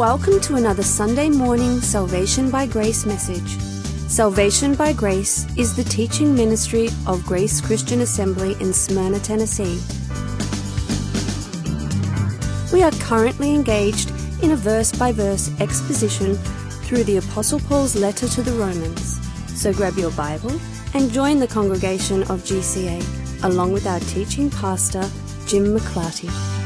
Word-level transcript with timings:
Welcome 0.00 0.40
to 0.40 0.54
another 0.54 0.82
Sunday 0.82 1.28
morning 1.28 1.78
Salvation 1.82 2.50
by 2.50 2.64
Grace 2.64 3.04
message. 3.04 3.60
Salvation 4.08 4.74
by 4.74 4.94
Grace 4.94 5.46
is 5.58 5.76
the 5.76 5.84
teaching 5.84 6.34
ministry 6.34 6.88
of 7.06 7.26
Grace 7.26 7.60
Christian 7.60 8.00
Assembly 8.00 8.56
in 8.60 8.72
Smyrna, 8.72 9.20
Tennessee. 9.20 9.78
We 12.72 12.82
are 12.82 12.92
currently 12.92 13.54
engaged 13.54 14.10
in 14.42 14.52
a 14.52 14.56
verse 14.56 14.90
by 14.90 15.12
verse 15.12 15.50
exposition 15.60 16.34
through 16.86 17.04
the 17.04 17.18
Apostle 17.18 17.60
Paul's 17.60 17.94
letter 17.94 18.26
to 18.26 18.40
the 18.40 18.52
Romans. 18.52 19.20
So 19.48 19.70
grab 19.70 19.98
your 19.98 20.12
Bible 20.12 20.58
and 20.94 21.12
join 21.12 21.38
the 21.38 21.46
congregation 21.46 22.22
of 22.22 22.40
GCA 22.40 23.44
along 23.44 23.72
with 23.72 23.86
our 23.86 24.00
teaching 24.00 24.48
pastor, 24.48 25.06
Jim 25.46 25.76
McClarty. 25.76 26.59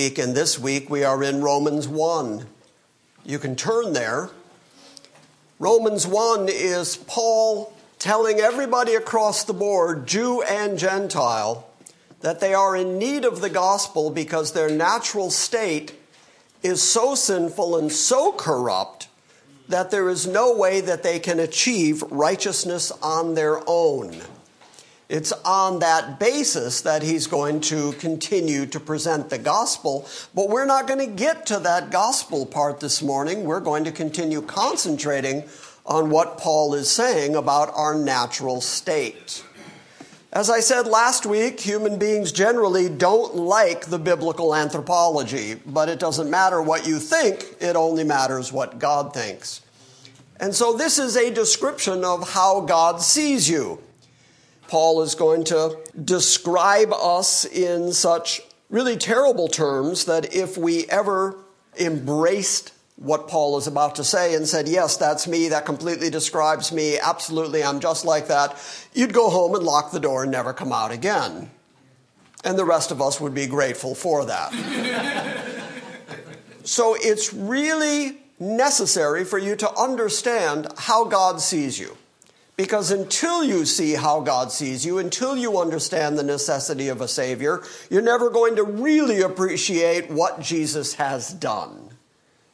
Week 0.00 0.18
and 0.18 0.34
this 0.34 0.58
week 0.58 0.88
we 0.88 1.04
are 1.04 1.22
in 1.22 1.42
Romans 1.42 1.86
1. 1.86 2.46
You 3.22 3.38
can 3.38 3.54
turn 3.54 3.92
there. 3.92 4.30
Romans 5.58 6.06
1 6.06 6.48
is 6.48 6.96
Paul 6.96 7.70
telling 7.98 8.40
everybody 8.40 8.94
across 8.94 9.44
the 9.44 9.52
board, 9.52 10.06
Jew 10.06 10.40
and 10.40 10.78
Gentile, 10.78 11.68
that 12.22 12.40
they 12.40 12.54
are 12.54 12.74
in 12.74 12.98
need 12.98 13.26
of 13.26 13.42
the 13.42 13.50
gospel 13.50 14.08
because 14.08 14.52
their 14.52 14.70
natural 14.70 15.28
state 15.28 15.92
is 16.62 16.82
so 16.82 17.14
sinful 17.14 17.76
and 17.76 17.92
so 17.92 18.32
corrupt 18.32 19.08
that 19.68 19.90
there 19.90 20.08
is 20.08 20.26
no 20.26 20.56
way 20.56 20.80
that 20.80 21.02
they 21.02 21.18
can 21.18 21.38
achieve 21.38 22.02
righteousness 22.04 22.90
on 23.02 23.34
their 23.34 23.60
own. 23.66 24.16
It's 25.10 25.32
on 25.44 25.80
that 25.80 26.20
basis 26.20 26.82
that 26.82 27.02
he's 27.02 27.26
going 27.26 27.62
to 27.62 27.90
continue 27.94 28.64
to 28.66 28.78
present 28.78 29.28
the 29.28 29.38
gospel. 29.38 30.08
But 30.36 30.48
we're 30.48 30.66
not 30.66 30.86
going 30.86 31.00
to 31.00 31.12
get 31.12 31.46
to 31.46 31.58
that 31.58 31.90
gospel 31.90 32.46
part 32.46 32.78
this 32.78 33.02
morning. 33.02 33.42
We're 33.42 33.58
going 33.58 33.82
to 33.84 33.90
continue 33.90 34.40
concentrating 34.40 35.48
on 35.84 36.10
what 36.10 36.38
Paul 36.38 36.74
is 36.74 36.88
saying 36.88 37.34
about 37.34 37.72
our 37.74 37.92
natural 37.92 38.60
state. 38.60 39.44
As 40.32 40.48
I 40.48 40.60
said 40.60 40.86
last 40.86 41.26
week, 41.26 41.58
human 41.58 41.98
beings 41.98 42.30
generally 42.30 42.88
don't 42.88 43.34
like 43.34 43.86
the 43.86 43.98
biblical 43.98 44.54
anthropology, 44.54 45.56
but 45.66 45.88
it 45.88 45.98
doesn't 45.98 46.30
matter 46.30 46.62
what 46.62 46.86
you 46.86 47.00
think, 47.00 47.56
it 47.58 47.74
only 47.74 48.04
matters 48.04 48.52
what 48.52 48.78
God 48.78 49.12
thinks. 49.12 49.60
And 50.38 50.54
so 50.54 50.72
this 50.72 51.00
is 51.00 51.16
a 51.16 51.34
description 51.34 52.04
of 52.04 52.30
how 52.30 52.60
God 52.60 53.02
sees 53.02 53.50
you. 53.50 53.80
Paul 54.70 55.02
is 55.02 55.16
going 55.16 55.42
to 55.46 55.76
describe 56.04 56.92
us 56.92 57.44
in 57.44 57.92
such 57.92 58.40
really 58.68 58.96
terrible 58.96 59.48
terms 59.48 60.04
that 60.04 60.32
if 60.32 60.56
we 60.56 60.88
ever 60.88 61.36
embraced 61.80 62.72
what 62.94 63.26
Paul 63.26 63.58
is 63.58 63.66
about 63.66 63.96
to 63.96 64.04
say 64.04 64.32
and 64.32 64.46
said, 64.46 64.68
Yes, 64.68 64.96
that's 64.96 65.26
me, 65.26 65.48
that 65.48 65.66
completely 65.66 66.08
describes 66.08 66.70
me, 66.70 67.00
absolutely, 67.00 67.64
I'm 67.64 67.80
just 67.80 68.04
like 68.04 68.28
that, 68.28 68.56
you'd 68.94 69.12
go 69.12 69.28
home 69.28 69.56
and 69.56 69.64
lock 69.64 69.90
the 69.90 69.98
door 69.98 70.22
and 70.22 70.30
never 70.30 70.52
come 70.52 70.72
out 70.72 70.92
again. 70.92 71.50
And 72.44 72.56
the 72.56 72.64
rest 72.64 72.92
of 72.92 73.02
us 73.02 73.20
would 73.20 73.34
be 73.34 73.48
grateful 73.48 73.96
for 73.96 74.24
that. 74.26 74.52
so 76.62 76.94
it's 76.96 77.34
really 77.34 78.18
necessary 78.38 79.24
for 79.24 79.38
you 79.38 79.56
to 79.56 79.76
understand 79.76 80.68
how 80.78 81.06
God 81.06 81.40
sees 81.40 81.76
you. 81.76 81.96
Because 82.60 82.90
until 82.90 83.42
you 83.42 83.64
see 83.64 83.94
how 83.94 84.20
God 84.20 84.52
sees 84.52 84.84
you, 84.84 84.98
until 84.98 85.34
you 85.34 85.58
understand 85.58 86.18
the 86.18 86.22
necessity 86.22 86.88
of 86.88 87.00
a 87.00 87.08
Savior, 87.08 87.62
you're 87.88 88.02
never 88.02 88.28
going 88.28 88.56
to 88.56 88.62
really 88.62 89.22
appreciate 89.22 90.10
what 90.10 90.40
Jesus 90.40 90.92
has 90.96 91.32
done 91.32 91.88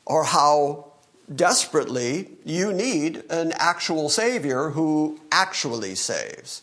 or 0.04 0.22
how 0.22 0.92
desperately 1.34 2.28
you 2.44 2.72
need 2.72 3.24
an 3.30 3.52
actual 3.56 4.08
Savior 4.08 4.70
who 4.70 5.18
actually 5.32 5.96
saves. 5.96 6.62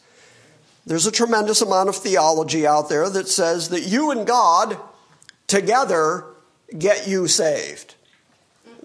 There's 0.86 1.06
a 1.06 1.12
tremendous 1.12 1.62
amount 1.62 1.90
of 1.90 1.98
theology 1.98 2.66
out 2.66 2.88
there 2.88 3.10
that 3.10 3.28
says 3.28 3.68
that 3.70 3.82
you 3.82 4.10
and 4.10 4.26
God 4.26 4.78
together 5.48 6.24
get 6.78 7.10
you 7.10 7.28
saved. 7.28 7.96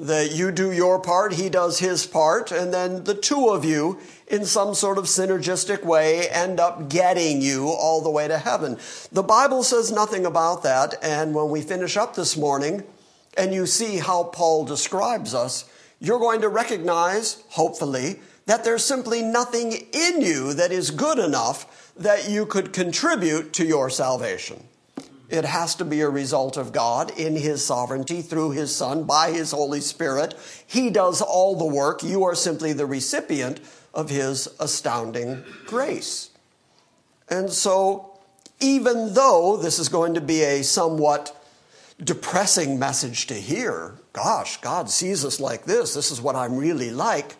That 0.00 0.31
you 0.33 0.53
do 0.53 0.71
your 0.71 1.00
part, 1.00 1.33
He 1.33 1.49
does 1.49 1.81
His 1.81 2.06
part, 2.06 2.53
and 2.53 2.73
then 2.73 3.03
the 3.03 3.17
two 3.17 3.49
of 3.49 3.65
you, 3.65 3.99
in 4.29 4.45
some 4.45 4.75
sort 4.75 4.97
of 4.97 5.06
synergistic 5.06 5.85
way, 5.85 6.29
end 6.29 6.61
up 6.61 6.89
getting 6.89 7.43
you 7.43 7.67
all 7.67 8.00
the 8.00 8.11
way 8.11 8.29
to 8.29 8.39
heaven. 8.39 8.79
The 9.11 9.25
Bible 9.25 9.65
says 9.65 9.91
nothing 9.91 10.25
about 10.25 10.62
that, 10.62 10.95
and 11.03 11.35
when 11.35 11.50
we 11.50 11.62
finish 11.62 11.97
up 11.97 12.15
this 12.15 12.37
morning, 12.37 12.85
and 13.37 13.53
you 13.53 13.67
see 13.67 13.99
how 13.99 14.23
Paul 14.23 14.64
describes 14.64 15.35
us, 15.35 15.64
you're 15.99 16.21
going 16.21 16.43
to 16.43 16.49
recognize, 16.49 17.43
hopefully, 17.49 18.21
that 18.47 18.62
there's 18.62 18.85
simply 18.85 19.23
nothing 19.23 19.73
in 19.93 20.23
you 20.23 20.55
that 20.55 20.71
is 20.71 20.93
good 20.93 21.19
enough 21.19 21.93
that 21.97 22.31
you 22.31 22.47
could 22.47 22.73
contribute 22.73 23.52
to 23.55 23.67
your 23.67 23.90
salvation. 23.90 24.67
It 25.28 25.44
has 25.44 25.75
to 25.76 25.85
be 25.85 26.00
a 26.00 26.08
result 26.08 26.56
of 26.56 26.73
God 26.73 27.11
in 27.18 27.37
His 27.37 27.64
sovereignty 27.64 28.23
through 28.23 28.52
His 28.52 28.75
Son 28.75 29.04
by 29.04 29.30
His 29.30 29.50
Holy 29.50 29.80
Spirit. 29.80 30.35
He 30.66 30.90
does 30.90 31.20
all 31.20 31.56
the 31.56 31.66
work. 31.66 32.02
You 32.02 32.25
are 32.25 32.35
simply 32.35 32.73
the 32.73 32.87
recipient 32.87 33.61
of 33.92 34.11
His 34.11 34.49
astounding 34.58 35.44
grace. 35.66 36.30
And 37.28 37.50
so, 37.50 38.18
even 38.61 39.14
though 39.14 39.56
this 39.56 39.78
is 39.78 39.88
going 39.88 40.14
to 40.14 40.20
be 40.20 40.42
a 40.42 40.62
somewhat 40.62 41.35
depressing 42.02 42.78
message 42.78 43.26
to 43.26 43.35
hear. 43.35 43.94
Gosh, 44.12 44.61
God 44.61 44.90
sees 44.90 45.25
us 45.25 45.40
like 45.40 45.64
this. 45.64 45.94
This 45.94 46.11
is 46.11 46.20
what 46.20 46.37
I'm 46.37 46.56
really 46.56 46.90
like. 46.90 47.37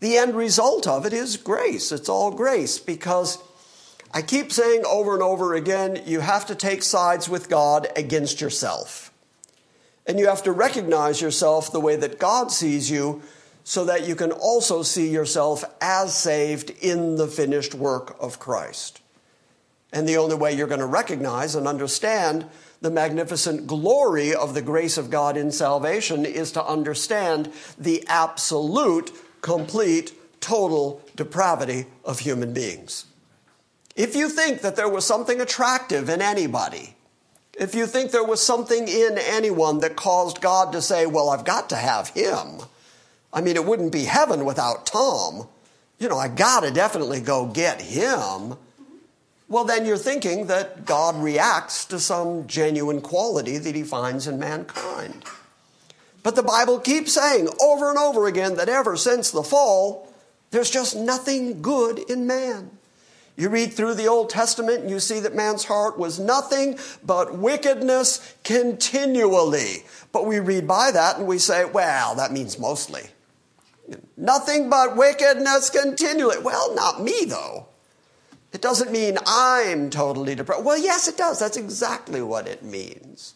The 0.00 0.16
end 0.16 0.34
result 0.34 0.86
of 0.86 1.06
it 1.06 1.12
is 1.12 1.36
grace. 1.36 1.90
It's 1.90 2.08
all 2.08 2.30
grace 2.30 2.78
because 2.78 3.38
I 4.16 4.22
keep 4.22 4.52
saying 4.52 4.84
over 4.86 5.14
and 5.14 5.24
over 5.24 5.54
again 5.54 6.00
you 6.06 6.20
have 6.20 6.46
to 6.46 6.54
take 6.54 6.84
sides 6.84 7.28
with 7.28 7.50
God 7.50 7.88
against 7.96 8.40
yourself. 8.40 9.12
And 10.06 10.20
you 10.20 10.28
have 10.28 10.44
to 10.44 10.52
recognize 10.52 11.20
yourself 11.20 11.72
the 11.72 11.80
way 11.80 11.96
that 11.96 12.20
God 12.20 12.52
sees 12.52 12.88
you 12.88 13.22
so 13.64 13.84
that 13.86 14.06
you 14.06 14.14
can 14.14 14.30
also 14.30 14.84
see 14.84 15.10
yourself 15.10 15.64
as 15.80 16.14
saved 16.16 16.70
in 16.80 17.16
the 17.16 17.26
finished 17.26 17.74
work 17.74 18.16
of 18.20 18.38
Christ. 18.38 19.00
And 19.92 20.08
the 20.08 20.18
only 20.18 20.36
way 20.36 20.52
you're 20.52 20.68
going 20.68 20.78
to 20.78 20.86
recognize 20.86 21.56
and 21.56 21.66
understand 21.66 22.46
the 22.82 22.90
magnificent 22.92 23.66
glory 23.66 24.32
of 24.32 24.54
the 24.54 24.62
grace 24.62 24.96
of 24.96 25.10
God 25.10 25.36
in 25.36 25.50
salvation 25.50 26.24
is 26.24 26.52
to 26.52 26.64
understand 26.64 27.50
the 27.78 28.04
absolute, 28.06 29.10
complete, 29.40 30.12
total 30.40 31.02
depravity 31.16 31.86
of 32.04 32.20
human 32.20 32.52
beings. 32.52 33.06
If 33.96 34.16
you 34.16 34.28
think 34.28 34.60
that 34.62 34.76
there 34.76 34.88
was 34.88 35.06
something 35.06 35.40
attractive 35.40 36.08
in 36.08 36.20
anybody, 36.20 36.96
if 37.58 37.74
you 37.74 37.86
think 37.86 38.10
there 38.10 38.24
was 38.24 38.40
something 38.40 38.88
in 38.88 39.16
anyone 39.18 39.78
that 39.80 39.94
caused 39.94 40.40
God 40.40 40.72
to 40.72 40.82
say, 40.82 41.06
Well, 41.06 41.30
I've 41.30 41.44
got 41.44 41.68
to 41.70 41.76
have 41.76 42.08
him, 42.08 42.60
I 43.32 43.40
mean, 43.40 43.56
it 43.56 43.64
wouldn't 43.64 43.92
be 43.92 44.04
heaven 44.04 44.44
without 44.44 44.86
Tom. 44.86 45.48
You 45.98 46.08
know, 46.08 46.18
I 46.18 46.28
gotta 46.28 46.70
definitely 46.70 47.20
go 47.20 47.46
get 47.46 47.80
him 47.80 48.56
well, 49.48 49.64
then 49.64 49.84
you're 49.84 49.98
thinking 49.98 50.46
that 50.46 50.86
God 50.86 51.22
reacts 51.22 51.84
to 51.86 52.00
some 52.00 52.46
genuine 52.46 53.00
quality 53.00 53.58
that 53.58 53.74
he 53.74 53.82
finds 53.82 54.26
in 54.26 54.38
mankind. 54.38 55.24
But 56.22 56.34
the 56.34 56.42
Bible 56.42 56.80
keeps 56.80 57.12
saying 57.12 57.48
over 57.60 57.90
and 57.90 57.98
over 57.98 58.26
again 58.26 58.56
that 58.56 58.70
ever 58.70 58.96
since 58.96 59.30
the 59.30 59.42
fall, 59.42 60.12
there's 60.50 60.70
just 60.70 60.96
nothing 60.96 61.60
good 61.60 61.98
in 62.10 62.26
man. 62.26 62.73
You 63.36 63.48
read 63.48 63.72
through 63.72 63.94
the 63.94 64.06
Old 64.06 64.30
Testament 64.30 64.82
and 64.82 64.90
you 64.90 65.00
see 65.00 65.18
that 65.20 65.34
man's 65.34 65.64
heart 65.64 65.98
was 65.98 66.20
nothing 66.20 66.78
but 67.04 67.36
wickedness 67.36 68.34
continually. 68.44 69.84
But 70.12 70.26
we 70.26 70.38
read 70.38 70.68
by 70.68 70.92
that 70.92 71.18
and 71.18 71.26
we 71.26 71.38
say, 71.38 71.64
well, 71.64 72.14
that 72.14 72.32
means 72.32 72.58
mostly. 72.58 73.02
Nothing 74.16 74.70
but 74.70 74.96
wickedness 74.96 75.68
continually. 75.68 76.38
Well, 76.38 76.74
not 76.74 77.02
me 77.02 77.24
though. 77.26 77.66
It 78.52 78.62
doesn't 78.62 78.92
mean 78.92 79.18
I'm 79.26 79.90
totally 79.90 80.36
depressed. 80.36 80.62
Well, 80.62 80.78
yes, 80.78 81.08
it 81.08 81.16
does. 81.16 81.40
That's 81.40 81.56
exactly 81.56 82.22
what 82.22 82.46
it 82.46 82.62
means. 82.62 83.34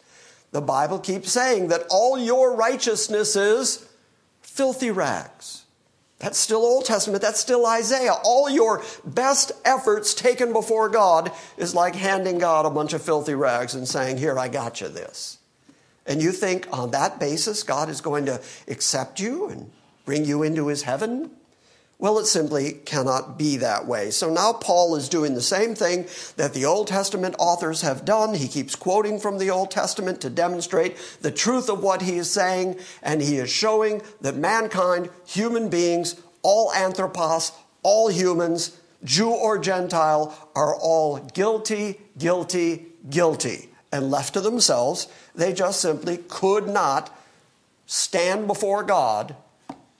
The 0.51 0.61
Bible 0.61 0.97
keeps 0.97 1.29
saying 1.29 1.67
that 1.67 1.83
all 1.89 2.17
your 2.17 2.55
righteousness 2.55 3.35
is 3.35 3.87
filthy 4.41 4.91
rags. 4.91 5.65
That's 6.19 6.37
still 6.37 6.59
Old 6.59 6.85
Testament. 6.85 7.21
That's 7.21 7.39
still 7.39 7.65
Isaiah. 7.65 8.15
All 8.23 8.49
your 8.49 8.83
best 9.05 9.53
efforts 9.63 10.13
taken 10.13 10.51
before 10.51 10.89
God 10.89 11.31
is 11.57 11.73
like 11.73 11.95
handing 11.95 12.39
God 12.39 12.65
a 12.65 12.69
bunch 12.69 12.91
of 12.93 13.01
filthy 13.01 13.35
rags 13.35 13.73
and 13.73 13.87
saying, 13.87 14.17
Here, 14.17 14.37
I 14.37 14.49
got 14.49 14.81
you 14.81 14.89
this. 14.89 15.37
And 16.05 16.21
you 16.21 16.31
think 16.31 16.67
on 16.73 16.91
that 16.91 17.19
basis 17.19 17.63
God 17.63 17.87
is 17.87 18.01
going 18.01 18.25
to 18.25 18.41
accept 18.67 19.19
you 19.19 19.47
and 19.47 19.71
bring 20.05 20.25
you 20.25 20.43
into 20.43 20.67
his 20.67 20.83
heaven? 20.83 21.31
Well, 22.01 22.17
it 22.17 22.27
simply 22.27 22.71
cannot 22.85 23.37
be 23.37 23.57
that 23.57 23.85
way. 23.85 24.09
So 24.11 24.29
now 24.29 24.53
Paul 24.53 24.95
is 24.95 25.09
doing 25.09 25.33
the 25.33 25.41
same 25.41 25.75
thing 25.75 26.07
that 26.37 26.53
the 26.53 26.63
Old 26.63 26.87
Testament 26.87 27.35
authors 27.37 27.81
have 27.81 28.05
done. 28.05 28.35
He 28.35 28.47
keeps 28.47 28.73
quoting 28.73 29.19
from 29.19 29.37
the 29.37 29.49
Old 29.49 29.69
Testament 29.69 30.21
to 30.21 30.29
demonstrate 30.29 30.95
the 31.19 31.29
truth 31.29 31.67
of 31.69 31.83
what 31.83 32.03
he 32.03 32.15
is 32.15 32.31
saying, 32.31 32.79
and 33.03 33.21
he 33.21 33.35
is 33.35 33.49
showing 33.49 34.01
that 34.21 34.37
mankind, 34.37 35.09
human 35.25 35.67
beings, 35.67 36.15
all 36.41 36.71
anthropos, 36.71 37.51
all 37.83 38.07
humans, 38.07 38.79
Jew 39.03 39.31
or 39.31 39.57
Gentile, 39.57 40.49
are 40.55 40.75
all 40.75 41.17
guilty, 41.17 41.99
guilty, 42.17 42.85
guilty. 43.09 43.71
And 43.91 44.09
left 44.09 44.35
to 44.35 44.41
themselves, 44.41 45.09
they 45.35 45.51
just 45.51 45.81
simply 45.81 46.15
could 46.29 46.69
not 46.69 47.13
stand 47.87 48.47
before 48.47 48.83
God 48.83 49.35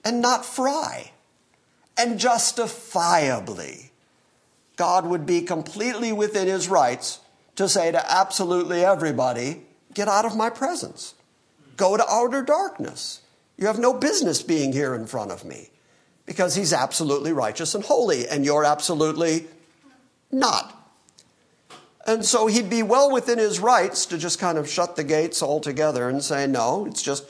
and 0.02 0.22
not 0.22 0.46
fry 0.46 1.10
and 2.00 2.18
justifiably, 2.18 3.92
God 4.76 5.04
would 5.04 5.26
be 5.26 5.42
completely 5.42 6.12
within 6.12 6.48
his 6.48 6.68
rights 6.68 7.20
to 7.56 7.68
say 7.68 7.92
to 7.92 8.12
absolutely 8.12 8.84
everybody, 8.84 9.62
Get 9.92 10.08
out 10.08 10.24
of 10.24 10.36
my 10.36 10.50
presence. 10.50 11.14
Go 11.76 11.96
to 11.96 12.08
outer 12.08 12.42
darkness. 12.42 13.22
You 13.58 13.66
have 13.66 13.78
no 13.78 13.92
business 13.92 14.40
being 14.40 14.72
here 14.72 14.94
in 14.94 15.06
front 15.06 15.32
of 15.32 15.44
me 15.44 15.70
because 16.26 16.54
he's 16.54 16.72
absolutely 16.72 17.32
righteous 17.32 17.74
and 17.74 17.84
holy, 17.84 18.28
and 18.28 18.44
you're 18.44 18.64
absolutely 18.64 19.46
not. 20.30 20.76
And 22.06 22.24
so 22.24 22.46
he'd 22.46 22.70
be 22.70 22.84
well 22.84 23.10
within 23.10 23.38
his 23.38 23.58
rights 23.58 24.06
to 24.06 24.16
just 24.16 24.38
kind 24.38 24.58
of 24.58 24.68
shut 24.68 24.94
the 24.94 25.04
gates 25.04 25.42
altogether 25.42 26.08
and 26.08 26.22
say, 26.22 26.46
no, 26.46 26.86
it's 26.86 27.02
just 27.02 27.28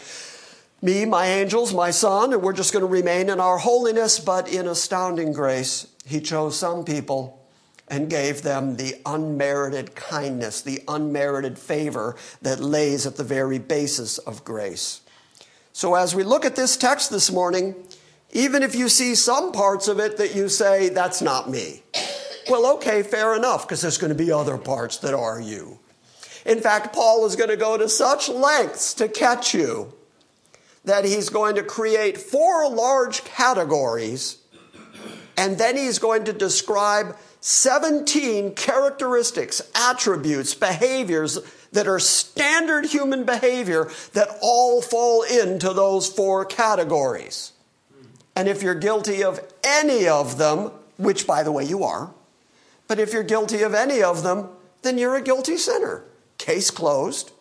me, 0.82 1.04
my 1.04 1.26
angels, 1.26 1.74
my 1.74 1.90
son, 1.90 2.32
and 2.32 2.42
we're 2.42 2.52
just 2.52 2.72
going 2.72 2.84
to 2.84 2.86
remain 2.86 3.28
in 3.28 3.40
our 3.40 3.58
holiness. 3.58 4.18
But 4.18 4.48
in 4.52 4.66
astounding 4.66 5.32
grace, 5.32 5.86
he 6.04 6.20
chose 6.20 6.58
some 6.58 6.84
people 6.84 7.40
and 7.88 8.08
gave 8.08 8.42
them 8.42 8.76
the 8.76 8.94
unmerited 9.04 9.94
kindness, 9.94 10.62
the 10.62 10.82
unmerited 10.86 11.58
favor 11.58 12.16
that 12.40 12.60
lays 12.60 13.04
at 13.04 13.16
the 13.16 13.24
very 13.24 13.58
basis 13.58 14.18
of 14.18 14.44
grace. 14.44 15.00
So 15.72 15.94
as 15.94 16.14
we 16.14 16.22
look 16.22 16.44
at 16.44 16.56
this 16.56 16.76
text 16.76 17.10
this 17.10 17.32
morning, 17.32 17.74
even 18.32 18.62
if 18.62 18.76
you 18.76 18.88
see 18.88 19.16
some 19.16 19.50
parts 19.50 19.88
of 19.88 19.98
it 19.98 20.18
that 20.18 20.36
you 20.36 20.48
say, 20.48 20.88
that's 20.88 21.20
not 21.20 21.50
me, 21.50 21.82
well, 22.48 22.74
okay, 22.74 23.02
fair 23.02 23.34
enough, 23.34 23.66
because 23.66 23.80
there's 23.80 23.98
going 23.98 24.16
to 24.16 24.24
be 24.24 24.32
other 24.32 24.56
parts 24.56 24.98
that 24.98 25.14
are 25.14 25.40
you. 25.40 25.78
In 26.46 26.60
fact, 26.60 26.94
Paul 26.94 27.26
is 27.26 27.36
going 27.36 27.50
to 27.50 27.56
go 27.56 27.76
to 27.76 27.88
such 27.88 28.28
lengths 28.28 28.94
to 28.94 29.08
catch 29.08 29.52
you 29.52 29.92
that 30.84 31.04
he's 31.04 31.28
going 31.28 31.56
to 31.56 31.62
create 31.62 32.18
four 32.18 32.68
large 32.68 33.24
categories, 33.24 34.38
and 35.36 35.58
then 35.58 35.76
he's 35.76 35.98
going 35.98 36.24
to 36.24 36.32
describe 36.32 37.16
17 37.40 38.54
characteristics, 38.54 39.62
attributes, 39.74 40.54
behaviors 40.54 41.38
that 41.72 41.86
are 41.86 41.98
standard 41.98 42.86
human 42.86 43.24
behavior 43.24 43.90
that 44.12 44.28
all 44.42 44.82
fall 44.82 45.22
into 45.22 45.72
those 45.72 46.08
four 46.08 46.44
categories. 46.44 47.52
And 48.36 48.48
if 48.48 48.62
you're 48.62 48.74
guilty 48.74 49.22
of 49.22 49.40
any 49.64 50.08
of 50.08 50.38
them, 50.38 50.72
which 50.98 51.26
by 51.26 51.42
the 51.42 51.52
way 51.52 51.64
you 51.64 51.84
are, 51.84 52.12
but 52.88 52.98
if 52.98 53.12
you're 53.12 53.22
guilty 53.22 53.62
of 53.62 53.74
any 53.74 54.02
of 54.02 54.22
them, 54.22 54.48
then 54.82 54.98
you're 54.98 55.16
a 55.16 55.22
guilty 55.22 55.56
sinner. 55.56 56.04
Case 56.38 56.70
closed. 56.70 57.32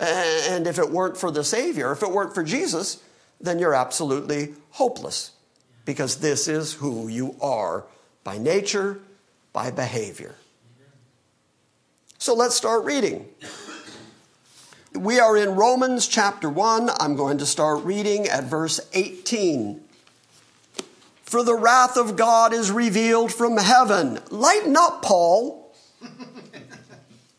And 0.00 0.66
if 0.66 0.78
it 0.78 0.90
weren't 0.90 1.16
for 1.16 1.30
the 1.30 1.44
Savior, 1.44 1.92
if 1.92 2.02
it 2.02 2.10
weren't 2.10 2.34
for 2.34 2.44
Jesus, 2.44 3.02
then 3.40 3.58
you're 3.58 3.74
absolutely 3.74 4.54
hopeless 4.70 5.32
because 5.84 6.16
this 6.16 6.48
is 6.48 6.74
who 6.74 7.08
you 7.08 7.34
are 7.40 7.84
by 8.22 8.38
nature, 8.38 9.00
by 9.52 9.70
behavior. 9.70 10.34
So 12.18 12.34
let's 12.34 12.54
start 12.54 12.84
reading. 12.84 13.26
We 14.94 15.20
are 15.20 15.36
in 15.36 15.50
Romans 15.50 16.08
chapter 16.08 16.48
1. 16.48 16.90
I'm 16.98 17.14
going 17.14 17.38
to 17.38 17.46
start 17.46 17.84
reading 17.84 18.26
at 18.26 18.44
verse 18.44 18.80
18. 18.92 19.80
For 21.22 21.44
the 21.44 21.54
wrath 21.54 21.96
of 21.96 22.16
God 22.16 22.52
is 22.52 22.70
revealed 22.70 23.32
from 23.32 23.56
heaven. 23.56 24.18
Lighten 24.30 24.76
up, 24.76 25.02
Paul. 25.02 25.74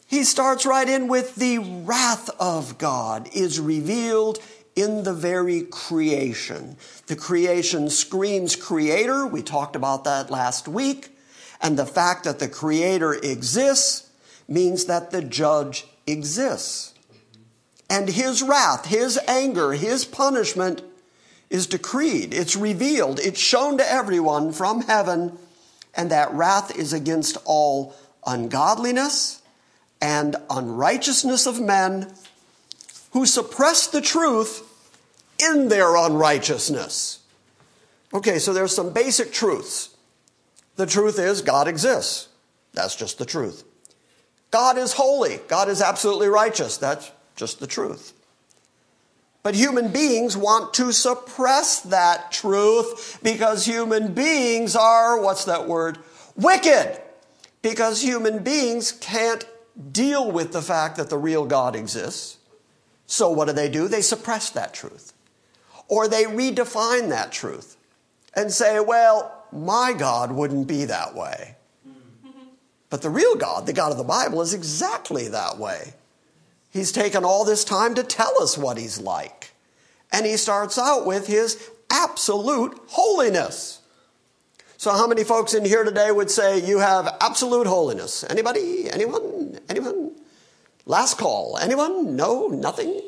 He 0.10 0.24
starts 0.24 0.66
right 0.66 0.90
in 0.90 1.08
with 1.08 1.36
the 1.36 1.60
wrath 1.60 2.32
of 2.40 2.80
God 2.80 3.30
is 3.32 3.60
revealed 3.60 4.40
in 4.76 5.04
the 5.04 5.14
very 5.14 5.62
creation. 5.62 6.78
The 7.06 7.16
creation 7.16 7.92
screams 7.92 8.56
creator. 8.56 9.28
We 9.28 9.44
talked 9.44 9.76
about 9.76 10.06
that 10.06 10.32
last 10.32 10.68
week. 10.68 11.16
And 11.62 11.78
the 11.78 11.86
fact 11.86 12.24
that 12.24 12.40
the 12.40 12.48
creator 12.48 13.14
exists 13.14 14.10
means 14.48 14.86
that 14.86 15.12
the 15.12 15.22
judge 15.22 15.86
exists. 16.08 16.96
And 17.88 18.10
his 18.10 18.42
wrath, 18.42 18.88
his 18.88 19.20
anger, 19.28 19.74
his 19.74 20.06
punishment 20.06 20.82
is 21.52 21.68
decreed, 21.68 22.34
it's 22.34 22.56
revealed, 22.56 23.20
it's 23.20 23.40
shown 23.40 23.78
to 23.78 23.92
everyone 23.92 24.54
from 24.54 24.82
heaven, 24.82 25.38
and 25.94 26.10
that 26.10 26.34
wrath 26.34 26.76
is 26.76 26.94
against 26.94 27.38
all 27.46 27.96
ungodliness 28.26 29.39
and 30.02 30.36
unrighteousness 30.50 31.46
of 31.46 31.60
men 31.60 32.14
who 33.12 33.26
suppress 33.26 33.88
the 33.88 34.02
truth 34.02 34.66
in 35.40 35.68
their 35.68 35.96
unrighteousness. 35.96 37.20
Okay, 38.14 38.40
so 38.40 38.54
there's 38.54 38.76
some 38.76 38.92
basic 38.92 39.32
truths. 39.32 39.96
The 40.76 40.86
truth 40.86 41.20
is 41.20 41.42
God 41.42 41.68
exists. 41.68 42.28
That's 42.74 42.96
just 42.96 43.18
the 43.18 43.26
truth. 43.26 43.64
God 44.52 44.78
is 44.78 44.94
holy. 44.94 45.40
God 45.48 45.70
is 45.70 45.82
absolutely 45.82 46.28
righteous. 46.28 46.78
That's 46.78 47.12
just 47.36 47.60
the 47.60 47.68
truth. 47.68 48.14
But 49.44 49.56
human 49.56 49.92
beings 49.92 50.36
want 50.36 50.74
to 50.76 50.92
suppress 50.92 51.82
that 51.82 52.32
truth 52.32 53.20
because 53.24 53.66
human 53.66 54.14
beings 54.14 54.76
are, 54.76 55.22
what's 55.22 55.46
that 55.46 55.68
word? 55.68 55.98
Wicked. 56.36 57.00
Because 57.62 58.02
human 58.02 58.44
beings 58.44 58.92
can't 58.92 59.46
deal 59.92 60.32
with 60.32 60.52
the 60.52 60.62
fact 60.62 60.98
that 60.98 61.10
the 61.10 61.18
real 61.18 61.46
God 61.46 61.76
exists. 61.76 62.38
So 63.06 63.30
what 63.30 63.46
do 63.46 63.54
they 63.54 63.70
do? 63.70 63.88
They 63.88 64.02
suppress 64.02 64.50
that 64.52 64.74
truth. 64.74 65.14
Or 65.88 66.08
they 66.08 66.26
redefine 66.26 67.10
that 67.10 67.32
truth 67.32 67.78
and 68.34 68.52
say, 68.52 68.80
well, 68.80 69.46
my 69.52 69.94
God 69.98 70.32
wouldn't 70.32 70.68
be 70.68 70.86
that 70.86 71.16
way. 71.16 71.56
But 72.90 73.02
the 73.02 73.10
real 73.10 73.36
God, 73.36 73.66
the 73.66 73.74
God 73.74 73.92
of 73.92 73.98
the 73.98 74.04
Bible, 74.04 74.42
is 74.42 74.54
exactly 74.54 75.28
that 75.28 75.58
way. 75.58 75.94
He's 76.72 76.92
taken 76.92 77.24
all 77.24 77.46
this 77.46 77.64
time 77.64 77.96
to 77.96 78.04
tell 78.04 78.42
us 78.42 78.58
what 78.58 78.78
he's 78.78 79.00
like. 79.00 79.52
And 80.12 80.26
he 80.26 80.38
starts 80.38 80.78
out 80.78 81.06
with 81.06 81.28
his 81.28 81.70
absolute 81.90 82.80
holiness. 82.88 83.82
So 84.78 84.92
how 84.92 85.08
many 85.08 85.24
folks 85.24 85.54
in 85.54 85.66
here 85.66 85.84
today 85.84 86.12
would 86.12 86.32
say 86.32 86.66
you 86.66 86.80
have 86.80 87.16
absolute 87.22 87.68
holiness? 87.68 88.24
Anybody? 88.24 88.90
Anyone? 88.90 89.49
Anyone? 89.70 90.12
Last 90.86 91.18
call. 91.18 91.58
Anyone? 91.62 92.16
No? 92.16 92.48
Nothing? 92.48 93.02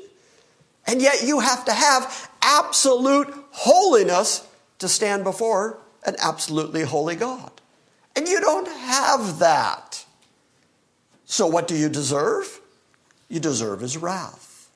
And 0.87 1.01
yet 1.01 1.23
you 1.23 1.39
have 1.39 1.65
to 1.65 1.73
have 1.73 2.29
absolute 2.41 3.33
holiness 3.51 4.47
to 4.79 4.87
stand 4.87 5.23
before 5.23 5.79
an 6.05 6.15
absolutely 6.21 6.83
holy 6.83 7.15
God. 7.15 7.51
And 8.15 8.27
you 8.27 8.39
don't 8.39 8.67
have 8.67 9.39
that. 9.39 10.05
So 11.25 11.47
what 11.47 11.67
do 11.67 11.75
you 11.75 11.89
deserve? 11.89 12.61
you 13.31 13.39
deserve 13.39 13.79
his 13.79 13.97
wrath. 13.97 14.69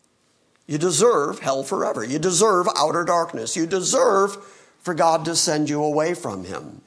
You 0.65 0.77
deserve 0.77 1.39
hell 1.39 1.61
forever. 1.61 2.03
You 2.03 2.17
deserve 2.17 2.67
outer 2.75 3.03
darkness. 3.03 3.55
You 3.55 3.67
deserve 3.67 4.37
for 4.79 4.93
God 4.93 5.25
to 5.25 5.35
send 5.35 5.69
you 5.69 5.83
away 5.83 6.13
from 6.13 6.45
him. 6.45 6.81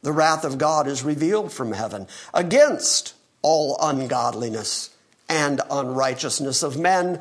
The 0.00 0.12
wrath 0.12 0.44
of 0.44 0.58
God 0.58 0.88
is 0.88 1.04
revealed 1.04 1.52
from 1.52 1.72
heaven 1.72 2.08
against 2.32 3.14
all 3.42 3.76
ungodliness 3.80 4.90
and 5.28 5.60
unrighteousness 5.70 6.62
of 6.62 6.78
men 6.78 7.20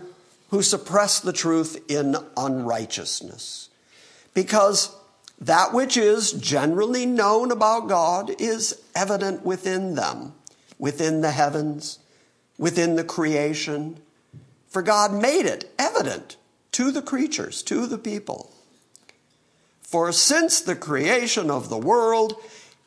who 0.49 0.61
suppress 0.61 1.19
the 1.19 1.33
truth 1.33 1.83
in 1.89 2.15
unrighteousness. 2.37 3.69
Because 4.33 4.95
that 5.39 5.73
which 5.73 5.97
is 5.97 6.31
generally 6.33 7.05
known 7.05 7.51
about 7.51 7.87
God 7.87 8.31
is 8.39 8.81
evident 8.95 9.43
within 9.45 9.95
them, 9.95 10.33
within 10.77 11.21
the 11.21 11.31
heavens 11.31 11.99
within 12.61 12.95
the 12.95 13.03
creation. 13.03 13.97
For 14.69 14.83
God 14.83 15.11
made 15.11 15.47
it 15.47 15.73
evident 15.79 16.37
to 16.73 16.91
the 16.91 17.01
creatures, 17.01 17.63
to 17.63 17.87
the 17.87 17.97
people. 17.97 18.53
For 19.81 20.11
since 20.13 20.61
the 20.61 20.75
creation 20.75 21.49
of 21.49 21.67
the 21.67 21.77
world, 21.77 22.35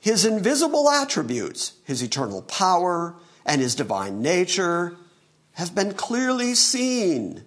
his 0.00 0.24
invisible 0.24 0.88
attributes, 0.88 1.72
his 1.84 2.02
eternal 2.02 2.40
power, 2.42 3.16
and 3.44 3.60
his 3.60 3.74
divine 3.74 4.22
nature 4.22 4.96
have 5.52 5.74
been 5.74 5.94
clearly 5.94 6.54
seen, 6.54 7.44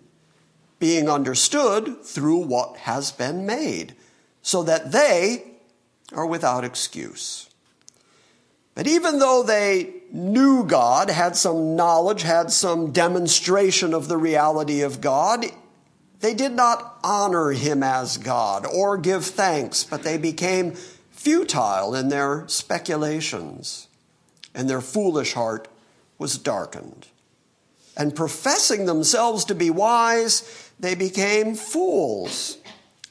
being 0.80 1.10
understood 1.10 2.04
through 2.04 2.38
what 2.38 2.78
has 2.78 3.12
been 3.12 3.46
made, 3.46 3.96
so 4.42 4.64
that 4.64 4.92
they 4.92 5.44
are 6.14 6.26
without 6.26 6.64
excuse. 6.64 7.50
But 8.76 8.88
even 8.88 9.20
though 9.20 9.44
they 9.44 9.96
knew 10.12 10.64
God, 10.64 11.10
had 11.10 11.36
some 11.36 11.76
knowledge, 11.76 12.22
had 12.22 12.52
some 12.52 12.92
demonstration 12.92 13.94
of 13.94 14.08
the 14.08 14.18
reality 14.18 14.82
of 14.82 15.02
God, 15.02 15.46
they 16.20 16.34
did 16.34 16.52
not 16.54 17.00
honor 17.04 17.52
him 17.52 17.84
as 17.84 18.18
God 18.18 18.66
or 18.66 18.98
give 18.98 19.26
thanks, 19.26 19.84
but 19.84 20.04
they 20.04 20.18
became 20.18 20.74
futile 21.12 21.94
in 21.94 22.10
their 22.10 22.48
speculations, 22.48 23.88
and 24.54 24.70
their 24.70 24.82
foolish 24.82 25.34
heart 25.34 25.68
was 26.18 26.38
darkened. 26.38 27.08
And 27.96 28.16
professing 28.16 28.86
themselves 28.86 29.46
to 29.46 29.56
be 29.56 29.70
wise, 29.70 30.72
they 30.80 30.96
became 30.96 31.56
fools 31.56 32.58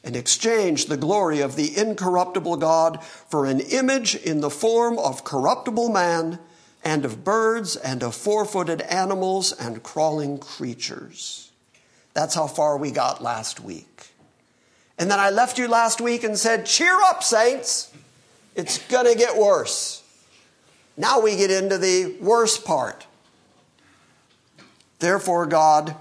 and 0.05 0.15
exchanged 0.15 0.89
the 0.89 0.97
glory 0.97 1.41
of 1.41 1.57
the 1.57 1.77
incorruptible 1.77 2.59
God 2.59 3.03
for 3.03 3.45
an 3.45 3.59
image 3.59 4.15
in 4.15 4.41
the 4.41 4.51
form 4.51 4.99
of 4.99 5.25
corruptible 5.25 5.89
man 5.89 6.39
and 6.85 7.05
of 7.05 7.25
birds, 7.25 7.75
and 7.75 8.05
of 8.05 8.15
four 8.15 8.45
footed 8.45 8.81
animals, 8.83 9.51
and 9.51 9.83
crawling 9.83 10.39
creatures. 10.39 11.51
That's 12.15 12.37
how 12.37 12.47
far 12.47 12.77
we 12.77 12.93
got 12.93 13.21
last 13.21 13.59
week. 13.59 14.07
And 14.97 15.11
then 15.11 15.19
I 15.19 15.31
left 15.31 15.59
you 15.59 15.67
last 15.67 16.01
week 16.01 16.23
and 16.23 16.39
said, 16.39 16.65
Cheer 16.65 16.95
up, 16.95 17.25
saints! 17.25 17.93
It's 18.55 18.79
to 18.79 19.15
get 19.19 19.37
worse. 19.37 20.03
Now 20.97 21.21
we 21.21 21.37
get 21.37 21.51
into 21.51 21.79
the 21.79 22.17
worst 22.21 22.65
part. 22.65 23.07
Therefore, 24.99 25.47
God, 25.47 25.95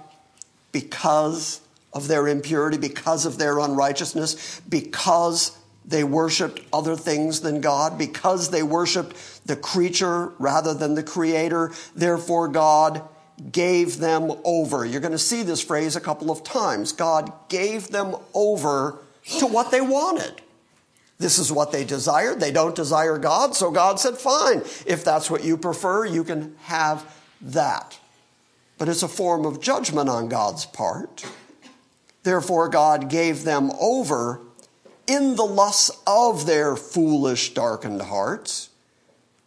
because 0.72 1.62
of 1.94 2.08
their 2.08 2.28
impurity, 2.28 2.78
because 2.78 3.26
of 3.26 3.38
their 3.38 3.60
unrighteousness, 3.60 4.62
because 4.68 5.58
they 5.86 6.04
worshiped 6.04 6.62
other 6.74 6.96
things 6.96 7.42
than 7.42 7.62
God, 7.62 7.98
because 7.98 8.50
they 8.50 8.64
worshiped 8.64 9.16
the 9.46 9.56
creature 9.56 10.30
rather 10.40 10.74
than 10.74 10.96
the 10.96 11.04
creator. 11.04 11.72
Therefore, 11.96 12.48
God 12.48 13.02
gave 13.52 13.98
them 13.98 14.32
over. 14.44 14.86
You're 14.86 15.02
going 15.02 15.12
to 15.12 15.18
see 15.20 15.44
this 15.44 15.62
phrase 15.62 15.96
a 15.96 16.02
couple 16.02 16.32
of 16.32 16.44
times. 16.44 16.92
God 16.92 17.32
gave 17.50 17.90
them 17.90 18.16
over 18.34 19.00
to 19.40 19.46
what 19.46 19.72
they 19.72 19.82
wanted. 19.82 20.42
This 21.18 21.40
is 21.40 21.52
what 21.52 21.72
they 21.72 21.86
desired. 21.86 22.40
They 22.40 22.52
don't 22.52 22.76
desire 22.76 23.18
God, 23.18 23.56
so 23.56 23.72
God 23.72 24.00
said, 24.00 24.18
Fine, 24.18 24.64
if 24.86 25.04
that's 25.04 25.32
what 25.32 25.44
you 25.44 25.58
prefer, 25.58 26.06
you 26.06 26.24
can 26.24 26.56
have 26.64 27.06
that. 27.42 27.98
But 28.78 28.90
it's 28.90 29.04
a 29.04 29.08
form 29.08 29.46
of 29.46 29.62
judgment 29.62 30.10
on 30.10 30.28
God's 30.28 30.66
part. 30.66 31.26
Therefore, 32.24 32.68
God 32.68 33.10
gave 33.10 33.44
them 33.44 33.72
over 33.80 34.42
in 35.08 35.36
the 35.36 35.46
lusts 35.46 35.92
of 36.06 36.46
their 36.46 36.76
foolish, 36.76 37.54
darkened 37.54 38.02
hearts. 38.02 38.70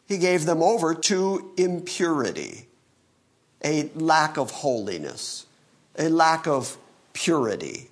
He 0.07 0.17
gave 0.17 0.47
them 0.47 0.63
over 0.63 0.95
to 0.95 1.53
impurity, 1.59 2.69
a 3.63 3.91
lack 3.95 4.39
of 4.39 4.51
holiness, 4.51 5.45
a 5.99 6.09
lack 6.09 6.47
of 6.47 6.79
purity, 7.13 7.91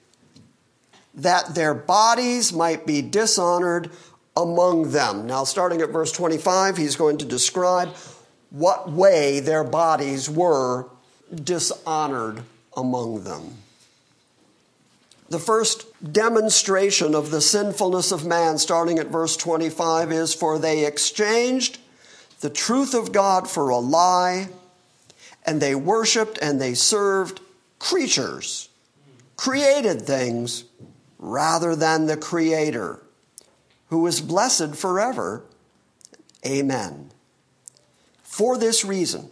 that 1.16 1.55
their 1.55 1.74
bodies 1.74 2.52
might 2.52 2.87
be 2.87 3.02
dishonored 3.02 3.90
among 4.37 4.92
them. 4.92 5.26
Now, 5.26 5.44
starting 5.44 5.81
at 5.81 5.90
verse 5.90 6.12
25, 6.12 6.76
he's 6.76 6.96
going 6.96 7.18
to 7.18 7.24
describe 7.24 7.88
what 8.50 8.90
way 8.90 9.40
their 9.40 9.64
bodies 9.64 10.29
were 10.29 10.87
dishonored 11.35 12.42
among 12.76 13.24
them. 13.24 13.55
The 15.29 15.38
first 15.40 15.87
demonstration 16.12 17.14
of 17.14 17.31
the 17.31 17.40
sinfulness 17.40 18.12
of 18.12 18.24
man, 18.24 18.59
starting 18.59 18.98
at 18.98 19.09
verse 19.09 19.37
25, 19.37 20.12
is 20.12 20.35
for 20.35 20.59
they 20.59 20.87
exchanged 20.87 21.79
the 22.40 22.50
truth 22.50 22.94
of 22.94 23.12
God 23.12 23.48
for 23.50 23.70
a 23.70 23.79
lie, 23.79 24.48
and 25.44 25.61
they 25.61 25.74
worshiped 25.74 26.38
and 26.40 26.61
they 26.61 26.74
served 26.74 27.40
creatures, 27.79 28.68
created 29.37 30.02
things, 30.02 30.64
rather 31.18 31.74
than 31.74 32.07
the 32.07 32.16
Creator, 32.16 33.02
who 33.88 34.07
is 34.07 34.20
blessed 34.20 34.74
forever. 34.74 35.44
Amen. 36.44 37.11
For 38.22 38.59
this 38.59 38.85
reason, 38.85 39.31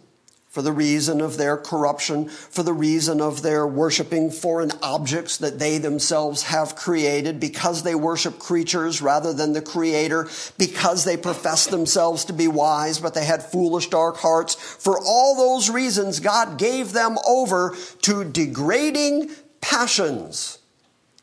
for 0.49 0.61
the 0.61 0.71
reason 0.71 1.19
of 1.19 1.35
their 1.35 1.57
corruption, 1.57 2.29
for 2.29 2.63
the 2.63 2.71
reason 2.71 3.19
of 3.19 3.41
their 3.41 3.67
worshiping 3.67 4.31
foreign 4.31 4.71
objects 4.81 5.35
that 5.37 5.59
they 5.59 5.77
themselves 5.77 6.43
have 6.43 6.77
created, 6.77 7.41
because 7.41 7.83
they 7.83 7.93
worship 7.93 8.39
creatures 8.39 9.01
rather 9.01 9.33
than 9.33 9.51
the 9.51 9.61
Creator, 9.61 10.29
because 10.57 11.03
they 11.03 11.17
profess 11.17 11.67
themselves 11.67 12.23
to 12.23 12.33
be 12.33 12.47
wise, 12.47 12.99
but 12.99 13.13
they 13.13 13.25
had 13.25 13.43
foolish, 13.43 13.89
dark 13.89 14.15
hearts. 14.15 14.55
For 14.55 14.97
all 14.97 15.35
those 15.35 15.69
reasons, 15.69 16.21
God 16.21 16.57
gave 16.57 16.93
them 16.93 17.17
over 17.27 17.75
to 18.03 18.23
degrading 18.23 19.31
passions. 19.59 20.59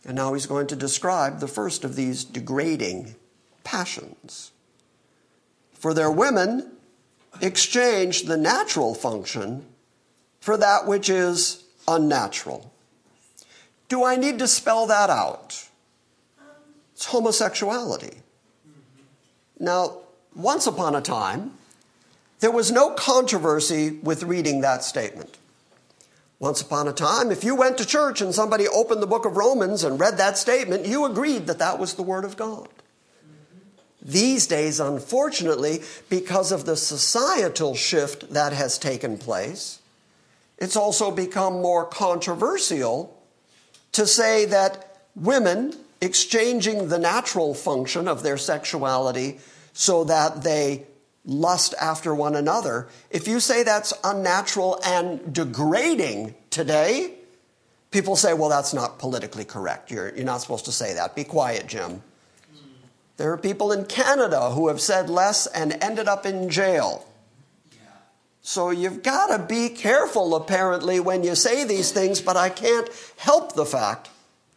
And 0.05 0.17
now 0.17 0.35
he's 0.35 0.47
going 0.47 0.67
to 0.69 0.77
describe 0.77 1.41
the 1.41 1.49
first 1.49 1.85
of 1.85 1.95
these 1.97 2.25
degrading 2.25 3.15
passions. 3.63 4.51
For 5.73 5.95
their 5.95 6.11
women, 6.11 6.73
exchange 7.41 8.23
the 8.23 8.37
natural 8.37 8.95
function 8.95 9.65
for 10.41 10.57
that 10.57 10.87
which 10.87 11.09
is 11.09 11.65
unnatural. 11.87 12.73
Do 13.89 14.05
I 14.05 14.17
need 14.17 14.39
to 14.41 14.49
spell 14.49 14.87
that 14.87 15.11
out? 15.11 15.69
It's 16.95 17.07
homosexuality. 17.07 18.19
Now, 19.59 19.99
once 20.35 20.67
upon 20.67 20.95
a 20.95 21.01
time, 21.01 21.53
there 22.41 22.51
was 22.51 22.73
no 22.73 22.91
controversy 22.91 23.91
with 24.03 24.25
reading 24.25 24.63
that 24.63 24.83
statement. 24.83 25.39
Once 26.43 26.61
upon 26.61 26.89
a 26.89 26.93
time, 26.93 27.31
if 27.31 27.45
you 27.45 27.55
went 27.55 27.79
to 27.79 27.87
church 27.87 28.21
and 28.21 28.35
somebody 28.35 28.67
opened 28.67 29.01
the 29.01 29.07
book 29.07 29.25
of 29.25 29.37
Romans 29.37 29.85
and 29.85 30.01
read 30.01 30.19
that 30.19 30.37
statement, 30.37 30.85
you 30.85 31.05
agreed 31.05 31.47
that 31.47 31.61
that 31.61 31.79
was 31.79 31.95
the 31.95 32.03
Word 32.03 32.25
of 32.25 32.37
God. 32.37 32.69
These 34.05 34.49
days, 34.49 34.81
unfortunately, 34.81 35.83
because 36.09 36.51
of 36.51 36.65
the 36.65 36.77
societal 36.77 37.77
shift 37.77 38.33
that 38.33 38.53
has 38.53 38.77
taken 38.77 39.19
place, 39.19 39.79
it's 40.59 40.75
also 40.75 41.13
become 41.13 41.63
more 41.63 41.85
controversial 41.85 43.17
to 43.93 44.05
say 44.05 44.45
that 44.47 45.05
women 45.15 45.77
exchanging 46.01 46.89
the 46.89 46.99
natural 46.99 47.55
function 47.55 48.09
of 48.09 48.25
their 48.25 48.37
sexuality 48.37 49.39
so 49.75 50.03
that 50.03 50.43
they 50.43 50.87
lust 51.25 51.75
after 51.81 52.15
one 52.15 52.35
another, 52.35 52.89
if 53.11 53.29
you 53.29 53.41
say 53.41 53.63
that's 53.63 53.93
unnatural 54.03 54.81
and 54.85 55.33
degrading 55.33 56.35
today, 56.51 57.15
people 57.91 58.17
say, 58.17 58.35
well, 58.35 58.49
that's 58.49 58.75
not 58.75 58.99
politically 58.99 59.45
correct. 59.45 59.91
You're, 59.91 60.15
you're 60.15 60.25
not 60.25 60.41
supposed 60.41 60.65
to 60.65 60.73
say 60.73 60.95
that. 60.95 61.15
Be 61.15 61.25
quiet, 61.25 61.67
Jim. 61.67 62.03
There 63.19 63.33
are 63.33 63.39
people 63.39 63.71
in 63.71 63.85
Canada 63.85 64.51
who 64.51 64.69
have 64.69 64.81
said 64.81 65.09
less 65.09 65.47
and 65.47 65.79
ended 65.81 66.09
up 66.09 66.27
in 66.27 66.49
jail. 66.49 67.07
So 68.41 68.71
you've 68.71 69.05
got 69.05 69.29
to 69.29 69.39
be 69.39 69.69
careful, 69.69 70.35
apparently, 70.35 70.99
when 70.99 71.23
you 71.23 71.37
say 71.37 71.63
these 71.65 71.93
things, 71.93 72.21
but 72.21 72.37
I 72.37 72.49
can't 72.49 72.89
help 73.17 73.55
the 73.55 73.65
fact 73.65 74.11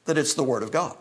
that 0.05 0.17
it's 0.17 0.33
the 0.33 0.43
Word 0.43 0.63
of 0.63 0.71
God. 0.71 0.97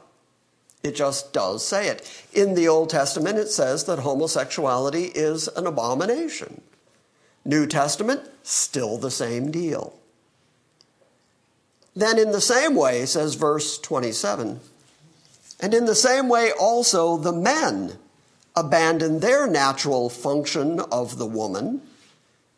It 0.85 0.94
just 0.94 1.33
does 1.33 1.66
say 1.66 1.88
it. 1.88 2.25
In 2.35 2.55
the 2.55 2.68
Old 2.68 2.90
Testament, 2.90 3.38
it 3.38 3.49
says 3.49 3.85
that 3.85 4.01
homosexuality 4.01 5.05
is 5.07 5.49
an 5.49 5.66
abomination. 5.66 6.61
New 7.42 7.66
Testament, 7.66 8.29
still 8.42 8.99
the 8.99 9.11
same 9.11 9.51
deal. 9.51 9.94
Then, 11.97 12.18
in 12.18 12.33
the 12.33 12.40
same 12.40 12.75
way, 12.75 13.07
says 13.07 13.35
verse 13.35 13.79
27, 13.79 14.61
and 15.61 15.75
in 15.75 15.87
the 15.87 15.94
same 15.94 16.29
way, 16.29 16.51
also, 16.53 17.16
the 17.16 17.33
men 17.33 17.99
abandoned 18.55 19.23
their 19.23 19.47
natural 19.47 20.11
function 20.11 20.81
of 20.92 21.16
the 21.16 21.27
woman, 21.27 21.81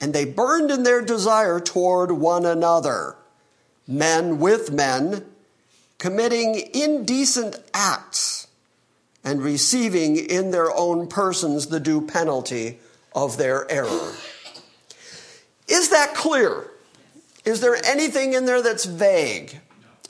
and 0.01 0.13
they 0.13 0.25
burned 0.25 0.71
in 0.71 0.83
their 0.83 1.03
desire 1.03 1.61
toward 1.61 2.13
one 2.13 2.45
another, 2.45 3.17
men 3.87 4.41
with 4.41 4.73
men, 4.73 5.25
committing 5.99 6.71
indecent 6.75 7.57
acts 7.73 8.47
and 9.25 9.43
receiving 9.43 10.17
in 10.17 10.51
their 10.51 10.75
own 10.77 11.09
persons 11.09 11.67
the 11.67 11.81
due 11.81 12.01
penalty 12.01 12.79
of 13.15 13.37
their 13.37 13.71
error. 13.71 14.13
Is 15.69 15.89
that 15.91 16.15
clear? 16.15 16.71
Is 17.45 17.61
there 17.61 17.77
anything 17.85 18.35
in 18.35 18.45
there 18.45 18.63
that's 18.63 18.85
vague? 18.85 19.61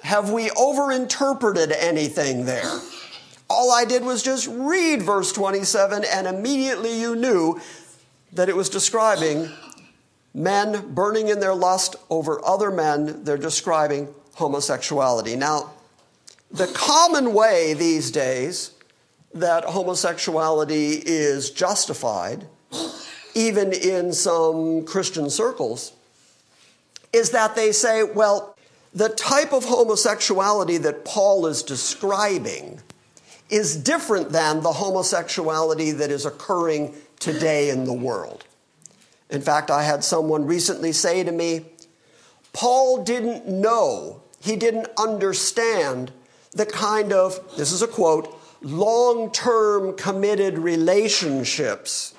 Have 0.02 0.30
we 0.30 0.50
overinterpreted 0.50 1.74
anything 1.78 2.44
there? 2.44 2.80
All 3.48 3.72
I 3.72 3.84
did 3.84 4.04
was 4.04 4.22
just 4.22 4.48
read 4.48 5.02
verse 5.02 5.32
27, 5.32 6.04
and 6.04 6.26
immediately 6.26 7.00
you 7.00 7.14
knew 7.14 7.60
that 8.32 8.48
it 8.48 8.56
was 8.56 8.68
describing 8.68 9.48
men 10.34 10.94
burning 10.94 11.28
in 11.28 11.40
their 11.40 11.54
lust 11.54 11.96
over 12.10 12.44
other 12.44 12.70
men. 12.70 13.24
They're 13.24 13.38
describing 13.38 14.12
homosexuality. 14.34 15.36
Now, 15.36 15.72
the 16.50 16.66
common 16.68 17.32
way 17.32 17.74
these 17.74 18.10
days 18.10 18.72
that 19.34 19.64
homosexuality 19.64 21.02
is 21.04 21.50
justified, 21.50 22.46
even 23.34 23.72
in 23.72 24.12
some 24.12 24.84
Christian 24.84 25.28
circles, 25.28 25.92
is 27.12 27.30
that 27.30 27.54
they 27.54 27.72
say, 27.72 28.02
well, 28.02 28.56
the 28.94 29.08
type 29.10 29.52
of 29.52 29.64
homosexuality 29.64 30.78
that 30.78 31.04
Paul 31.04 31.46
is 31.46 31.62
describing 31.62 32.80
is 33.50 33.76
different 33.76 34.30
than 34.30 34.62
the 34.62 34.72
homosexuality 34.72 35.92
that 35.92 36.10
is 36.10 36.24
occurring 36.24 36.94
today 37.20 37.70
in 37.70 37.84
the 37.84 37.92
world. 37.92 38.44
In 39.28 39.42
fact, 39.42 39.70
I 39.70 39.82
had 39.82 40.02
someone 40.02 40.46
recently 40.46 40.92
say 40.92 41.22
to 41.24 41.32
me, 41.32 41.66
Paul 42.52 43.04
didn't 43.04 43.46
know, 43.46 44.22
he 44.40 44.56
didn't 44.56 44.88
understand 44.98 46.12
the 46.56 46.66
kind 46.66 47.12
of, 47.12 47.38
this 47.56 47.70
is 47.70 47.82
a 47.82 47.86
quote, 47.86 48.34
long 48.62 49.30
term 49.30 49.94
committed 49.96 50.58
relationships 50.58 52.14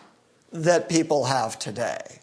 that 0.54 0.88
people 0.88 1.26
have 1.26 1.58
today. 1.58 2.20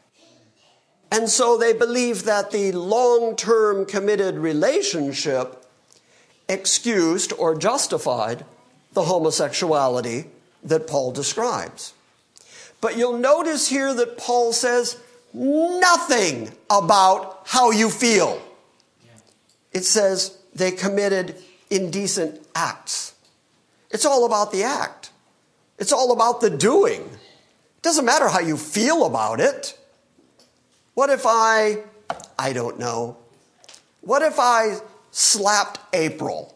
And 1.11 1.29
so 1.29 1.59
they 1.59 1.73
believe 1.73 2.25
that 2.25 2.51
the 2.51 2.73
long 2.73 3.37
term 3.37 3.85
committed 3.85 4.37
relationship 4.37 5.65
excused 6.49 7.33
or 7.39 7.57
justified 7.57 8.45
the 8.93 9.03
homosexuality 9.03 10.27
that 10.63 10.87
Paul 10.87 11.11
describes. 11.11 11.95
But 12.81 12.97
you'll 12.97 13.19
notice 13.19 13.69
here 13.69 13.93
that 13.95 14.19
Paul 14.19 14.53
says 14.53 14.99
nothing 15.33 16.53
about 16.71 17.43
how 17.47 17.71
you 17.71 17.91
feel. 17.91 18.41
It 19.73 19.85
says 19.85 20.39
they 20.55 20.71
committed 20.71 21.37
indecent 21.71 22.41
acts. 22.55 23.15
It's 23.91 24.05
all 24.05 24.27
about 24.27 24.53
the 24.53 24.63
act, 24.65 25.11
it's 25.79 25.93
all 25.93 26.13
about 26.13 26.41
the 26.41 26.51
doing. 26.51 27.03
It 27.03 27.83
doesn't 27.83 28.05
matter 28.05 28.29
how 28.29 28.41
you 28.41 28.57
feel 28.57 29.05
about 29.05 29.41
it. 29.41 29.79
What 30.95 31.11
if 31.11 31.25
I, 31.27 31.83
I 32.39 32.53
don't 32.53 32.79
know, 32.79 33.17
what 34.01 34.23
if 34.23 34.39
I 34.39 34.77
slapped 35.11 35.81
April? 35.93 36.55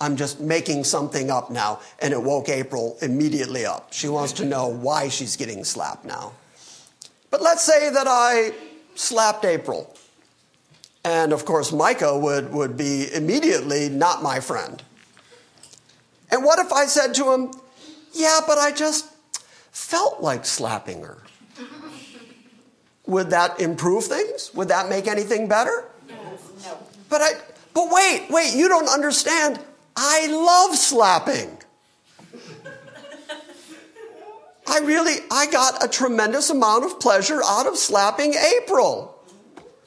I'm 0.00 0.16
just 0.16 0.40
making 0.40 0.84
something 0.84 1.30
up 1.30 1.50
now, 1.50 1.80
and 2.00 2.12
it 2.12 2.22
woke 2.22 2.50
April 2.50 2.98
immediately 3.00 3.64
up. 3.64 3.92
She 3.92 4.08
wants 4.08 4.32
to 4.34 4.44
know 4.44 4.68
why 4.68 5.08
she's 5.08 5.36
getting 5.36 5.64
slapped 5.64 6.04
now. 6.04 6.34
But 7.30 7.40
let's 7.40 7.64
say 7.64 7.88
that 7.90 8.06
I 8.06 8.52
slapped 8.94 9.44
April. 9.44 9.94
And 11.06 11.32
of 11.32 11.44
course, 11.44 11.70
Micah 11.70 12.18
would, 12.18 12.52
would 12.52 12.76
be 12.76 13.06
immediately 13.14 13.88
not 13.88 14.24
my 14.24 14.40
friend. 14.40 14.82
And 16.32 16.44
what 16.44 16.58
if 16.58 16.72
I 16.72 16.86
said 16.86 17.14
to 17.14 17.32
him, 17.32 17.52
Yeah, 18.12 18.40
but 18.44 18.58
I 18.58 18.72
just 18.72 19.06
felt 19.70 20.20
like 20.20 20.44
slapping 20.44 21.02
her? 21.02 21.18
Would 23.06 23.30
that 23.30 23.60
improve 23.60 24.02
things? 24.06 24.52
Would 24.54 24.66
that 24.66 24.88
make 24.88 25.06
anything 25.06 25.46
better? 25.46 25.84
No. 26.08 26.76
But 27.08 27.22
I 27.22 27.30
but 27.72 27.86
wait, 27.92 28.26
wait, 28.28 28.56
you 28.56 28.68
don't 28.68 28.88
understand. 28.88 29.60
I 29.94 30.26
love 30.26 30.76
slapping. 30.76 31.56
I 34.66 34.80
really 34.80 35.18
I 35.30 35.46
got 35.46 35.84
a 35.84 35.86
tremendous 35.86 36.50
amount 36.50 36.84
of 36.84 36.98
pleasure 36.98 37.42
out 37.44 37.68
of 37.68 37.76
slapping 37.76 38.34
April. 38.34 39.15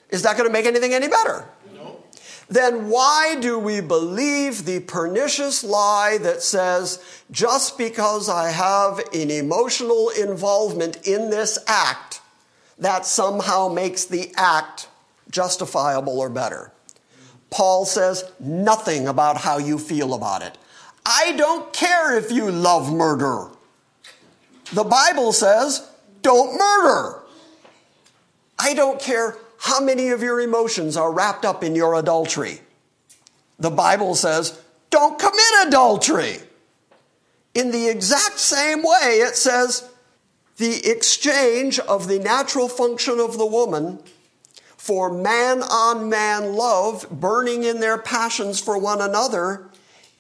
Is 0.10 0.24
that 0.24 0.38
going 0.38 0.50
to 0.50 0.54
make 0.54 0.66
anything 0.66 0.94
any 0.94 1.08
better? 1.08 1.46
No. 1.74 2.04
Then 2.48 2.90
why 2.90 3.38
do 3.40 3.60
we 3.60 3.80
believe 3.80 4.66
the 4.66 4.80
pernicious 4.80 5.64
lie 5.64 6.18
that 6.22 6.42
says 6.42 7.04
just 7.30 7.78
because 7.78 8.28
I 8.28 8.50
have 8.50 9.00
an 9.14 9.30
emotional 9.30 10.10
involvement 10.10 11.08
in 11.08 11.30
this 11.30 11.60
act, 11.68 12.22
that 12.80 13.06
somehow 13.06 13.68
makes 13.68 14.06
the 14.06 14.34
act 14.36 14.88
justifiable 15.30 16.20
or 16.20 16.30
better? 16.30 16.72
Paul 17.52 17.86
says 17.86 18.32
nothing 18.40 19.08
about 19.08 19.38
how 19.38 19.58
you 19.58 19.78
feel 19.78 20.14
about 20.14 20.42
it. 20.42 20.58
I 21.06 21.34
don't 21.34 21.72
care 21.74 22.18
if 22.18 22.32
you 22.32 22.52
love 22.52 22.94
murder. 22.94 23.50
The 24.74 24.84
Bible 24.84 25.34
says, 25.34 25.88
don't 26.22 26.58
murder. 26.58 27.24
I 28.60 28.74
don't 28.74 29.00
care 29.00 29.38
how 29.60 29.80
many 29.80 30.10
of 30.10 30.24
your 30.24 30.40
emotions 30.40 30.96
are 30.96 31.12
wrapped 31.12 31.46
up 31.46 31.64
in 31.64 31.76
your 31.76 31.96
adultery. 31.96 32.62
The 33.60 33.70
Bible 33.70 34.16
says, 34.16 34.60
don't 34.90 35.20
commit 35.20 35.68
adultery. 35.68 36.38
In 37.54 37.72
the 37.72 37.90
exact 37.90 38.40
same 38.40 38.84
way, 38.84 39.20
it 39.22 39.36
says, 39.36 39.90
the 40.58 40.90
exchange 40.90 41.80
of 41.80 42.08
the 42.08 42.20
natural 42.20 42.68
function 42.68 43.20
of 43.20 43.38
the 43.38 43.46
woman 43.46 44.00
for 44.78 45.12
man 45.12 45.62
on 45.62 46.10
man 46.10 46.54
love, 46.54 47.08
burning 47.12 47.64
in 47.64 47.80
their 47.80 47.98
passions 47.98 48.60
for 48.60 48.78
one 48.78 49.02
another, 49.02 49.70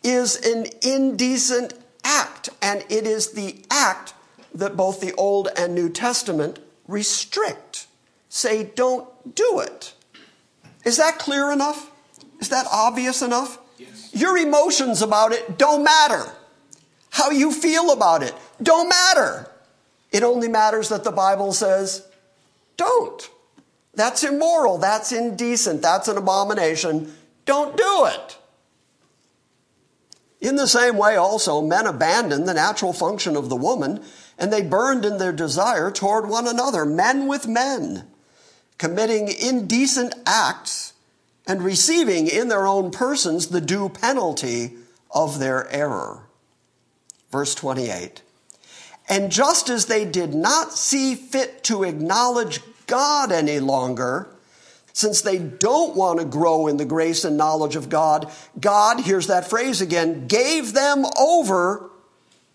is 0.03 0.35
an 0.35 0.65
indecent 0.81 1.73
act. 2.03 2.49
And 2.61 2.83
it 2.89 3.07
is 3.07 3.31
the 3.31 3.63
act 3.71 4.13
that 4.53 4.75
both 4.75 4.99
the 4.99 5.13
Old 5.13 5.47
and 5.57 5.73
New 5.73 5.89
Testament 5.89 6.59
restrict. 6.87 7.68
Say, 8.29 8.63
don't 8.75 9.35
do 9.35 9.59
it. 9.59 9.93
Is 10.85 10.97
that 10.97 11.19
clear 11.19 11.51
enough? 11.51 11.91
Is 12.39 12.49
that 12.49 12.67
obvious 12.71 13.21
enough? 13.21 13.59
Yes. 13.77 14.11
Your 14.13 14.37
emotions 14.37 15.01
about 15.01 15.33
it 15.33 15.57
don't 15.57 15.83
matter. 15.83 16.31
How 17.09 17.31
you 17.31 17.51
feel 17.51 17.91
about 17.91 18.23
it 18.23 18.33
don't 18.61 18.87
matter. 18.87 19.49
It 20.11 20.23
only 20.23 20.47
matters 20.47 20.89
that 20.89 21.03
the 21.03 21.11
Bible 21.11 21.53
says, 21.53 22.07
don't. 22.77 23.29
That's 23.93 24.23
immoral. 24.23 24.77
That's 24.77 25.11
indecent. 25.11 25.81
That's 25.81 26.07
an 26.07 26.17
abomination. 26.17 27.13
Don't 27.45 27.75
do 27.75 28.05
it. 28.05 28.37
In 30.41 30.55
the 30.55 30.67
same 30.67 30.95
way, 30.95 31.15
also, 31.15 31.61
men 31.61 31.85
abandoned 31.85 32.47
the 32.47 32.53
natural 32.53 32.93
function 32.93 33.35
of 33.35 33.49
the 33.49 33.57
woman 33.57 34.03
and 34.37 34.53
they 34.53 34.61
burned 34.61 35.03
in 35.03 35.17
their 35.17 35.33
desire 35.33 35.91
toward 35.91 36.29
one 36.29 36.47
another, 36.47 36.85
men 36.85 37.27
with 37.27 37.45
men, 37.45 38.07
committing 38.79 39.27
indecent 39.27 40.15
acts 40.25 40.93
and 41.45 41.61
receiving 41.61 42.27
in 42.27 42.47
their 42.47 42.65
own 42.65 42.89
persons 42.89 43.47
the 43.47 43.61
due 43.61 43.89
penalty 43.89 44.73
of 45.11 45.37
their 45.37 45.69
error. 45.69 46.23
Verse 47.31 47.53
28. 47.53 48.23
And 49.07 49.31
just 49.31 49.69
as 49.69 49.85
they 49.85 50.05
did 50.05 50.33
not 50.33 50.73
see 50.73 51.13
fit 51.13 51.63
to 51.65 51.83
acknowledge 51.83 52.61
God 52.87 53.31
any 53.31 53.59
longer, 53.59 54.29
since 54.93 55.21
they 55.21 55.37
don't 55.37 55.95
want 55.95 56.19
to 56.19 56.25
grow 56.25 56.67
in 56.67 56.77
the 56.77 56.85
grace 56.85 57.23
and 57.23 57.37
knowledge 57.37 57.75
of 57.75 57.89
God, 57.89 58.31
God, 58.59 59.01
here's 59.01 59.27
that 59.27 59.49
phrase 59.49 59.81
again, 59.81 60.27
gave 60.27 60.73
them 60.73 61.05
over 61.17 61.89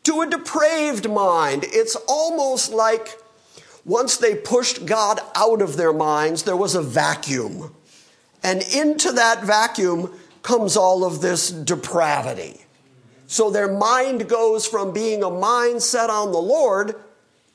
to 0.05 0.21
a 0.21 0.27
depraved 0.31 1.11
mind. 1.11 1.65
It's 1.67 1.97
almost 2.09 2.73
like 2.73 3.19
once 3.85 4.16
they 4.16 4.35
pushed 4.35 4.87
God 4.87 5.20
out 5.35 5.61
of 5.61 5.77
their 5.77 5.92
minds, 5.92 6.44
there 6.44 6.57
was 6.57 6.75
a 6.75 6.83
vacuum. 6.83 7.75
And 8.42 8.62
into 8.62 9.12
that 9.12 9.44
vacuum 9.44 10.12
comes 10.42 10.77
all 10.77 11.05
of 11.05 11.20
this 11.20 11.51
depravity. 11.51 12.61
So 13.27 13.51
their 13.51 13.73
mind 13.73 14.29
goes 14.29 14.66
from 14.66 14.92
being 14.92 15.23
a 15.23 15.31
mind 15.31 15.83
set 15.83 16.11
on 16.11 16.33
the 16.33 16.38
Lord 16.38 16.94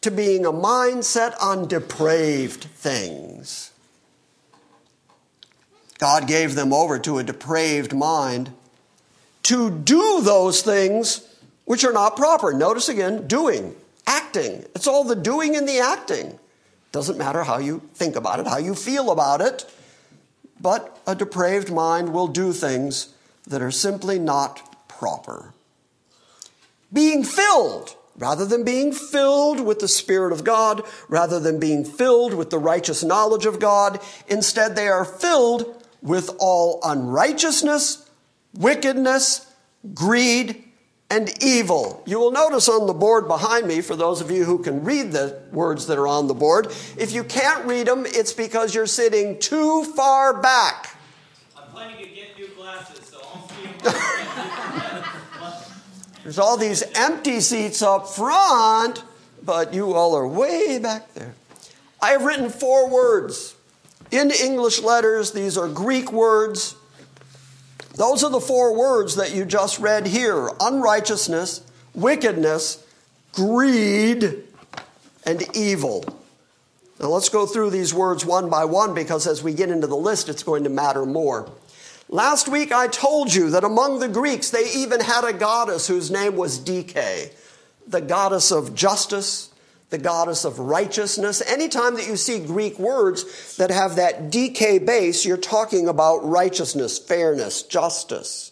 to 0.02 0.12
being 0.12 0.46
a 0.46 0.52
mindset 0.52 1.36
on 1.42 1.68
depraved 1.68 2.64
things. 2.64 3.72
God 5.98 6.28
gave 6.28 6.56
them 6.56 6.72
over 6.74 6.98
to 7.00 7.20
a 7.20 7.24
depraved 7.24 7.94
mind 7.94 8.52
to 9.44 9.70
do 9.70 10.22
those 10.22 10.62
things 10.62 11.28
which 11.66 11.84
are 11.84 11.92
not 11.92 12.16
proper. 12.16 12.54
Notice 12.54 12.88
again, 12.88 13.28
doing, 13.28 13.76
acting. 14.10 14.66
It's 14.76 14.88
all 14.88 15.04
the 15.04 15.16
doing 15.16 15.56
and 15.56 15.68
the 15.68 15.80
acting. 15.80 16.40
Doesn't 16.92 17.18
matter 17.18 17.44
how 17.44 17.60
you 17.60 17.82
think 17.94 18.16
about 18.16 18.40
it, 18.40 18.48
how 18.48 18.58
you 18.58 18.76
feel 18.76 19.12
about 19.12 19.40
it, 19.40 19.72
but 20.60 21.00
a 21.06 21.16
depraved 21.16 21.72
mind 21.72 22.12
will 22.12 22.28
do 22.28 22.52
things 22.52 23.14
that 23.48 23.62
are 23.62 23.72
simply 23.72 24.20
not 24.20 24.88
proper. 24.88 25.54
Being 26.92 27.24
filled 27.24 27.96
Rather 28.20 28.46
than 28.46 28.66
being 28.66 28.92
filled 28.92 29.62
with 29.62 29.80
the 29.80 29.88
Spirit 29.88 30.34
of 30.34 30.44
God, 30.44 30.84
rather 31.08 31.40
than 31.40 31.58
being 31.58 31.86
filled 31.86 32.34
with 32.34 32.50
the 32.50 32.60
righteous 32.60 33.02
knowledge 33.02 33.46
of 33.46 33.62
God, 33.62 34.02
instead 34.28 34.76
they 34.76 34.90
are 34.90 35.06
filled 35.06 35.82
with 36.02 36.30
all 36.38 36.82
unrighteousness, 36.84 38.10
wickedness, 38.54 39.50
greed, 39.94 40.66
and 41.10 41.32
evil. 41.44 42.04
You 42.06 42.20
will 42.20 42.32
notice 42.32 42.70
on 42.70 42.86
the 42.86 42.94
board 42.94 43.28
behind 43.28 43.68
me, 43.68 43.82
for 43.82 43.96
those 43.96 44.22
of 44.22 44.30
you 44.30 44.46
who 44.46 44.60
can 44.60 44.84
read 44.84 45.12
the 45.12 45.42
words 45.52 45.88
that 45.88 45.98
are 45.98 46.08
on 46.08 46.28
the 46.28 46.34
board, 46.34 46.68
if 46.98 47.12
you 47.12 47.24
can't 47.24 47.66
read 47.66 47.88
them, 47.88 48.06
it's 48.06 48.34
because 48.34 48.76
you're 48.76 48.86
sitting 48.86 49.40
too 49.40 49.86
far 49.96 50.40
back. 50.40 50.96
I'm 51.58 51.68
planning 51.72 51.98
to 51.98 52.10
get 52.10 52.38
new 52.38 52.48
glasses, 52.50 53.06
so 53.06 53.20
I'll 53.24 53.50
see 53.50 53.70
There's 56.24 56.38
all 56.38 56.58
these 56.58 56.84
empty 56.96 57.40
seats 57.40 57.82
up 57.82 58.08
front, 58.08 59.04
but 59.44 59.74
you 59.74 59.94
all 59.94 60.16
are 60.16 60.28
way 60.28 60.78
back 60.78 61.14
there. 61.16 61.34
I 62.02 62.12
have 62.12 62.24
written 62.24 62.50
four 62.50 62.90
words 62.90 63.56
in 64.12 64.32
English 64.32 64.82
letters. 64.82 65.32
These 65.32 65.58
are 65.58 65.68
Greek 65.68 66.12
words. 66.12 66.76
Those 68.00 68.24
are 68.24 68.30
the 68.30 68.40
four 68.40 68.78
words 68.78 69.16
that 69.16 69.36
you 69.36 69.44
just 69.44 69.78
read 69.78 70.08
here 70.08 70.50
unrighteousness, 70.62 71.62
wickedness, 71.94 72.82
greed, 73.34 74.36
and 75.26 75.44
evil. 75.54 76.06
Now 76.98 77.10
let's 77.10 77.28
go 77.28 77.46
through 77.46 77.72
these 77.72 77.94
words 77.94 78.26
one 78.26 78.50
by 78.50 78.64
one 78.64 78.94
because 78.94 79.28
as 79.28 79.44
we 79.44 79.54
get 79.54 79.70
into 79.70 79.86
the 79.86 79.98
list, 79.98 80.30
it's 80.30 80.44
going 80.44 80.64
to 80.64 80.70
matter 80.70 81.06
more. 81.06 81.52
Last 82.08 82.48
week 82.48 82.72
I 82.72 82.88
told 82.88 83.34
you 83.34 83.50
that 83.50 83.66
among 83.66 84.00
the 84.00 84.08
Greeks 84.08 84.50
they 84.50 84.72
even 84.72 85.02
had 85.02 85.26
a 85.26 85.34
goddess 85.34 85.88
whose 85.88 86.10
name 86.10 86.38
was 86.38 86.58
Dike, 86.58 87.36
the 87.86 88.00
goddess 88.00 88.50
of 88.50 88.74
justice, 88.76 89.49
the 89.90 89.98
goddess 89.98 90.46
of 90.46 90.60
righteousness. 90.60 91.42
Anytime 91.48 91.96
that 91.96 92.08
you 92.08 92.16
see 92.16 92.40
Greek 92.40 92.78
words 92.78 93.58
that 93.58 93.72
have 93.72 93.96
that 93.96 94.32
DK 94.32 94.86
base, 94.86 95.26
you're 95.26 95.38
talking 95.38 95.88
about 95.88 96.18
righteousness, 96.18 97.00
fairness, 97.00 97.64
justice. 97.64 98.52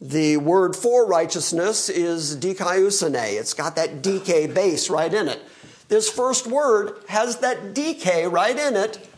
The 0.00 0.36
word 0.38 0.74
for 0.74 1.06
righteousness 1.06 1.88
is 1.88 2.36
dikaiosune. 2.36 3.38
It's 3.38 3.54
got 3.54 3.76
that 3.76 4.02
DK 4.02 4.52
base 4.52 4.90
right 4.90 5.12
in 5.12 5.28
it. 5.28 5.40
This 5.88 6.10
first 6.10 6.46
word 6.46 6.96
has 7.08 7.38
that 7.38 7.74
DK 7.74 8.30
right 8.30 8.58
in 8.58 8.74
it, 8.74 9.08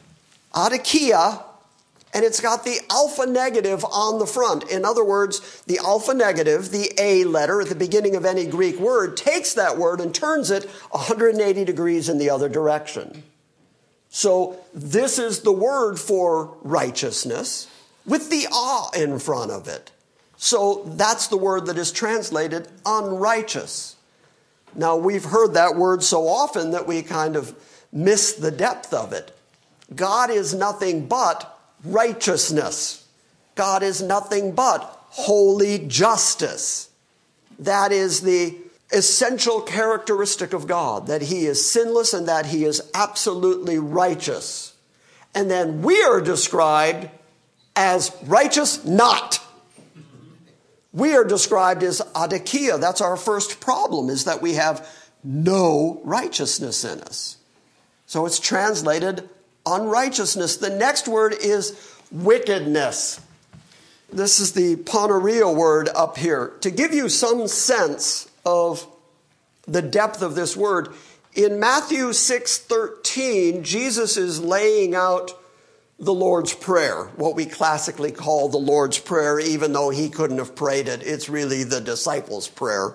adikia, 0.54 1.42
and 2.16 2.24
it's 2.24 2.40
got 2.40 2.64
the 2.64 2.80
alpha 2.88 3.26
negative 3.26 3.84
on 3.84 4.18
the 4.18 4.26
front. 4.26 4.70
In 4.70 4.86
other 4.86 5.04
words, 5.04 5.62
the 5.66 5.78
alpha 5.80 6.14
negative, 6.14 6.70
the 6.70 6.90
A 6.96 7.24
letter 7.24 7.60
at 7.60 7.68
the 7.68 7.74
beginning 7.74 8.16
of 8.16 8.24
any 8.24 8.46
Greek 8.46 8.78
word, 8.78 9.18
takes 9.18 9.52
that 9.52 9.76
word 9.76 10.00
and 10.00 10.14
turns 10.14 10.50
it 10.50 10.64
180 10.92 11.66
degrees 11.66 12.08
in 12.08 12.16
the 12.16 12.30
other 12.30 12.48
direction. 12.48 13.22
So 14.08 14.58
this 14.72 15.18
is 15.18 15.40
the 15.40 15.52
word 15.52 16.00
for 16.00 16.56
righteousness 16.62 17.68
with 18.06 18.30
the 18.30 18.46
ah 18.50 18.90
in 18.96 19.18
front 19.18 19.50
of 19.50 19.68
it. 19.68 19.90
So 20.38 20.84
that's 20.86 21.26
the 21.26 21.36
word 21.36 21.66
that 21.66 21.76
is 21.76 21.92
translated 21.92 22.66
unrighteous. 22.86 23.94
Now 24.74 24.96
we've 24.96 25.26
heard 25.26 25.52
that 25.52 25.76
word 25.76 26.02
so 26.02 26.26
often 26.26 26.70
that 26.70 26.86
we 26.86 27.02
kind 27.02 27.36
of 27.36 27.54
miss 27.92 28.32
the 28.32 28.50
depth 28.50 28.94
of 28.94 29.12
it. 29.12 29.36
God 29.94 30.30
is 30.30 30.54
nothing 30.54 31.08
but 31.08 31.52
righteousness. 31.86 33.06
God 33.54 33.82
is 33.82 34.02
nothing 34.02 34.52
but 34.52 34.80
holy 35.10 35.78
justice. 35.86 36.90
That 37.58 37.92
is 37.92 38.20
the 38.20 38.56
essential 38.92 39.60
characteristic 39.62 40.52
of 40.52 40.66
God, 40.66 41.06
that 41.06 41.22
He 41.22 41.46
is 41.46 41.70
sinless 41.70 42.12
and 42.12 42.28
that 42.28 42.46
He 42.46 42.64
is 42.64 42.82
absolutely 42.94 43.78
righteous. 43.78 44.74
And 45.34 45.50
then 45.50 45.82
we 45.82 46.02
are 46.02 46.20
described 46.20 47.08
as 47.74 48.14
righteous 48.24 48.84
not. 48.84 49.40
We 50.92 51.14
are 51.14 51.24
described 51.24 51.82
as 51.82 52.00
adikia. 52.14 52.80
That's 52.80 53.00
our 53.00 53.16
first 53.16 53.60
problem, 53.60 54.08
is 54.08 54.24
that 54.24 54.40
we 54.40 54.54
have 54.54 54.88
no 55.22 56.00
righteousness 56.04 56.84
in 56.84 57.00
us. 57.02 57.36
So 58.06 58.24
it's 58.24 58.38
translated 58.38 59.28
unrighteousness. 59.66 60.56
The 60.56 60.70
next 60.70 61.08
word 61.08 61.34
is 61.40 61.74
wickedness. 62.10 63.20
This 64.12 64.38
is 64.38 64.52
the 64.52 64.76
poneria 64.76 65.52
word 65.52 65.88
up 65.94 66.16
here. 66.16 66.52
To 66.60 66.70
give 66.70 66.94
you 66.94 67.08
some 67.08 67.48
sense 67.48 68.28
of 68.44 68.86
the 69.66 69.82
depth 69.82 70.22
of 70.22 70.36
this 70.36 70.56
word, 70.56 70.88
in 71.34 71.58
Matthew 71.58 72.12
6:13, 72.12 73.64
Jesus 73.64 74.16
is 74.16 74.40
laying 74.40 74.94
out 74.94 75.32
the 75.98 76.14
Lord's 76.14 76.54
Prayer, 76.54 77.10
what 77.16 77.34
we 77.34 77.46
classically 77.46 78.12
call 78.12 78.48
the 78.48 78.58
Lord's 78.58 78.98
Prayer, 78.98 79.40
even 79.40 79.72
though 79.72 79.90
he 79.90 80.08
couldn't 80.08 80.38
have 80.38 80.54
prayed 80.54 80.88
it. 80.88 81.02
It's 81.02 81.28
really 81.28 81.64
the 81.64 81.80
disciples' 81.80 82.48
prayer. 82.48 82.94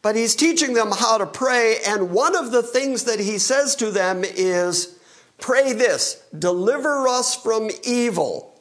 But 0.00 0.16
he's 0.16 0.34
teaching 0.34 0.74
them 0.74 0.90
how 0.90 1.18
to 1.18 1.26
pray, 1.26 1.78
and 1.86 2.10
one 2.10 2.34
of 2.34 2.50
the 2.50 2.62
things 2.62 3.04
that 3.04 3.20
he 3.20 3.38
says 3.38 3.74
to 3.76 3.90
them 3.90 4.24
is, 4.24 4.94
Pray 5.38 5.72
this, 5.72 6.22
deliver 6.36 7.08
us 7.08 7.34
from 7.34 7.70
evil. 7.84 8.60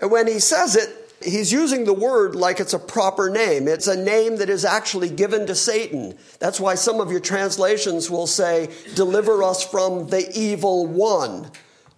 And 0.00 0.10
when 0.10 0.26
he 0.26 0.40
says 0.40 0.76
it, 0.76 0.90
he's 1.22 1.52
using 1.52 1.84
the 1.84 1.94
word 1.94 2.34
like 2.34 2.60
it's 2.60 2.74
a 2.74 2.78
proper 2.78 3.30
name. 3.30 3.68
It's 3.68 3.86
a 3.86 3.96
name 3.96 4.36
that 4.36 4.50
is 4.50 4.64
actually 4.64 5.08
given 5.08 5.46
to 5.46 5.54
Satan. 5.54 6.18
That's 6.40 6.60
why 6.60 6.74
some 6.74 7.00
of 7.00 7.10
your 7.10 7.20
translations 7.20 8.10
will 8.10 8.26
say, 8.26 8.70
deliver 8.94 9.42
us 9.42 9.64
from 9.64 10.08
the 10.08 10.30
evil 10.36 10.86
one. 10.86 11.50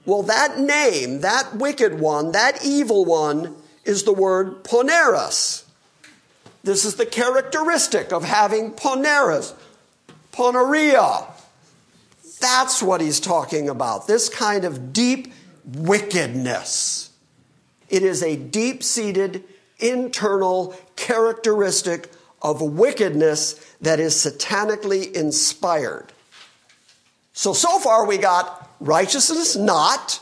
Well, 0.04 0.22
that 0.24 0.60
name, 0.60 1.22
that 1.22 1.56
wicked 1.56 1.98
one, 1.98 2.32
that 2.32 2.64
evil 2.64 3.04
one, 3.04 3.56
is 3.84 4.04
the 4.04 4.12
word 4.12 4.62
poneros. 4.62 5.64
This 6.62 6.84
is 6.84 6.96
the 6.96 7.06
characteristic 7.06 8.12
of 8.12 8.24
having 8.24 8.72
poneros, 8.72 9.54
poneria. 10.32 11.26
That's 12.40 12.82
what 12.82 13.00
he's 13.00 13.20
talking 13.20 13.68
about. 13.68 14.06
This 14.06 14.28
kind 14.28 14.64
of 14.64 14.92
deep 14.92 15.32
wickedness. 15.64 17.10
It 17.88 18.02
is 18.02 18.22
a 18.22 18.36
deep 18.36 18.82
seated 18.82 19.44
internal 19.78 20.76
characteristic 20.96 22.10
of 22.42 22.60
wickedness 22.60 23.54
that 23.80 24.00
is 24.00 24.14
satanically 24.14 25.12
inspired. 25.12 26.12
So, 27.32 27.52
so 27.52 27.78
far 27.78 28.06
we 28.06 28.18
got 28.18 28.70
righteousness 28.80 29.56
not 29.56 30.20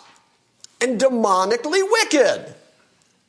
and 0.80 1.00
demonically 1.00 1.82
wicked. 1.90 2.54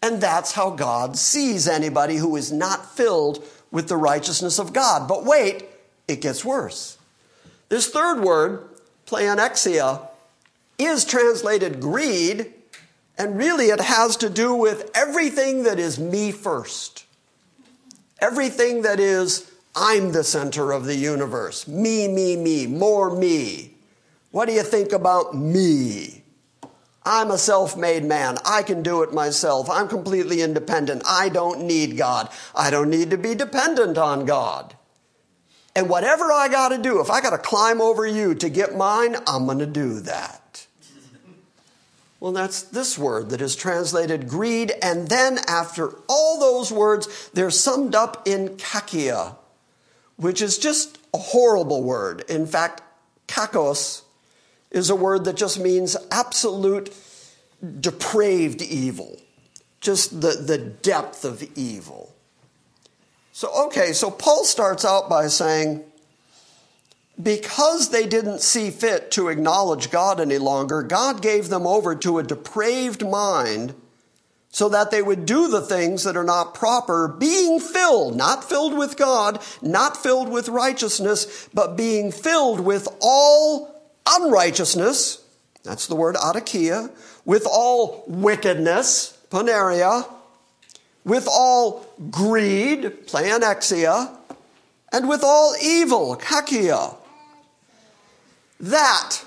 And 0.01 0.21
that's 0.21 0.51
how 0.51 0.71
God 0.71 1.17
sees 1.17 1.67
anybody 1.67 2.17
who 2.17 2.35
is 2.35 2.51
not 2.51 2.95
filled 2.95 3.43
with 3.71 3.87
the 3.87 3.97
righteousness 3.97 4.59
of 4.59 4.73
God. 4.73 5.07
But 5.07 5.25
wait, 5.25 5.65
it 6.07 6.21
gets 6.21 6.45
worse. 6.45 6.97
This 7.69 7.89
third 7.89 8.21
word, 8.21 8.67
pleonexia, 9.05 10.07
is 10.77 11.05
translated 11.05 11.79
greed, 11.79 12.53
and 13.17 13.37
really 13.37 13.67
it 13.67 13.79
has 13.79 14.17
to 14.17 14.29
do 14.29 14.53
with 14.53 14.91
everything 14.93 15.63
that 15.63 15.79
is 15.79 15.99
me 15.99 16.31
first. 16.31 17.05
Everything 18.19 18.81
that 18.81 18.99
is, 18.99 19.49
I'm 19.75 20.11
the 20.11 20.23
center 20.23 20.71
of 20.71 20.85
the 20.85 20.95
universe. 20.95 21.67
Me, 21.67 22.07
me, 22.07 22.35
me, 22.35 22.67
more 22.67 23.15
me. 23.15 23.75
What 24.31 24.47
do 24.47 24.53
you 24.53 24.63
think 24.63 24.91
about 24.91 25.35
me? 25.35 26.23
I'm 27.05 27.29
a 27.29 27.37
self 27.37 27.77
made 27.77 28.03
man. 28.03 28.37
I 28.45 28.63
can 28.63 28.81
do 28.81 29.03
it 29.03 29.13
myself. 29.13 29.69
I'm 29.69 29.87
completely 29.87 30.41
independent. 30.41 31.03
I 31.05 31.29
don't 31.29 31.61
need 31.61 31.97
God. 31.97 32.29
I 32.55 32.71
don't 32.71 32.89
need 32.89 33.11
to 33.11 33.17
be 33.17 33.35
dependent 33.35 33.97
on 33.97 34.25
God. 34.25 34.74
And 35.75 35.89
whatever 35.89 36.31
I 36.31 36.47
got 36.47 36.69
to 36.69 36.77
do, 36.77 37.01
if 37.01 37.09
I 37.09 37.19
got 37.19 37.31
to 37.31 37.37
climb 37.37 37.81
over 37.81 38.07
you 38.07 38.33
to 38.35 38.49
get 38.49 38.75
mine, 38.75 39.17
I'm 39.27 39.45
going 39.45 39.59
to 39.59 39.65
do 39.65 39.99
that. 40.01 40.65
Well, 42.21 42.31
that's 42.31 42.63
this 42.63 42.97
word 42.97 43.29
that 43.29 43.41
is 43.41 43.55
translated 43.55 44.29
greed. 44.29 44.71
And 44.81 45.09
then 45.09 45.37
after 45.47 45.93
all 46.07 46.39
those 46.39 46.71
words, 46.71 47.29
they're 47.33 47.51
summed 47.51 47.93
up 47.93 48.25
in 48.25 48.55
kakia, 48.55 49.35
which 50.15 50.41
is 50.41 50.57
just 50.57 50.97
a 51.13 51.17
horrible 51.17 51.83
word. 51.83 52.23
In 52.29 52.47
fact, 52.47 52.81
kakos 53.27 54.03
is 54.71 54.89
a 54.89 54.95
word 54.95 55.25
that 55.25 55.35
just 55.35 55.59
means 55.59 55.97
absolute 56.09 56.95
depraved 57.81 58.61
evil, 58.61 59.19
just 59.81 60.21
the, 60.21 60.31
the 60.31 60.57
depth 60.57 61.25
of 61.25 61.43
evil. 61.57 62.14
So, 63.35 63.49
okay, 63.65 63.91
so 63.91 64.09
Paul 64.09 64.45
starts 64.45 64.85
out 64.85 65.09
by 65.09 65.27
saying, 65.27 65.83
because 67.21 67.89
they 67.89 68.07
didn't 68.07 68.39
see 68.39 68.71
fit 68.71 69.11
to 69.11 69.27
acknowledge 69.27 69.91
God 69.91 70.21
any 70.21 70.37
longer, 70.37 70.81
God 70.81 71.21
gave 71.21 71.49
them 71.49 71.67
over 71.67 71.97
to 71.97 72.17
a 72.17 72.23
depraved 72.23 73.05
mind 73.05 73.75
so 74.51 74.69
that 74.69 74.89
they 74.89 75.01
would 75.01 75.25
do 75.25 75.49
the 75.49 75.59
things 75.59 76.05
that 76.05 76.15
are 76.15 76.23
not 76.23 76.53
proper, 76.53 77.09
being 77.09 77.59
filled, 77.59 78.15
not 78.15 78.47
filled 78.47 78.77
with 78.77 78.95
God, 78.95 79.41
not 79.61 79.97
filled 79.97 80.29
with 80.29 80.47
righteousness, 80.47 81.49
but 81.53 81.75
being 81.75 82.13
filled 82.13 82.61
with 82.61 82.87
all 83.01 83.83
unrighteousness. 84.07 85.21
That's 85.63 85.87
the 85.87 85.95
word 85.97 86.15
adikia. 86.15 86.89
With 87.25 87.45
all 87.45 88.05
wickedness, 88.07 89.17
poneria 89.29 90.09
with 91.05 91.27
all 91.29 91.85
greed, 92.09 92.83
pleonexia, 93.05 94.17
and 94.91 95.07
with 95.07 95.23
all 95.23 95.55
evil, 95.61 96.17
kakia. 96.17 96.95
That, 98.59 99.17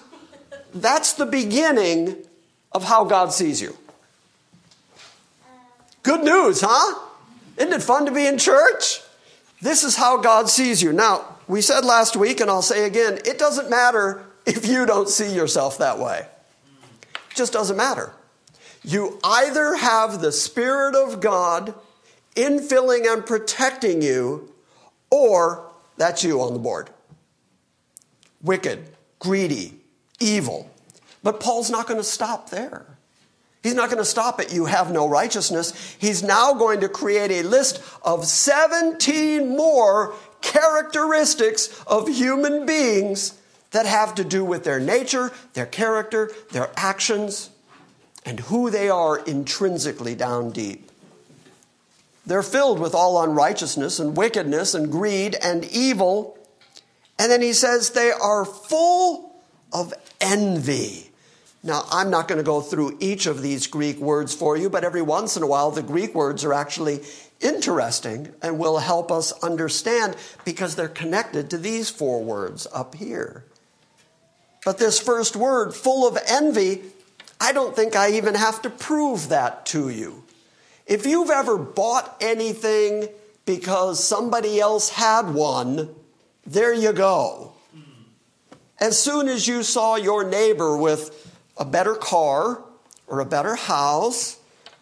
that's 0.75 1.13
the 1.15 1.27
beginning 1.27 2.17
of 2.73 2.85
how 2.85 3.05
God 3.05 3.33
sees 3.33 3.63
you. 3.63 3.77
Good 6.03 6.25
news, 6.25 6.63
huh? 6.63 6.99
Isn't 7.57 7.73
it 7.73 7.83
fun 7.83 8.07
to 8.07 8.13
be 8.13 8.27
in 8.27 8.39
church? 8.39 9.01
This 9.61 9.85
is 9.85 9.97
how 9.97 10.19
God 10.19 10.49
sees 10.49 10.83
you. 10.83 10.93
Now, 10.93 11.37
we 11.47 11.61
said 11.61 11.85
last 11.85 12.17
week, 12.17 12.41
and 12.41 12.51
I'll 12.51 12.63
say 12.63 12.87
again, 12.87 13.19
it 13.25 13.39
doesn't 13.39 13.71
matter 13.71 14.25
if 14.47 14.67
you 14.67 14.87
don't 14.87 15.09
see 15.09 15.35
yourself 15.35 15.79
that 15.79 15.99
way. 15.99 16.27
It 17.03 17.37
just 17.37 17.53
doesn't 17.53 17.77
matter. 17.77 18.13
You 18.83 19.19
either 19.23 19.77
have 19.77 20.21
the 20.21 20.33
Spirit 20.33 20.95
of 20.95 21.21
God 21.21 21.75
infilling 22.35 23.13
and 23.13 23.27
protecting 23.27 24.03
you, 24.03 24.53
or 25.11 25.71
that's 25.97 26.23
you 26.23 26.41
on 26.41 26.53
the 26.53 26.59
board. 26.59 26.91
Wicked, 28.43 28.89
greedy, 29.19 29.75
evil. 30.21 30.71
But 31.23 31.41
Paul's 31.41 31.71
not 31.71 31.87
going 31.87 31.99
to 31.99 32.05
stop 32.05 32.51
there. 32.51 32.87
He's 33.63 33.75
not 33.75 33.91
going 33.91 33.99
to 33.99 34.05
stop 34.05 34.39
at 34.39 34.53
you 34.53 34.67
have 34.67 34.93
no 34.93 35.09
righteousness. 35.09 35.97
He's 35.99 36.23
now 36.23 36.55
going 36.55 36.81
to 36.81 36.89
create 36.89 37.33
a 37.33 37.43
list 37.43 37.83
of 38.03 38.25
17 38.25 39.49
more 39.49 40.15
characteristics 40.41 41.83
of 41.87 42.09
human 42.09 42.65
beings 42.65 43.35
that 43.73 43.85
have 43.85 44.15
to 44.15 44.25
do 44.25 44.45
with 44.45 44.65
their 44.65 44.79
nature, 44.79 45.33
their 45.55 45.67
character, 45.67 46.31
their 46.53 46.71
actions, 46.77 47.51
and 48.29 48.41
who 48.41 48.69
they 48.69 48.91
are 48.91 49.19
intrinsically 49.19 50.15
down 50.15 50.51
deep. 50.51 50.91
They're 52.27 52.43
filled 52.43 52.79
with 52.79 52.95
all 52.95 53.23
unrighteousness 53.23 53.99
and 53.99 54.15
wickedness 54.15 54.75
and 54.75 54.93
greed 54.93 55.35
and 55.43 55.65
evil. 55.65 56.39
And 57.19 57.33
then 57.33 57.41
he 57.41 57.55
says 57.55 57.89
they 57.89 58.11
are 58.11 58.45
full 58.45 59.35
of 59.73 59.95
envy. 60.21 61.11
Now, 61.63 61.87
I'm 61.91 62.11
not 62.11 62.29
going 62.29 62.37
to 62.37 62.45
go 62.45 62.61
through 62.61 62.99
each 63.01 63.25
of 63.25 63.41
these 63.41 63.67
Greek 63.67 63.97
words 63.97 64.35
for 64.35 64.59
you, 64.59 64.69
but 64.69 64.85
every 64.85 65.01
once 65.01 65.35
in 65.39 65.43
a 65.43 65.47
while, 65.47 65.71
the 65.71 65.83
Greek 65.83 66.15
words 66.15 66.45
are 66.45 66.53
actually 66.53 67.01
interesting 67.41 68.35
and 68.43 68.59
will 68.59 68.77
help 68.77 69.11
us 69.11 69.33
understand 69.43 70.17
because 70.45 70.77
they're 70.77 70.87
connected 70.87 71.49
to 71.49 71.57
these 71.57 71.89
four 71.89 72.23
words 72.23 72.67
up 72.75 72.95
here. 72.95 73.45
But 74.67 74.77
this 74.77 75.01
first 75.01 75.35
word, 75.35 75.75
full 75.75 76.07
of 76.07 76.19
envy, 76.27 76.83
I 77.41 77.53
don't 77.53 77.75
think 77.75 77.95
I 77.95 78.13
even 78.13 78.35
have 78.35 78.63
to 78.63 78.71
prove 78.71 79.29
that 79.29 79.67
to 79.67 79.89
you. 79.89 80.25
If 80.87 81.07
you've 81.07 81.31
ever 81.31 81.57
bought 81.59 82.17
anything 82.21 83.09
because 83.45 84.03
somebody 84.03 84.61
else 84.61 84.91
had 84.91 85.33
one, 85.35 85.95
there 86.47 86.73
you 86.73 86.93
go. 86.93 87.53
As 88.81 89.01
soon 89.01 89.29
as 89.29 89.47
you 89.47 89.63
saw 89.63 89.97
your 89.97 90.25
neighbor 90.25 90.77
with 90.77 91.29
a 91.57 91.65
better 91.65 91.95
car 91.95 92.63
or 93.07 93.21
a 93.21 93.27
better 93.27 93.57
house 93.57 94.39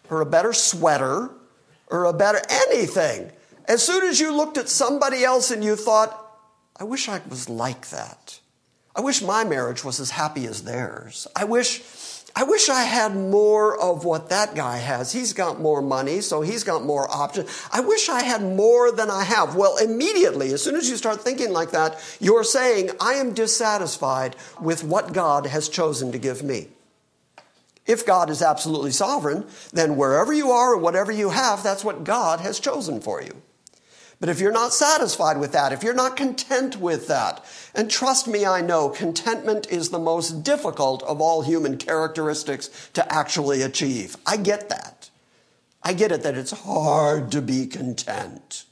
or 0.09 0.21
a 0.21 0.25
better 0.25 0.53
sweater 0.53 1.31
or 1.87 2.05
a 2.05 2.13
better 2.13 2.41
anything. 2.49 3.31
As 3.65 3.83
soon 3.83 4.03
as 4.05 4.19
you 4.19 4.35
looked 4.35 4.57
at 4.57 4.69
somebody 4.69 5.23
else 5.23 5.51
and 5.51 5.63
you 5.63 5.75
thought, 5.75 6.25
I 6.79 6.83
wish 6.83 7.09
I 7.09 7.21
was 7.29 7.49
like 7.49 7.89
that. 7.89 8.39
I 8.95 9.01
wish 9.01 9.21
my 9.21 9.43
marriage 9.43 9.83
was 9.83 9.99
as 9.99 10.11
happy 10.11 10.45
as 10.45 10.63
theirs. 10.63 11.27
I 11.35 11.43
wish 11.43 11.81
I 12.37 12.43
wish 12.43 12.69
I 12.69 12.83
had 12.83 13.15
more 13.15 13.75
of 13.81 14.05
what 14.05 14.29
that 14.29 14.53
guy 14.53 14.77
has. 14.77 15.11
He's 15.11 15.33
got 15.33 15.59
more 15.59 15.81
money, 15.81 16.21
so 16.21 16.41
he's 16.41 16.63
got 16.63 16.83
more 16.83 17.09
options. 17.09 17.49
I 17.71 17.79
wish 17.79 18.09
I 18.09 18.21
had 18.21 18.43
more 18.43 18.91
than 18.91 19.09
I 19.09 19.23
have. 19.23 19.55
Well, 19.55 19.77
immediately, 19.77 20.53
as 20.53 20.63
soon 20.63 20.75
as 20.75 20.87
you 20.87 20.97
start 20.97 21.21
thinking 21.21 21.51
like 21.51 21.71
that, 21.71 21.97
you're 22.19 22.43
saying, 22.43 22.91
I 23.01 23.13
am 23.13 23.33
dissatisfied 23.33 24.35
with 24.61 24.83
what 24.83 25.13
God 25.13 25.47
has 25.47 25.67
chosen 25.67 26.11
to 26.11 26.19
give 26.19 26.43
me. 26.43 26.67
If 27.87 28.05
God 28.05 28.29
is 28.29 28.43
absolutely 28.43 28.91
sovereign, 28.91 29.47
then 29.73 29.95
wherever 29.95 30.31
you 30.31 30.51
are 30.51 30.75
and 30.75 30.83
whatever 30.83 31.11
you 31.11 31.31
have, 31.31 31.63
that's 31.63 31.83
what 31.83 32.03
God 32.03 32.39
has 32.41 32.59
chosen 32.59 33.01
for 33.01 33.19
you. 33.19 33.41
But 34.19 34.29
if 34.29 34.39
you're 34.39 34.51
not 34.51 34.73
satisfied 34.73 35.39
with 35.39 35.51
that, 35.51 35.71
if 35.71 35.83
you're 35.83 35.93
not 35.93 36.17
content 36.17 36.79
with 36.79 37.07
that, 37.07 37.45
and 37.75 37.89
trust 37.89 38.27
me, 38.27 38.45
I 38.45 38.61
know 38.61 38.89
contentment 38.89 39.69
is 39.69 39.89
the 39.89 39.99
most 39.99 40.43
difficult 40.43 41.03
of 41.03 41.21
all 41.21 41.43
human 41.43 41.77
characteristics 41.77 42.89
to 42.93 43.13
actually 43.13 43.61
achieve. 43.61 44.17
I 44.25 44.37
get 44.37 44.69
that. 44.69 45.11
I 45.83 45.93
get 45.93 46.11
it 46.11 46.23
that 46.23 46.35
it's 46.35 46.51
hard 46.51 47.31
to 47.31 47.41
be 47.41 47.67
content. 47.67 48.65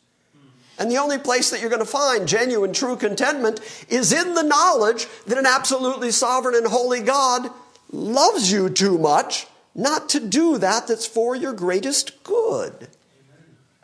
And 0.77 0.91
the 0.91 0.97
only 0.97 1.19
place 1.19 1.51
that 1.51 1.61
you're 1.61 1.69
going 1.69 1.79
to 1.79 1.85
find 1.85 2.27
genuine, 2.27 2.73
true 2.73 2.95
contentment 2.95 3.61
is 3.87 4.11
in 4.11 4.33
the 4.33 4.43
knowledge 4.43 5.07
that 5.27 5.37
an 5.37 5.45
absolutely 5.45 6.11
sovereign 6.11 6.55
and 6.55 6.67
holy 6.67 7.01
God 7.01 7.49
loves 7.91 8.51
you 8.51 8.69
too 8.69 8.97
much 8.97 9.47
not 9.75 10.09
to 10.09 10.19
do 10.19 10.57
that 10.57 10.87
that's 10.87 11.05
for 11.05 11.35
your 11.35 11.53
greatest 11.53 12.23
good. 12.23 12.89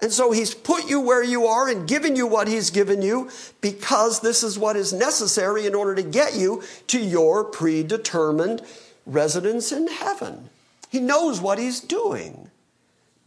And 0.02 0.12
so 0.12 0.32
he's 0.32 0.56
put 0.56 0.90
you 0.90 1.00
where 1.00 1.24
you 1.24 1.46
are 1.46 1.70
and 1.70 1.88
given 1.88 2.16
you 2.16 2.26
what 2.26 2.48
he's 2.48 2.72
given 2.72 3.04
you 3.04 3.30
because 3.62 4.22
this 4.22 4.42
is 4.42 4.58
what 4.58 4.76
is 4.76 4.92
necessary 4.92 5.68
in 5.68 5.76
order 5.76 5.94
to 5.94 6.02
get 6.02 6.36
you 6.36 6.64
to 6.88 7.00
your 7.00 7.44
predetermined 7.44 8.64
residence 9.06 9.72
in 9.72 9.88
heaven. 9.88 10.50
He 10.90 11.00
knows 11.00 11.40
what 11.40 11.60
he's 11.60 11.80
doing. 11.80 12.50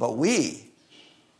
But 0.01 0.17
we, 0.17 0.71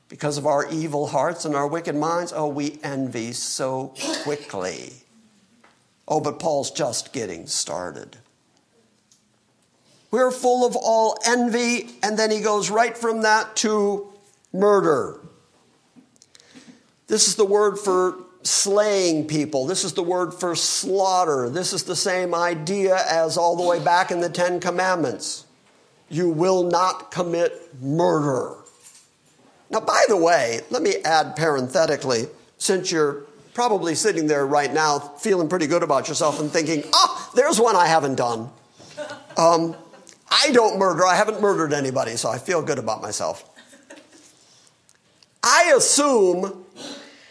because 0.09 0.39
of 0.39 0.47
our 0.47 0.71
evil 0.71 1.09
hearts 1.09 1.45
and 1.45 1.57
our 1.57 1.67
wicked 1.67 1.97
minds, 1.97 2.33
oh, 2.35 2.47
we 2.47 2.79
envy 2.85 3.33
so 3.33 3.93
quickly. 4.23 4.93
Oh, 6.07 6.21
but 6.21 6.39
Paul's 6.39 6.71
just 6.71 7.13
getting 7.13 7.49
started. 7.49 8.19
We're 10.13 10.31
full 10.31 10.65
of 10.65 10.77
all 10.77 11.19
envy, 11.27 11.91
and 12.05 12.17
then 12.17 12.31
he 12.31 12.41
goes 12.41 12.71
right 12.71 12.97
from 12.97 13.23
that 13.23 13.57
to 13.57 14.14
murder. 14.55 15.21
This 17.09 17.29
is 17.29 17.35
the 17.35 17.45
word 17.45 17.79
for 17.79 18.17
slaying 18.43 19.27
people. 19.27 19.67
This 19.67 19.85
is 19.85 19.93
the 19.95 20.03
word 20.03 20.33
for 20.33 20.55
slaughter. 20.55 21.51
This 21.51 21.73
is 21.73 21.85
the 21.85 21.97
same 21.97 22.35
idea 22.35 22.97
as 23.11 23.37
all 23.37 23.57
the 23.57 23.63
way 23.63 23.83
back 23.83 24.11
in 24.11 24.21
the 24.21 24.31
Ten 24.31 24.61
Commandments. 24.61 25.45
You 26.09 26.31
will 26.31 26.63
not 26.63 27.11
commit 27.11 27.53
murder. 27.83 28.55
Now, 29.71 29.81
by 29.81 30.05
the 30.09 30.17
way, 30.17 30.61
let 30.71 30.83
me 30.83 30.97
add 31.05 31.37
parenthetically, 31.37 32.27
since 32.59 32.93
you're 32.93 33.25
probably 33.55 33.95
sitting 33.95 34.27
there 34.27 34.47
right 34.47 34.73
now 34.73 34.99
feeling 34.99 35.49
pretty 35.49 35.67
good 35.67 35.83
about 35.83 36.09
yourself 36.09 36.41
and 36.41 36.51
thinking, 36.51 36.85
ah, 36.93 37.31
there's 37.35 37.61
one 37.61 37.75
I 37.75 37.87
haven't 37.87 38.17
done. 38.17 38.51
Um, 39.37 39.75
I 40.31 40.51
don't 40.53 40.79
murder. 40.79 41.05
I 41.05 41.17
haven't 41.17 41.41
murdered 41.41 41.73
anybody, 41.73 42.17
so 42.17 42.31
I 42.31 42.39
feel 42.39 42.63
good 42.63 42.79
about 42.79 43.03
myself. 43.03 43.51
I 45.45 45.75
assume 45.77 46.65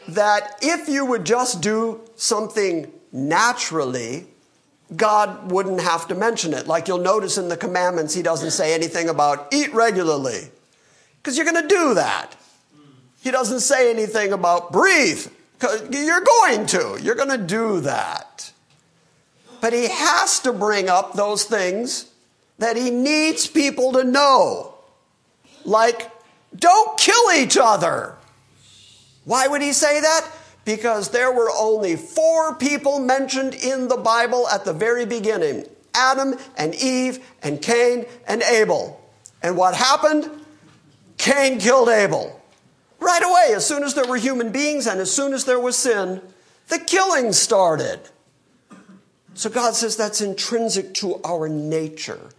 that 0.07 0.59
if 0.61 0.87
you 0.87 1.05
would 1.05 1.25
just 1.25 1.61
do 1.61 1.99
something 2.15 2.91
naturally, 3.11 4.27
God 4.95 5.51
wouldn't 5.51 5.81
have 5.81 6.07
to 6.09 6.15
mention 6.15 6.53
it. 6.53 6.67
Like 6.67 6.87
you'll 6.87 6.99
notice 6.99 7.39
in 7.39 7.49
the 7.49 7.57
commandments, 7.57 8.13
He 8.13 8.21
doesn't 8.21 8.51
say 8.51 8.75
anything 8.75 9.09
about 9.09 9.51
eat 9.51 9.73
regularly, 9.73 10.51
because 11.17 11.37
you're 11.37 11.51
going 11.51 11.61
to 11.63 11.67
do 11.67 11.95
that. 11.95 12.35
He 13.21 13.31
doesn't 13.31 13.61
say 13.61 13.89
anything 13.89 14.31
about 14.31 14.71
breathe, 14.71 15.25
because 15.59 15.89
you're 15.89 16.21
going 16.21 16.67
to. 16.67 16.99
You're 17.01 17.15
going 17.15 17.29
to 17.29 17.43
do 17.43 17.79
that. 17.79 18.51
But 19.59 19.73
He 19.73 19.87
has 19.87 20.39
to 20.41 20.53
bring 20.53 20.87
up 20.87 21.13
those 21.13 21.45
things 21.45 22.11
that 22.59 22.77
he 22.77 22.91
needs 22.91 23.47
people 23.47 23.93
to 23.93 24.03
know. 24.03 24.75
Like, 25.65 26.11
don't 26.55 26.97
kill 26.97 27.31
each 27.35 27.57
other. 27.57 28.15
Why 29.25 29.47
would 29.47 29.61
he 29.61 29.73
say 29.73 30.01
that? 30.01 30.27
Because 30.65 31.09
there 31.09 31.31
were 31.31 31.49
only 31.51 31.95
four 31.95 32.55
people 32.55 32.99
mentioned 32.99 33.53
in 33.53 33.87
the 33.87 33.97
Bible 33.97 34.47
at 34.47 34.65
the 34.65 34.73
very 34.73 35.05
beginning 35.05 35.65
Adam 35.93 36.35
and 36.57 36.73
Eve 36.75 37.23
and 37.41 37.61
Cain 37.61 38.05
and 38.27 38.41
Abel. 38.41 38.99
And 39.41 39.57
what 39.57 39.75
happened? 39.75 40.29
Cain 41.17 41.59
killed 41.59 41.89
Abel. 41.89 42.39
Right 42.99 43.21
away, 43.21 43.55
as 43.55 43.65
soon 43.65 43.83
as 43.83 43.93
there 43.93 44.07
were 44.07 44.17
human 44.17 44.51
beings 44.51 44.87
and 44.87 44.99
as 44.99 45.11
soon 45.11 45.33
as 45.33 45.43
there 45.45 45.59
was 45.59 45.77
sin, 45.77 46.21
the 46.69 46.79
killing 46.79 47.33
started. 47.33 47.99
So 49.33 49.49
God 49.49 49.75
says 49.75 49.97
that's 49.97 50.21
intrinsic 50.21 50.93
to 50.95 51.19
our 51.25 51.49
nature. 51.49 52.29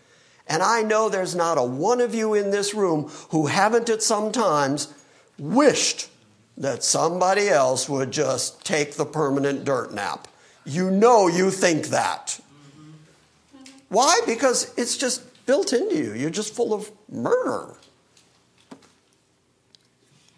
And 0.47 0.63
I 0.63 0.83
know 0.83 1.09
there's 1.09 1.35
not 1.35 1.59
a 1.59 1.63
one 1.63 2.01
of 2.01 2.15
you 2.15 2.35
in 2.35 2.51
this 2.51 2.75
room 2.75 3.11
who 3.31 3.47
haven't 3.47 3.89
at 3.89 4.03
some 4.03 4.31
times 4.31 4.93
wished 5.39 6.09
that 6.57 6.85
somebody 6.85 7.49
else 7.49 7.89
would 7.89 8.11
just 8.11 8.65
take 8.65 8.95
the 8.95 9.07
permanent 9.07 9.65
dirt 9.65 9.93
nap. 9.93 10.29
You 10.65 10.91
know 10.91 11.27
you 11.29 11.51
think 11.51 11.87
that. 11.87 12.39
Why? 13.89 14.21
Because 14.27 14.73
it's 14.77 14.97
just 14.97 15.47
built 15.47 15.73
into 15.73 15.97
you. 15.97 16.15
You're 16.15 16.31
just 16.31 16.55
full 16.55 16.73
of 16.73 16.91
murder. 17.11 17.75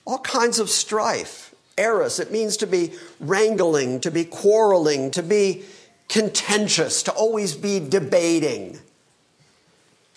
All 0.05 0.19
kinds 0.19 0.59
of 0.59 0.71
strife. 0.71 1.55
Eris, 1.79 2.19
it 2.19 2.33
means 2.33 2.57
to 2.59 2.67
be 2.67 2.93
wrangling, 3.21 4.01
to 4.01 4.11
be 4.11 4.25
quarreling, 4.25 5.11
to 5.11 5.23
be 5.23 5.65
contentious, 6.09 7.03
to 7.03 7.13
always 7.13 7.55
be 7.55 7.81
debating. 7.81 8.79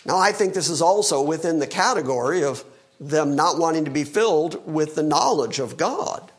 Now, 0.04 0.18
I 0.18 0.32
think 0.32 0.54
this 0.54 0.70
is 0.70 0.80
also 0.80 1.22
within 1.22 1.58
the 1.58 1.66
category 1.66 2.42
of 2.42 2.64
them 2.98 3.34
not 3.34 3.58
wanting 3.58 3.84
to 3.84 3.90
be 3.90 4.04
filled 4.04 4.66
with 4.66 4.94
the 4.94 5.02
knowledge 5.02 5.58
of 5.58 5.76
God. 5.76 6.30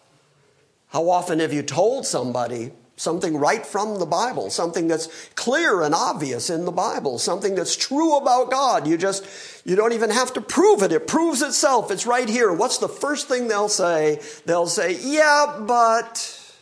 How 0.89 1.09
often 1.09 1.39
have 1.39 1.53
you 1.53 1.63
told 1.63 2.05
somebody 2.05 2.71
something 2.97 3.37
right 3.37 3.65
from 3.65 3.97
the 3.97 4.05
Bible, 4.05 4.49
something 4.49 4.87
that's 4.87 5.29
clear 5.35 5.81
and 5.81 5.95
obvious 5.95 6.49
in 6.49 6.65
the 6.65 6.71
Bible, 6.71 7.17
something 7.17 7.55
that's 7.55 7.75
true 7.75 8.17
about 8.17 8.51
God? 8.51 8.87
You 8.87 8.97
just, 8.97 9.25
you 9.65 9.75
don't 9.75 9.93
even 9.93 10.09
have 10.09 10.33
to 10.33 10.41
prove 10.41 10.83
it. 10.83 10.91
It 10.91 11.07
proves 11.07 11.41
itself. 11.41 11.89
It's 11.91 12.05
right 12.05 12.29
here. 12.29 12.51
What's 12.51 12.77
the 12.77 12.89
first 12.89 13.27
thing 13.27 13.47
they'll 13.47 13.69
say? 13.69 14.19
They'll 14.45 14.67
say, 14.67 14.97
yeah, 15.01 15.61
but 15.61 16.53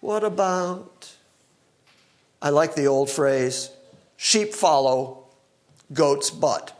what 0.00 0.24
about? 0.24 1.12
I 2.42 2.50
like 2.50 2.74
the 2.74 2.86
old 2.86 3.10
phrase, 3.10 3.70
sheep 4.16 4.54
follow, 4.54 5.19
goat's 5.92 6.30
butt. 6.30 6.76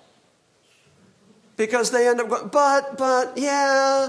Because 1.57 1.91
they 1.91 2.09
end 2.09 2.21
up 2.21 2.29
going, 2.29 2.49
but, 2.49 2.97
but, 2.97 3.37
yeah, 3.37 4.09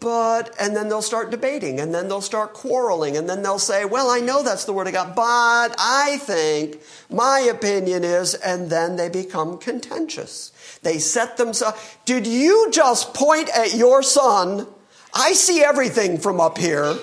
but, 0.00 0.54
and 0.60 0.76
then 0.76 0.88
they'll 0.88 1.02
start 1.02 1.30
debating, 1.30 1.80
and 1.80 1.94
then 1.94 2.08
they'll 2.08 2.20
start 2.20 2.52
quarreling, 2.54 3.16
and 3.16 3.28
then 3.28 3.42
they'll 3.42 3.58
say, 3.58 3.84
well, 3.84 4.10
I 4.10 4.20
know 4.20 4.42
that's 4.42 4.64
the 4.64 4.72
word 4.72 4.86
of 4.86 4.92
God, 4.92 5.14
but 5.14 5.74
I 5.78 6.18
think, 6.20 6.80
my 7.10 7.40
opinion 7.40 8.04
is, 8.04 8.34
and 8.34 8.68
then 8.70 8.96
they 8.96 9.08
become 9.08 9.58
contentious. 9.58 10.52
They 10.82 10.98
set 10.98 11.36
themselves, 11.36 11.96
did 12.04 12.26
you 12.26 12.68
just 12.70 13.14
point 13.14 13.48
at 13.56 13.74
your 13.74 14.02
son? 14.02 14.66
I 15.14 15.32
see 15.32 15.62
everything 15.64 16.18
from 16.18 16.40
up 16.40 16.58
here. 16.58 16.96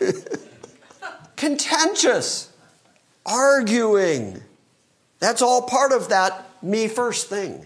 contentious, 1.36 2.50
arguing. 3.24 4.42
That's 5.18 5.42
all 5.42 5.62
part 5.62 5.92
of 5.92 6.08
that 6.10 6.46
me 6.62 6.88
first 6.88 7.28
thing. 7.28 7.64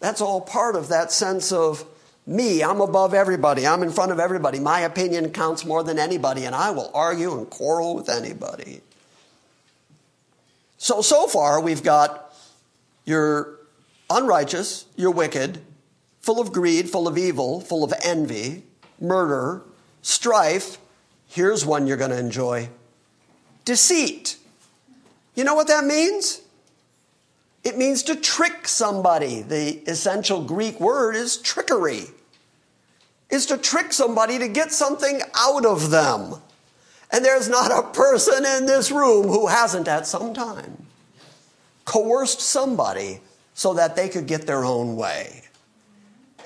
That's 0.00 0.20
all 0.20 0.40
part 0.40 0.76
of 0.76 0.88
that 0.88 1.10
sense 1.10 1.52
of 1.52 1.84
me. 2.26 2.62
I'm 2.62 2.80
above 2.80 3.14
everybody. 3.14 3.66
I'm 3.66 3.82
in 3.82 3.90
front 3.90 4.12
of 4.12 4.20
everybody. 4.20 4.60
My 4.60 4.80
opinion 4.80 5.30
counts 5.30 5.64
more 5.64 5.82
than 5.82 5.98
anybody, 5.98 6.44
and 6.44 6.54
I 6.54 6.70
will 6.70 6.90
argue 6.94 7.36
and 7.36 7.48
quarrel 7.50 7.94
with 7.94 8.08
anybody. 8.08 8.80
So, 10.76 11.02
so 11.02 11.26
far, 11.26 11.60
we've 11.60 11.82
got 11.82 12.32
you're 13.04 13.58
unrighteous, 14.10 14.86
you're 14.96 15.10
wicked, 15.10 15.60
full 16.20 16.40
of 16.40 16.52
greed, 16.52 16.88
full 16.88 17.08
of 17.08 17.18
evil, 17.18 17.60
full 17.60 17.82
of 17.82 17.92
envy, 18.04 18.62
murder, 19.00 19.62
strife. 20.02 20.78
Here's 21.26 21.66
one 21.66 21.86
you're 21.86 21.96
going 21.96 22.10
to 22.10 22.18
enjoy 22.18 22.68
deceit. 23.64 24.36
You 25.34 25.44
know 25.44 25.54
what 25.54 25.66
that 25.68 25.84
means? 25.84 26.40
It 27.68 27.76
means 27.76 28.02
to 28.04 28.16
trick 28.16 28.66
somebody. 28.66 29.42
The 29.42 29.82
essential 29.86 30.42
Greek 30.42 30.80
word 30.80 31.14
is 31.14 31.36
trickery. 31.36 32.04
Is 33.28 33.44
to 33.46 33.58
trick 33.58 33.92
somebody 33.92 34.38
to 34.38 34.48
get 34.48 34.72
something 34.72 35.20
out 35.34 35.66
of 35.66 35.90
them. 35.90 36.36
And 37.12 37.22
there's 37.22 37.50
not 37.50 37.70
a 37.70 37.90
person 37.92 38.46
in 38.46 38.64
this 38.64 38.90
room 38.90 39.26
who 39.26 39.48
hasn't 39.48 39.86
at 39.86 40.06
some 40.06 40.32
time 40.32 40.86
coerced 41.84 42.40
somebody 42.40 43.20
so 43.52 43.74
that 43.74 43.96
they 43.96 44.08
could 44.08 44.26
get 44.26 44.46
their 44.46 44.64
own 44.64 44.96
way. 44.96 45.42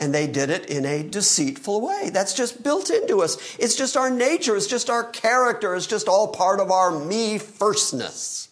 And 0.00 0.12
they 0.12 0.26
did 0.26 0.50
it 0.50 0.70
in 0.70 0.84
a 0.84 1.04
deceitful 1.04 1.80
way. 1.80 2.10
That's 2.12 2.34
just 2.34 2.64
built 2.64 2.90
into 2.90 3.22
us. 3.22 3.56
It's 3.60 3.76
just 3.76 3.96
our 3.96 4.10
nature. 4.10 4.56
It's 4.56 4.66
just 4.66 4.90
our 4.90 5.04
character. 5.04 5.76
It's 5.76 5.86
just 5.86 6.08
all 6.08 6.28
part 6.28 6.58
of 6.58 6.72
our 6.72 6.90
me 6.90 7.38
firstness. 7.38 8.48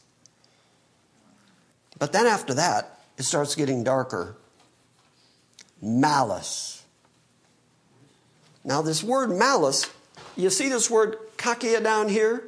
But 2.01 2.13
then 2.13 2.27
after 2.27 2.55
that, 2.55 2.99
it 3.19 3.23
starts 3.23 3.55
getting 3.55 3.85
darker. 3.85 4.35
Malice. 5.81 6.83
Now, 8.65 8.83
this 8.83 9.05
word 9.05 9.31
malice, 9.31 9.89
you 10.35 10.51
see 10.51 10.69
this 10.69 10.91
word 10.91 11.17
kakia 11.37 11.83
down 11.83 12.09
here 12.09 12.43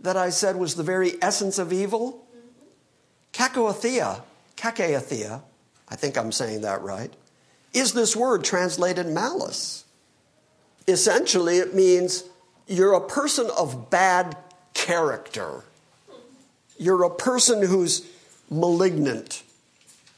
that 0.00 0.16
I 0.16 0.30
said 0.30 0.56
was 0.56 0.74
the 0.74 0.82
very 0.82 1.22
essence 1.22 1.58
of 1.58 1.72
evil? 1.72 2.26
Kakoathea, 3.32 4.22
kakeathea, 4.56 5.42
I 5.88 5.96
think 5.96 6.16
I'm 6.16 6.32
saying 6.32 6.62
that 6.62 6.80
right, 6.82 7.12
is 7.74 7.92
this 7.92 8.16
word 8.16 8.42
translated 8.42 9.06
malice. 9.06 9.84
Essentially, 10.86 11.58
it 11.58 11.74
means 11.74 12.24
you're 12.66 12.94
a 12.94 13.06
person 13.06 13.50
of 13.58 13.90
bad 13.90 14.36
character. 14.72 15.64
You're 16.78 17.04
a 17.04 17.10
person 17.10 17.62
who's 17.62 18.06
malignant 18.50 19.42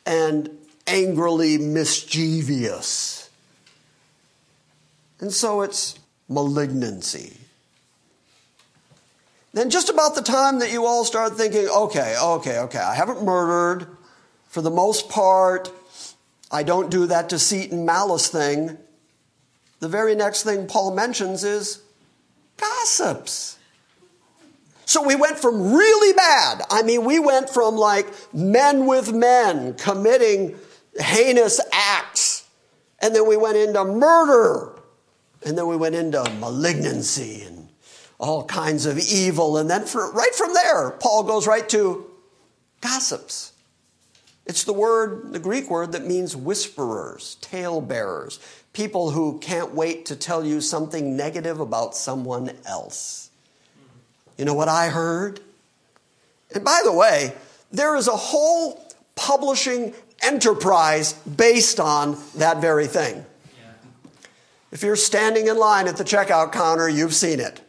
and 0.06 0.50
angrily 0.86 1.58
mischievous. 1.58 3.30
And 5.20 5.32
so 5.32 5.62
it's 5.62 5.98
malignancy. 6.28 7.36
Then, 9.52 9.68
just 9.68 9.88
about 9.88 10.14
the 10.14 10.22
time 10.22 10.60
that 10.60 10.72
you 10.72 10.86
all 10.86 11.04
start 11.04 11.36
thinking, 11.36 11.68
okay, 11.68 12.16
okay, 12.22 12.58
okay, 12.58 12.78
I 12.78 12.94
haven't 12.94 13.24
murdered. 13.24 13.88
For 14.48 14.62
the 14.62 14.70
most 14.70 15.08
part, 15.08 15.70
I 16.50 16.62
don't 16.62 16.90
do 16.90 17.06
that 17.06 17.28
deceit 17.28 17.72
and 17.72 17.84
malice 17.84 18.28
thing. 18.28 18.78
The 19.80 19.88
very 19.88 20.14
next 20.14 20.44
thing 20.44 20.66
Paul 20.66 20.94
mentions 20.94 21.42
is 21.42 21.80
gossips. 22.56 23.58
So 24.90 25.06
we 25.06 25.14
went 25.14 25.38
from 25.38 25.72
really 25.72 26.12
bad. 26.14 26.62
I 26.68 26.82
mean, 26.82 27.04
we 27.04 27.20
went 27.20 27.48
from 27.48 27.76
like 27.76 28.08
men 28.34 28.86
with 28.86 29.12
men 29.12 29.74
committing 29.74 30.56
heinous 30.98 31.60
acts. 31.72 32.48
And 32.98 33.14
then 33.14 33.28
we 33.28 33.36
went 33.36 33.56
into 33.56 33.84
murder. 33.84 34.72
And 35.46 35.56
then 35.56 35.68
we 35.68 35.76
went 35.76 35.94
into 35.94 36.28
malignancy 36.40 37.42
and 37.42 37.68
all 38.18 38.44
kinds 38.46 38.84
of 38.84 38.98
evil. 38.98 39.58
And 39.58 39.70
then 39.70 39.84
for, 39.84 40.10
right 40.10 40.34
from 40.34 40.54
there, 40.54 40.90
Paul 40.90 41.22
goes 41.22 41.46
right 41.46 41.68
to 41.68 42.10
gossips. 42.80 43.52
It's 44.44 44.64
the 44.64 44.72
word, 44.72 45.32
the 45.32 45.38
Greek 45.38 45.70
word 45.70 45.92
that 45.92 46.04
means 46.04 46.34
whisperers, 46.34 47.36
talebearers, 47.36 48.40
people 48.72 49.12
who 49.12 49.38
can't 49.38 49.72
wait 49.72 50.06
to 50.06 50.16
tell 50.16 50.44
you 50.44 50.60
something 50.60 51.16
negative 51.16 51.60
about 51.60 51.94
someone 51.94 52.50
else. 52.66 53.29
You 54.40 54.46
know 54.46 54.54
what 54.54 54.68
I 54.68 54.88
heard? 54.88 55.38
And 56.54 56.64
by 56.64 56.80
the 56.82 56.94
way, 56.94 57.34
there 57.70 57.94
is 57.94 58.08
a 58.08 58.16
whole 58.16 58.82
publishing 59.14 59.92
enterprise 60.22 61.12
based 61.12 61.78
on 61.78 62.16
that 62.36 62.58
very 62.58 62.86
thing. 62.86 63.26
If 64.72 64.82
you're 64.82 64.96
standing 64.96 65.48
in 65.48 65.58
line 65.58 65.88
at 65.88 65.98
the 65.98 66.04
checkout 66.04 66.52
counter, 66.52 66.88
you've 66.88 67.12
seen 67.12 67.38
it. 67.38 67.60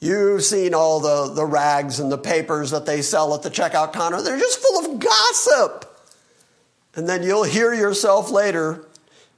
You've 0.00 0.44
seen 0.44 0.74
all 0.74 1.00
the, 1.00 1.32
the 1.32 1.46
rags 1.46 1.98
and 1.98 2.12
the 2.12 2.18
papers 2.18 2.70
that 2.70 2.84
they 2.84 3.00
sell 3.00 3.34
at 3.34 3.42
the 3.42 3.48
checkout 3.48 3.94
counter. 3.94 4.20
They're 4.20 4.38
just 4.38 4.58
full 4.58 4.84
of 4.84 5.00
gossip. 5.00 5.98
And 6.94 7.08
then 7.08 7.22
you'll 7.22 7.44
hear 7.44 7.72
yourself 7.72 8.30
later 8.30 8.84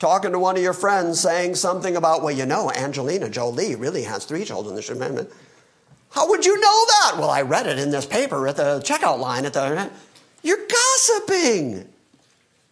talking 0.01 0.33
to 0.33 0.41
one 0.41 0.57
of 0.57 0.63
your 0.63 0.73
friends 0.73 1.21
saying 1.21 1.55
something 1.55 1.95
about, 1.95 2.25
well, 2.25 2.35
you 2.35 2.47
know, 2.47 2.73
Angelina 2.73 3.29
Jolie 3.29 3.77
really 3.77 4.03
has 4.03 4.25
three 4.25 4.45
children. 4.45 4.75
This 4.75 4.91
amendment. 4.91 5.31
How 6.17 6.27
would 6.31 6.47
you 6.47 6.59
know 6.59 6.87
that? 6.87 7.17
Well, 7.19 7.29
I 7.29 7.43
read 7.43 7.67
it 7.67 7.79
in 7.79 7.91
this 7.91 8.07
paper 8.07 8.49
at 8.49 8.57
the 8.57 8.81
checkout 8.81 9.19
line 9.19 9.45
at 9.45 9.53
the. 9.53 9.91
You're 10.43 10.67
gossiping. 10.67 11.87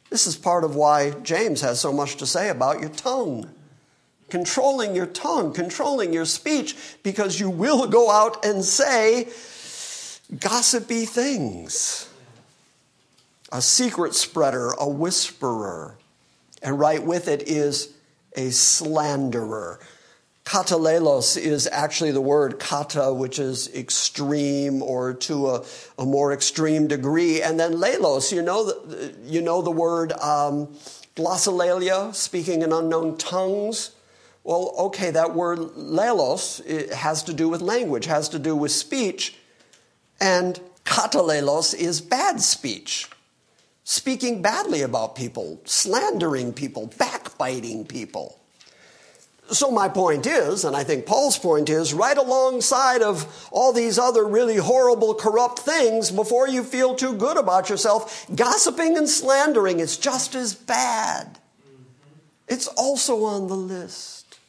This 0.09 0.27
is 0.27 0.35
part 0.35 0.65
of 0.65 0.77
why 0.77 1.11
James 1.23 1.61
has 1.61 1.79
so 1.79 1.93
much 1.93 2.17
to 2.17 2.27
say 2.27 2.49
about 2.49 2.81
your 2.81 2.89
tongue. 2.89 3.51
Controlling 4.31 4.97
your 4.97 5.05
tongue, 5.05 5.53
controlling 5.53 6.15
your 6.15 6.25
speech, 6.25 6.75
because 7.03 7.39
you 7.39 7.51
will 7.51 7.87
go 7.87 8.11
out 8.11 8.47
and 8.47 8.65
say 8.65 9.29
gossipy 10.41 11.05
things. 11.05 12.09
A 13.53 13.61
secret 13.61 14.15
spreader, 14.15 14.71
a 14.81 14.89
whisperer. 14.89 15.99
And 16.63 16.81
right 16.81 17.03
with 17.03 17.29
it 17.29 17.43
is 17.47 17.93
a 18.37 18.49
slanderer. 18.49 19.81
Katalelos 20.45 21.39
is 21.39 21.67
actually 21.73 22.11
the 22.11 22.21
word 22.21 22.59
kata, 22.59 23.15
which 23.15 23.39
is 23.39 23.75
extreme 23.75 24.83
or 24.83 25.15
to 25.15 25.49
a, 25.49 25.65
a 25.99 26.05
more 26.05 26.33
extreme 26.33 26.87
degree. 26.87 27.41
And 27.41 27.59
then 27.59 27.75
lelos, 27.75 28.31
you 28.31 28.43
know 28.43 28.65
the, 28.65 29.15
you 29.25 29.41
know 29.41 29.63
the 29.63 29.71
word 29.71 30.13
um, 30.13 30.69
glossolalia, 31.17 32.15
speaking 32.15 32.61
in 32.61 32.73
unknown 32.73 33.17
tongues. 33.17 33.93
Well, 34.43 34.75
okay, 34.79 35.11
that 35.13 35.35
word 35.35 35.59
lelos 35.59 36.93
has 36.93 37.23
to 37.23 37.33
do 37.33 37.49
with 37.49 37.63
language, 37.63 38.05
has 38.05 38.29
to 38.29 38.39
do 38.39 38.55
with 38.55 38.71
speech. 38.71 39.37
And 40.21 40.61
katalelos 40.85 41.75
is 41.75 42.03
bad 42.03 42.43
speech. 42.43 43.09
Speaking 43.85 44.43
badly 44.43 44.83
about 44.83 45.17
people, 45.17 45.61
slandering 45.65 46.53
people, 46.53 46.93
backbiting 46.99 47.87
people. 47.87 48.39
So, 49.55 49.71
my 49.71 49.89
point 49.89 50.27
is, 50.27 50.65
and 50.65 50.75
I 50.75 50.83
think 50.83 51.07
Paul's 51.07 51.39
point 51.39 51.71
is, 51.71 51.95
right 51.95 52.17
alongside 52.17 53.03
of 53.03 53.49
all 53.53 53.73
these 53.73 54.01
other 54.01 54.27
really 54.27 54.57
horrible, 54.57 55.15
corrupt 55.15 55.61
things, 55.61 56.11
before 56.11 56.49
you 56.49 56.65
feel 56.65 56.97
too 56.97 57.15
good 57.15 57.37
about 57.37 57.71
yourself, 57.71 58.27
gossiping 58.35 58.97
and 58.99 59.09
slandering 59.09 59.79
is 59.79 59.97
just 59.97 60.35
as 60.35 60.55
bad. 60.55 61.39
It's 62.49 62.67
also 62.67 63.23
on 63.25 63.47
the 63.47 63.57
list. 63.57 64.41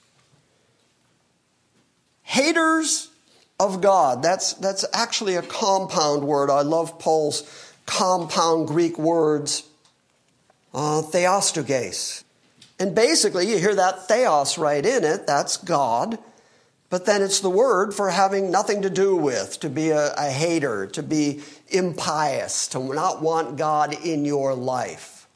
Haters 2.23 3.09
of 3.59 3.81
God, 3.81 4.23
that's, 4.23 4.53
that's 4.53 4.85
actually 4.91 5.35
a 5.35 5.43
compound 5.43 6.23
word. 6.23 6.49
I 6.49 6.61
love 6.63 6.97
Paul's 6.97 7.43
compound 7.85 8.67
Greek 8.67 8.97
words. 8.97 9.63
Uh, 10.73 11.01
theostoges, 11.01 12.24
and 12.79 12.93
basically, 12.93 13.49
you 13.49 13.57
hear 13.57 13.75
that 13.75 14.07
theos 14.07 14.57
right 14.57 14.85
in 14.85 15.03
it, 15.03 15.25
that's 15.25 15.57
God. 15.57 16.19
But 16.89 17.05
then 17.05 17.21
it's 17.21 17.39
the 17.39 17.49
word 17.49 17.93
for 17.93 18.09
having 18.09 18.51
nothing 18.51 18.81
to 18.83 18.89
do 18.89 19.15
with, 19.15 19.59
to 19.61 19.69
be 19.69 19.89
a, 19.89 20.13
a, 20.13 20.29
hater, 20.29 20.85
to 20.87 21.01
be 21.01 21.41
impious, 21.69 22.67
to 22.69 22.93
not 22.93 23.21
want 23.21 23.57
God 23.57 23.93
in 24.05 24.23
your 24.23 24.53
life. 24.53 25.27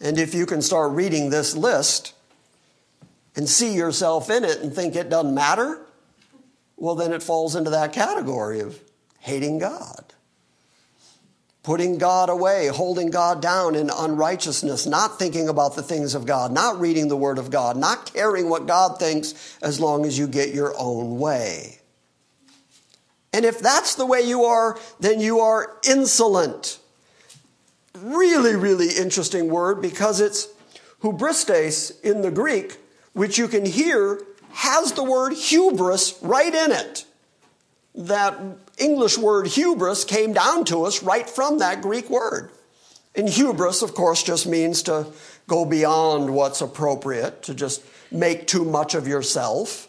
And 0.00 0.18
if 0.18 0.34
you 0.34 0.44
can 0.44 0.60
start 0.60 0.92
reading 0.92 1.30
this 1.30 1.56
list, 1.56 2.14
and 3.38 3.48
see 3.48 3.72
yourself 3.72 4.30
in 4.30 4.44
it 4.44 4.58
and 4.62 4.74
think 4.74 4.96
it 4.96 5.08
doesn't 5.08 5.32
matter, 5.32 5.80
well, 6.76 6.96
then 6.96 7.12
it 7.12 7.22
falls 7.22 7.54
into 7.54 7.70
that 7.70 7.92
category 7.92 8.58
of 8.58 8.80
hating 9.20 9.60
God. 9.60 10.12
Putting 11.68 11.98
God 11.98 12.30
away, 12.30 12.68
holding 12.68 13.10
God 13.10 13.42
down 13.42 13.74
in 13.74 13.90
unrighteousness, 13.90 14.86
not 14.86 15.18
thinking 15.18 15.50
about 15.50 15.76
the 15.76 15.82
things 15.82 16.14
of 16.14 16.24
God, 16.24 16.50
not 16.50 16.80
reading 16.80 17.08
the 17.08 17.16
Word 17.16 17.36
of 17.36 17.50
God, 17.50 17.76
not 17.76 18.10
caring 18.14 18.48
what 18.48 18.66
God 18.66 18.98
thinks 18.98 19.58
as 19.60 19.78
long 19.78 20.06
as 20.06 20.16
you 20.16 20.26
get 20.26 20.54
your 20.54 20.72
own 20.78 21.18
way. 21.18 21.80
And 23.34 23.44
if 23.44 23.60
that's 23.60 23.96
the 23.96 24.06
way 24.06 24.22
you 24.22 24.44
are, 24.44 24.78
then 24.98 25.20
you 25.20 25.40
are 25.40 25.76
insolent. 25.86 26.78
Really, 27.98 28.56
really 28.56 28.94
interesting 28.96 29.50
word 29.50 29.82
because 29.82 30.22
it's 30.22 30.48
hubristes 31.02 32.00
in 32.00 32.22
the 32.22 32.30
Greek, 32.30 32.78
which 33.12 33.36
you 33.36 33.46
can 33.46 33.66
hear 33.66 34.22
has 34.52 34.92
the 34.92 35.04
word 35.04 35.34
hubris 35.34 36.18
right 36.22 36.54
in 36.54 36.72
it. 36.72 37.04
That 37.98 38.38
English 38.78 39.18
word 39.18 39.48
hubris 39.48 40.04
came 40.04 40.32
down 40.32 40.64
to 40.66 40.84
us 40.84 41.02
right 41.02 41.28
from 41.28 41.58
that 41.58 41.82
Greek 41.82 42.08
word. 42.08 42.50
And 43.14 43.28
hubris, 43.28 43.82
of 43.82 43.94
course, 43.94 44.22
just 44.22 44.46
means 44.46 44.82
to 44.84 45.06
go 45.48 45.64
beyond 45.64 46.32
what's 46.32 46.60
appropriate, 46.60 47.42
to 47.44 47.54
just 47.54 47.82
make 48.12 48.46
too 48.46 48.64
much 48.64 48.94
of 48.94 49.08
yourself. 49.08 49.88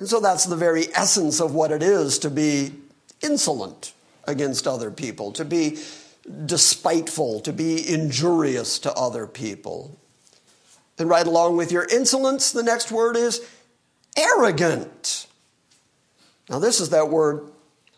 And 0.00 0.08
so 0.08 0.18
that's 0.18 0.46
the 0.46 0.56
very 0.56 0.86
essence 0.94 1.40
of 1.40 1.54
what 1.54 1.70
it 1.70 1.82
is 1.82 2.18
to 2.20 2.30
be 2.30 2.72
insolent 3.22 3.92
against 4.24 4.66
other 4.66 4.90
people, 4.90 5.30
to 5.32 5.44
be 5.44 5.78
despiteful, 6.46 7.40
to 7.40 7.52
be 7.52 7.88
injurious 7.88 8.80
to 8.80 8.92
other 8.94 9.26
people. 9.26 9.96
And 10.98 11.08
right 11.08 11.26
along 11.26 11.56
with 11.56 11.70
your 11.70 11.84
insolence, 11.84 12.50
the 12.50 12.62
next 12.62 12.90
word 12.90 13.16
is 13.16 13.40
arrogant. 14.16 15.26
Now, 16.52 16.58
this 16.58 16.80
is 16.80 16.90
that 16.90 17.08
word 17.08 17.50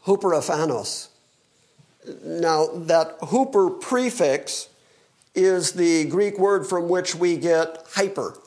huperaphanos. 0.07 1.09
Now, 2.23 2.69
that 2.73 3.19
huper 3.19 3.81
prefix 3.81 4.69
is 5.35 5.73
the 5.73 6.05
Greek 6.05 6.39
word 6.39 6.65
from 6.65 6.89
which 6.89 7.17
we 7.17 7.37
get 7.37 7.85
hyper. 7.95 8.39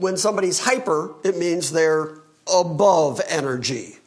When 0.00 0.16
somebody's 0.16 0.58
hyper, 0.58 1.14
it 1.22 1.36
means 1.36 1.70
they're 1.70 2.18
above 2.52 3.20
energy. 3.28 3.98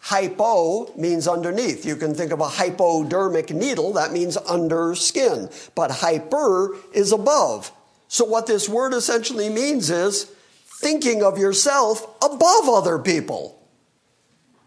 Hypo 0.00 0.92
means 0.98 1.26
underneath. 1.26 1.86
You 1.86 1.96
can 1.96 2.14
think 2.14 2.30
of 2.30 2.40
a 2.40 2.48
hypodermic 2.48 3.50
needle, 3.50 3.94
that 3.94 4.12
means 4.12 4.36
under 4.36 4.94
skin. 4.94 5.48
But 5.74 5.90
hyper 5.90 6.76
is 6.92 7.12
above. 7.12 7.72
So, 8.08 8.26
what 8.26 8.46
this 8.46 8.68
word 8.68 8.92
essentially 8.92 9.48
means 9.48 9.88
is 9.88 10.24
thinking 10.66 11.22
of 11.22 11.38
yourself 11.38 12.04
above 12.22 12.68
other 12.68 12.98
people. 12.98 13.61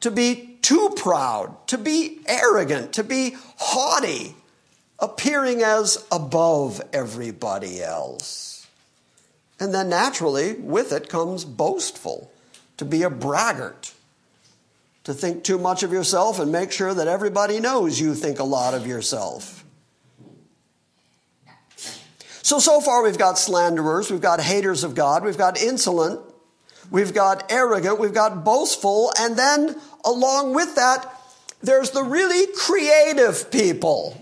To 0.01 0.11
be 0.11 0.57
too 0.61 0.93
proud, 0.95 1.67
to 1.67 1.77
be 1.77 2.19
arrogant, 2.27 2.93
to 2.93 3.03
be 3.03 3.35
haughty, 3.57 4.35
appearing 4.99 5.61
as 5.61 6.05
above 6.11 6.81
everybody 6.93 7.81
else. 7.81 8.67
And 9.59 9.73
then 9.73 9.89
naturally, 9.89 10.53
with 10.53 10.91
it 10.91 11.09
comes 11.09 11.45
boastful 11.45 12.31
to 12.77 12.85
be 12.85 13.03
a 13.03 13.09
braggart, 13.09 13.93
to 15.05 15.13
think 15.13 15.43
too 15.43 15.57
much 15.57 15.83
of 15.83 15.91
yourself 15.91 16.39
and 16.39 16.51
make 16.51 16.71
sure 16.71 16.93
that 16.93 17.07
everybody 17.07 17.59
knows 17.59 17.99
you 17.99 18.15
think 18.15 18.39
a 18.39 18.43
lot 18.43 18.73
of 18.73 18.87
yourself. 18.87 19.63
So, 22.41 22.59
so 22.59 22.81
far 22.81 23.03
we've 23.03 23.17
got 23.17 23.39
slanderers, 23.39 24.11
we've 24.11 24.21
got 24.21 24.39
haters 24.39 24.83
of 24.83 24.93
God, 24.93 25.23
we've 25.23 25.37
got 25.37 25.59
insolent, 25.59 26.21
we've 26.91 27.13
got 27.13 27.51
arrogant, 27.51 27.99
we've 27.99 28.13
got 28.13 28.43
boastful, 28.43 29.11
and 29.19 29.37
then 29.37 29.75
along 30.03 30.53
with 30.53 30.75
that, 30.75 31.11
there's 31.61 31.91
the 31.91 32.03
really 32.03 32.47
creative 32.55 33.49
people. 33.51 34.21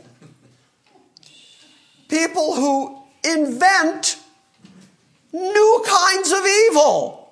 People 2.08 2.56
who 2.56 2.98
invent 3.24 4.18
new 5.32 5.84
kinds 5.86 6.32
of 6.32 6.46
evil 6.46 7.24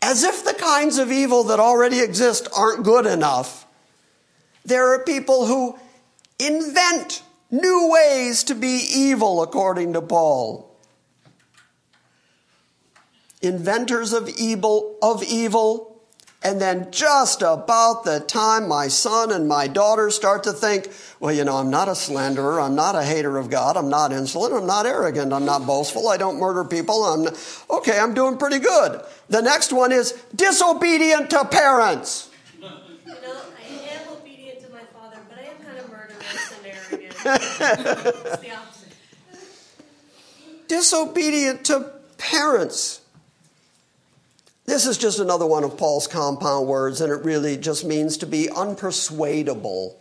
as 0.00 0.24
if 0.24 0.44
the 0.44 0.54
kinds 0.54 0.98
of 0.98 1.12
evil 1.12 1.44
that 1.44 1.60
already 1.60 2.00
exist 2.00 2.48
aren't 2.56 2.82
good 2.82 3.06
enough, 3.06 3.66
there 4.64 4.92
are 4.92 4.98
people 4.98 5.46
who 5.46 5.78
invent 6.38 7.22
new 7.50 7.90
ways 7.92 8.44
to 8.44 8.54
be 8.54 8.84
evil, 8.92 9.42
according 9.42 9.92
to 9.92 10.02
Paul. 10.02 10.71
Inventors 13.42 14.12
of 14.12 14.28
evil, 14.28 14.96
of 15.02 15.22
evil 15.22 15.92
and 16.44 16.60
then 16.60 16.90
just 16.90 17.40
about 17.42 18.04
the 18.04 18.18
time 18.20 18.66
my 18.66 18.88
son 18.88 19.30
and 19.30 19.46
my 19.46 19.68
daughter 19.68 20.10
start 20.10 20.42
to 20.44 20.52
think, 20.52 20.90
well, 21.20 21.32
you 21.32 21.44
know, 21.44 21.56
I'm 21.56 21.70
not 21.70 21.88
a 21.88 21.94
slanderer, 21.94 22.60
I'm 22.60 22.74
not 22.74 22.96
a 22.96 23.02
hater 23.02 23.38
of 23.38 23.48
God, 23.48 23.76
I'm 23.76 23.88
not 23.88 24.12
insolent, 24.12 24.52
I'm 24.52 24.66
not 24.66 24.84
arrogant, 24.84 25.32
I'm 25.32 25.44
not 25.44 25.66
boastful, 25.66 26.08
I 26.08 26.16
don't 26.16 26.38
murder 26.38 26.64
people, 26.64 27.04
I'm 27.04 27.32
okay, 27.70 27.98
I'm 27.98 28.12
doing 28.14 28.38
pretty 28.38 28.58
good. 28.58 29.02
The 29.28 29.40
next 29.40 29.72
one 29.72 29.92
is 29.92 30.12
disobedient 30.34 31.30
to 31.30 31.44
parents. 31.44 32.30
You 33.04 33.12
know, 33.20 33.40
I 33.58 33.94
am 33.94 34.08
obedient 34.08 34.60
to 34.64 34.72
my 34.72 34.80
father, 34.92 35.18
but 35.28 35.38
I 35.38 35.42
am 35.42 35.56
kind 35.58 35.78
of 35.78 35.90
murderous 35.90 36.54
and 36.56 36.66
arrogant. 36.66 37.14
it's 38.16 38.36
the 38.38 38.50
opposite. 38.52 38.94
Disobedient 40.66 41.64
to 41.66 41.92
parents. 42.16 43.01
This 44.64 44.86
is 44.86 44.96
just 44.96 45.18
another 45.18 45.46
one 45.46 45.64
of 45.64 45.76
Paul's 45.76 46.06
compound 46.06 46.68
words, 46.68 47.00
and 47.00 47.12
it 47.12 47.24
really 47.24 47.56
just 47.56 47.84
means 47.84 48.16
to 48.18 48.26
be 48.26 48.46
unpersuadable 48.46 49.94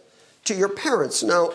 to 0.45 0.53
your 0.53 0.69
parents. 0.69 1.23
Now, 1.23 1.51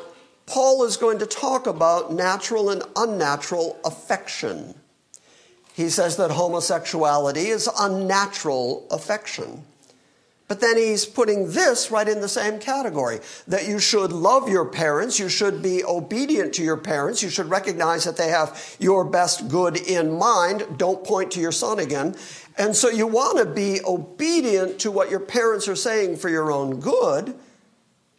Paul 0.47 0.85
is 0.85 0.97
going 0.97 1.19
to 1.21 1.27
talk 1.27 1.67
about 1.67 2.13
natural 2.13 2.71
and 2.71 2.83
unnatural 2.95 3.79
affection. 3.85 4.75
He 5.75 5.89
says 5.89 6.17
that 6.17 6.31
homosexuality 6.31 7.47
is 7.47 7.69
unnatural 7.79 8.87
affection. 8.91 9.65
But 10.49 10.61
then 10.61 10.77
he's 10.77 11.05
putting 11.05 11.51
this 11.51 11.91
right 11.91 12.07
in 12.07 12.21
the 12.21 12.29
same 12.29 12.61
category 12.61 13.19
that 13.49 13.67
you 13.67 13.81
should 13.81 14.13
love 14.13 14.49
your 14.49 14.65
parents, 14.65 15.19
you 15.19 15.29
should 15.29 15.61
be 15.61 15.83
obedient 15.85 16.55
to 16.55 16.63
your 16.63 16.77
parents, 16.77 17.21
you 17.21 17.31
should 17.31 17.51
recognize 17.51 18.05
that 18.05 18.17
they 18.17 18.29
have 18.29 18.77
your 18.79 19.05
best 19.05 19.49
good 19.49 19.77
in 19.77 20.17
mind. 20.17 20.79
Don't 20.79 21.05
point 21.05 21.33
to 21.33 21.41
your 21.41 21.51
son 21.51 21.81
again. 21.81 22.15
And 22.57 22.77
so 22.77 22.89
you 22.89 23.09
want 23.09 23.39
to 23.39 23.45
be 23.45 23.81
obedient 23.85 24.79
to 24.81 24.93
what 24.93 25.11
your 25.11 25.21
parents 25.21 25.67
are 25.67 25.77
saying 25.77 26.17
for 26.17 26.29
your 26.29 26.53
own 26.53 26.79
good. 26.79 27.35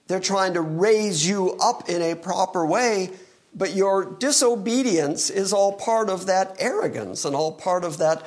They're 0.07 0.19
trying 0.19 0.53
to 0.55 0.61
raise 0.61 1.28
you 1.28 1.53
up 1.61 1.89
in 1.89 2.01
a 2.01 2.15
proper 2.15 2.65
way, 2.65 3.11
but 3.55 3.73
your 3.73 4.05
disobedience 4.05 5.30
is 5.30 5.53
all 5.53 5.73
part 5.73 6.09
of 6.09 6.25
that 6.25 6.57
arrogance 6.59 7.23
and 7.23 7.36
all 7.36 7.53
part 7.53 7.86
of 7.86 7.97
that 7.99 8.25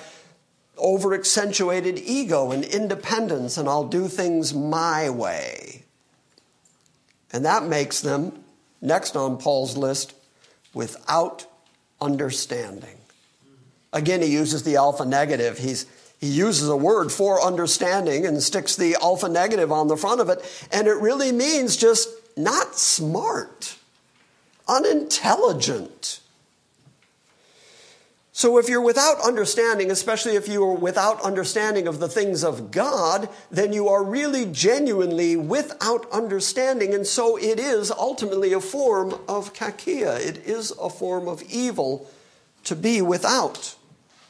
over 0.81 1.15
accentuated 1.15 1.99
ego 1.99 2.51
and 2.51 2.65
independence, 2.65 3.57
and 3.57 3.69
I'll 3.69 3.87
do 3.87 4.09
things 4.09 4.53
my 4.55 5.11
way. 5.11 5.85
And 7.33 7.45
that 7.45 7.65
makes 7.65 8.01
them, 8.01 8.43
next 8.81 9.15
on 9.15 9.39
Paul's 9.39 9.77
list, 9.77 10.15
without 10.75 11.47
understanding. 12.01 12.97
Again, 13.93 14.23
he 14.23 14.29
uses 14.29 14.63
the 14.63 14.77
alpha 14.77 15.05
negative. 15.05 15.59
He's, 15.59 15.87
he 16.21 16.29
uses 16.29 16.69
a 16.69 16.77
word 16.77 17.11
for 17.13 17.43
understanding 17.43 18.27
and 18.27 18.43
sticks 18.43 18.77
the 18.77 18.97
alpha 19.03 19.29
negative 19.29 19.71
on 19.73 19.89
the 19.89 19.97
front 19.97 20.21
of 20.21 20.29
it, 20.29 20.69
and 20.73 20.87
it 20.87 20.97
really 20.97 21.33
means 21.33 21.77
just 21.77 22.09
not 22.37 22.77
smart, 22.77 23.77
unintelligent. 24.69 26.21
So, 28.41 28.57
if 28.57 28.71
you're 28.71 28.81
without 28.81 29.21
understanding, 29.21 29.91
especially 29.91 30.35
if 30.35 30.49
you 30.49 30.65
are 30.65 30.75
without 30.75 31.21
understanding 31.21 31.87
of 31.87 31.99
the 31.99 32.09
things 32.09 32.43
of 32.43 32.71
God, 32.71 33.29
then 33.51 33.75
you 33.75 33.87
are 33.89 34.03
really 34.03 34.47
genuinely 34.47 35.37
without 35.37 36.11
understanding. 36.11 36.95
And 36.95 37.07
so 37.07 37.37
it 37.37 37.61
is 37.61 37.91
ultimately 37.91 38.55
a 38.55 38.61
form 38.63 39.13
of 39.29 39.53
kakia. 39.53 40.19
It 40.19 40.39
is 40.47 40.73
a 40.81 40.89
form 40.89 41.29
of 41.29 41.43
evil 41.43 42.11
to 42.65 42.75
be 42.75 43.03
without 43.03 43.75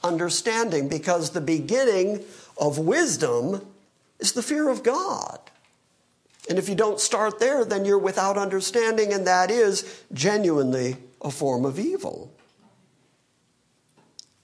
understanding 0.03 0.89
because 0.89 1.31
the 1.31 1.41
beginning 1.41 2.25
of 2.59 2.81
wisdom 2.81 3.65
is 4.19 4.33
the 4.33 4.43
fear 4.43 4.71
of 4.71 4.83
God. 4.83 5.39
And 6.49 6.59
if 6.59 6.69
you 6.69 6.75
don't 6.75 6.99
start 6.99 7.39
there, 7.39 7.65
then 7.65 7.85
you're 7.85 7.97
without 7.97 8.37
understanding, 8.37 9.13
and 9.13 9.25
that 9.29 9.53
is 9.53 10.03
genuinely 10.13 10.97
a 11.23 11.31
form 11.31 11.65
of 11.65 11.79
evil. 11.79 12.33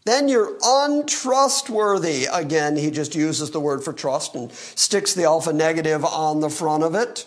Then 0.06 0.28
you're 0.28 0.56
untrustworthy. 0.62 2.28
Again, 2.32 2.76
he 2.76 2.92
just 2.92 3.16
uses 3.16 3.50
the 3.50 3.58
word 3.58 3.82
for 3.82 3.92
trust 3.92 4.36
and 4.36 4.52
sticks 4.52 5.12
the 5.14 5.24
alpha 5.24 5.52
negative 5.52 6.04
on 6.04 6.38
the 6.38 6.48
front 6.48 6.84
of 6.84 6.94
it. 6.94 7.26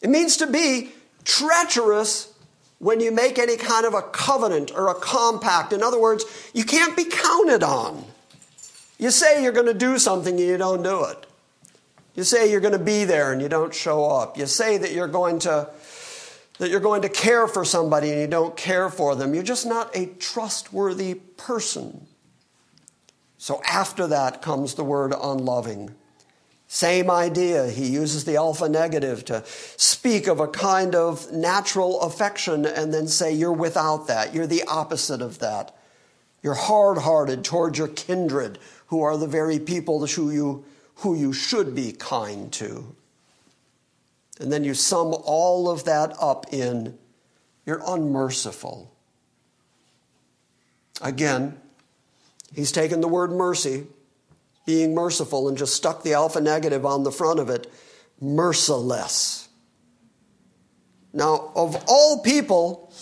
It 0.00 0.08
means 0.08 0.36
to 0.36 0.46
be 0.46 0.92
treacherous 1.24 2.32
when 2.78 3.00
you 3.00 3.10
make 3.10 3.36
any 3.36 3.56
kind 3.56 3.84
of 3.84 3.94
a 3.94 4.02
covenant 4.02 4.70
or 4.72 4.86
a 4.86 4.94
compact. 4.94 5.72
In 5.72 5.82
other 5.82 6.00
words, 6.00 6.24
you 6.54 6.62
can't 6.62 6.96
be 6.96 7.04
counted 7.04 7.64
on. 7.64 8.04
You 9.00 9.10
say 9.10 9.42
you're 9.42 9.50
going 9.50 9.66
to 9.66 9.74
do 9.74 9.98
something 9.98 10.38
and 10.38 10.48
you 10.48 10.56
don't 10.56 10.84
do 10.84 11.02
it. 11.06 11.26
You 12.14 12.22
say 12.22 12.48
you're 12.48 12.60
going 12.60 12.78
to 12.78 12.78
be 12.78 13.06
there 13.06 13.32
and 13.32 13.42
you 13.42 13.48
don't 13.48 13.74
show 13.74 14.04
up. 14.04 14.38
You 14.38 14.46
say 14.46 14.78
that 14.78 14.92
you're 14.92 15.08
going 15.08 15.40
to 15.40 15.68
that 16.58 16.70
you're 16.70 16.80
going 16.80 17.02
to 17.02 17.08
care 17.08 17.46
for 17.46 17.64
somebody 17.64 18.10
and 18.10 18.20
you 18.20 18.26
don't 18.26 18.56
care 18.56 18.90
for 18.90 19.14
them. 19.14 19.34
You're 19.34 19.42
just 19.42 19.66
not 19.66 19.96
a 19.96 20.06
trustworthy 20.06 21.14
person. 21.14 22.06
So 23.38 23.62
after 23.64 24.06
that 24.08 24.42
comes 24.42 24.74
the 24.74 24.84
word 24.84 25.14
unloving. 25.20 25.94
Same 26.66 27.10
idea. 27.10 27.68
He 27.68 27.86
uses 27.86 28.24
the 28.24 28.36
alpha 28.36 28.68
negative 28.68 29.24
to 29.26 29.42
speak 29.46 30.26
of 30.26 30.38
a 30.40 30.48
kind 30.48 30.94
of 30.94 31.32
natural 31.32 32.00
affection 32.02 32.66
and 32.66 32.92
then 32.92 33.08
say 33.08 33.32
you're 33.32 33.52
without 33.52 34.08
that. 34.08 34.34
You're 34.34 34.46
the 34.46 34.64
opposite 34.64 35.22
of 35.22 35.38
that. 35.38 35.74
You're 36.42 36.54
hard 36.54 36.98
hearted 36.98 37.42
towards 37.42 37.78
your 37.78 37.88
kindred, 37.88 38.58
who 38.88 39.02
are 39.02 39.16
the 39.16 39.26
very 39.26 39.58
people 39.58 40.06
who 40.06 40.30
you, 40.30 40.64
who 40.96 41.14
you 41.14 41.32
should 41.32 41.74
be 41.74 41.92
kind 41.92 42.52
to. 42.54 42.94
And 44.40 44.52
then 44.52 44.64
you 44.64 44.74
sum 44.74 45.14
all 45.24 45.68
of 45.68 45.84
that 45.84 46.14
up 46.20 46.52
in 46.52 46.96
you're 47.66 47.82
unmerciful. 47.86 48.90
Again, 51.02 51.58
he's 52.54 52.72
taken 52.72 53.00
the 53.00 53.08
word 53.08 53.30
mercy, 53.30 53.86
being 54.64 54.94
merciful, 54.94 55.48
and 55.48 55.58
just 55.58 55.74
stuck 55.74 56.02
the 56.02 56.14
alpha 56.14 56.40
negative 56.40 56.86
on 56.86 57.02
the 57.02 57.12
front 57.12 57.40
of 57.40 57.50
it 57.50 57.70
merciless. 58.20 59.48
Now, 61.12 61.52
of 61.54 61.84
all 61.88 62.20
people, 62.20 62.92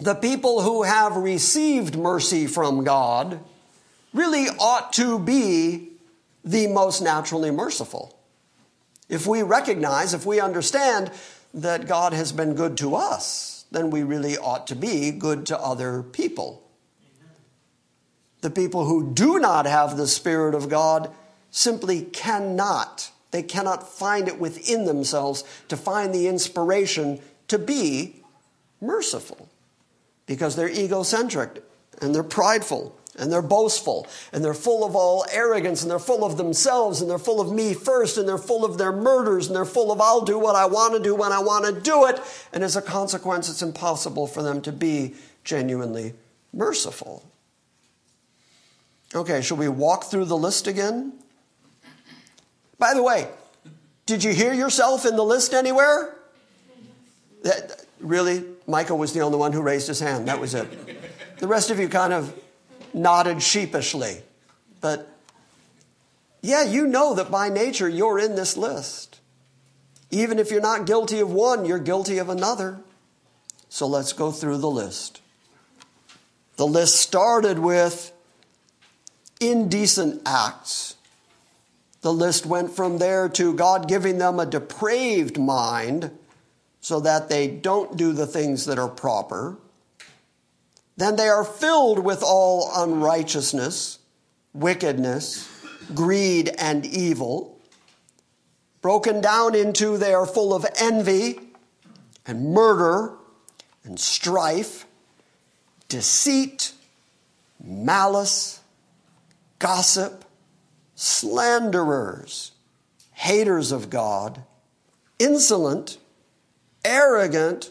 the 0.00 0.14
people 0.14 0.62
who 0.62 0.82
have 0.82 1.16
received 1.16 1.96
mercy 1.96 2.46
from 2.46 2.84
God 2.84 3.40
really 4.12 4.46
ought 4.58 4.92
to 4.94 5.18
be 5.18 5.90
the 6.44 6.66
most 6.66 7.00
naturally 7.00 7.50
merciful. 7.50 8.13
If 9.08 9.26
we 9.26 9.42
recognize, 9.42 10.14
if 10.14 10.24
we 10.24 10.40
understand 10.40 11.10
that 11.52 11.86
God 11.86 12.12
has 12.12 12.32
been 12.32 12.54
good 12.54 12.76
to 12.78 12.94
us, 12.94 13.64
then 13.70 13.90
we 13.90 14.02
really 14.02 14.36
ought 14.36 14.66
to 14.68 14.76
be 14.76 15.10
good 15.10 15.46
to 15.46 15.58
other 15.58 16.02
people. 16.02 16.62
The 18.40 18.50
people 18.50 18.84
who 18.84 19.12
do 19.12 19.38
not 19.38 19.66
have 19.66 19.96
the 19.96 20.06
Spirit 20.06 20.54
of 20.54 20.68
God 20.68 21.10
simply 21.50 22.02
cannot. 22.02 23.10
They 23.30 23.42
cannot 23.42 23.88
find 23.88 24.28
it 24.28 24.38
within 24.38 24.84
themselves 24.84 25.44
to 25.68 25.76
find 25.76 26.14
the 26.14 26.28
inspiration 26.28 27.20
to 27.48 27.58
be 27.58 28.22
merciful 28.80 29.48
because 30.26 30.56
they're 30.56 30.68
egocentric 30.68 31.62
and 32.00 32.14
they're 32.14 32.22
prideful 32.22 32.98
and 33.18 33.32
they're 33.32 33.42
boastful 33.42 34.06
and 34.32 34.44
they're 34.44 34.54
full 34.54 34.84
of 34.84 34.96
all 34.96 35.24
arrogance 35.30 35.82
and 35.82 35.90
they're 35.90 35.98
full 35.98 36.24
of 36.24 36.36
themselves 36.36 37.00
and 37.00 37.08
they're 37.08 37.18
full 37.18 37.40
of 37.40 37.52
me 37.52 37.74
first 37.74 38.18
and 38.18 38.28
they're 38.28 38.38
full 38.38 38.64
of 38.64 38.78
their 38.78 38.92
murders 38.92 39.46
and 39.46 39.54
they're 39.54 39.64
full 39.64 39.92
of 39.92 40.00
I'll 40.00 40.22
do 40.22 40.38
what 40.38 40.56
I 40.56 40.66
want 40.66 40.94
to 40.94 41.00
do 41.00 41.14
when 41.14 41.32
I 41.32 41.38
want 41.38 41.64
to 41.66 41.80
do 41.80 42.06
it. 42.06 42.20
And 42.52 42.64
as 42.64 42.76
a 42.76 42.82
consequence, 42.82 43.48
it's 43.48 43.62
impossible 43.62 44.26
for 44.26 44.42
them 44.42 44.60
to 44.62 44.72
be 44.72 45.14
genuinely 45.44 46.14
merciful. 46.52 47.24
Okay, 49.14 49.42
shall 49.42 49.56
we 49.56 49.68
walk 49.68 50.04
through 50.04 50.24
the 50.24 50.36
list 50.36 50.66
again? 50.66 51.12
By 52.78 52.94
the 52.94 53.02
way, 53.02 53.28
did 54.06 54.24
you 54.24 54.32
hear 54.32 54.52
yourself 54.52 55.06
in 55.06 55.16
the 55.16 55.24
list 55.24 55.54
anywhere? 55.54 56.16
That, 57.42 57.84
really? 58.00 58.44
Michael 58.66 58.98
was 58.98 59.12
the 59.12 59.20
only 59.20 59.38
one 59.38 59.52
who 59.52 59.62
raised 59.62 59.86
his 59.86 60.00
hand. 60.00 60.26
That 60.28 60.40
was 60.40 60.54
it. 60.54 60.66
The 61.38 61.46
rest 61.46 61.70
of 61.70 61.78
you 61.78 61.88
kind 61.88 62.12
of 62.12 62.34
nodded 62.94 63.42
sheepishly. 63.42 64.22
But 64.80 65.08
yeah, 66.40 66.62
you 66.62 66.86
know 66.86 67.14
that 67.14 67.30
by 67.30 67.48
nature 67.48 67.88
you're 67.88 68.18
in 68.18 68.34
this 68.34 68.56
list. 68.56 69.20
Even 70.10 70.38
if 70.38 70.50
you're 70.50 70.60
not 70.60 70.86
guilty 70.86 71.20
of 71.20 71.30
one, 71.30 71.64
you're 71.64 71.78
guilty 71.78 72.18
of 72.18 72.28
another. 72.28 72.80
So 73.68 73.86
let's 73.86 74.12
go 74.12 74.30
through 74.30 74.58
the 74.58 74.70
list. 74.70 75.20
The 76.56 76.66
list 76.66 76.96
started 76.96 77.58
with 77.58 78.12
indecent 79.40 80.22
acts. 80.24 80.94
The 82.02 82.12
list 82.12 82.46
went 82.46 82.70
from 82.70 82.98
there 82.98 83.28
to 83.30 83.54
God 83.54 83.88
giving 83.88 84.18
them 84.18 84.38
a 84.38 84.46
depraved 84.46 85.38
mind 85.38 86.10
so 86.80 87.00
that 87.00 87.30
they 87.30 87.48
don't 87.48 87.96
do 87.96 88.12
the 88.12 88.26
things 88.26 88.66
that 88.66 88.78
are 88.78 88.88
proper. 88.88 89.56
Then 90.96 91.16
they 91.16 91.28
are 91.28 91.44
filled 91.44 91.98
with 91.98 92.22
all 92.22 92.70
unrighteousness, 92.74 93.98
wickedness, 94.52 95.48
greed, 95.94 96.50
and 96.58 96.86
evil. 96.86 97.58
Broken 98.80 99.20
down 99.20 99.54
into 99.54 99.96
they 99.96 100.14
are 100.14 100.26
full 100.26 100.54
of 100.54 100.66
envy 100.76 101.40
and 102.26 102.52
murder 102.52 103.14
and 103.82 103.98
strife, 103.98 104.86
deceit, 105.88 106.72
malice, 107.62 108.60
gossip, 109.58 110.24
slanderers, 110.94 112.52
haters 113.12 113.72
of 113.72 113.90
God, 113.90 114.44
insolent, 115.18 115.98
arrogant, 116.84 117.70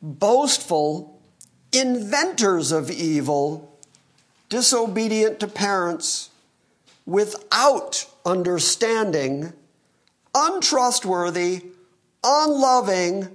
boastful, 0.00 1.15
inventors 1.72 2.72
of 2.72 2.90
evil, 2.90 3.76
disobedient 4.48 5.40
to 5.40 5.46
parents, 5.46 6.30
without 7.04 8.06
understanding, 8.24 9.52
untrustworthy, 10.34 11.62
unloving, 12.24 13.28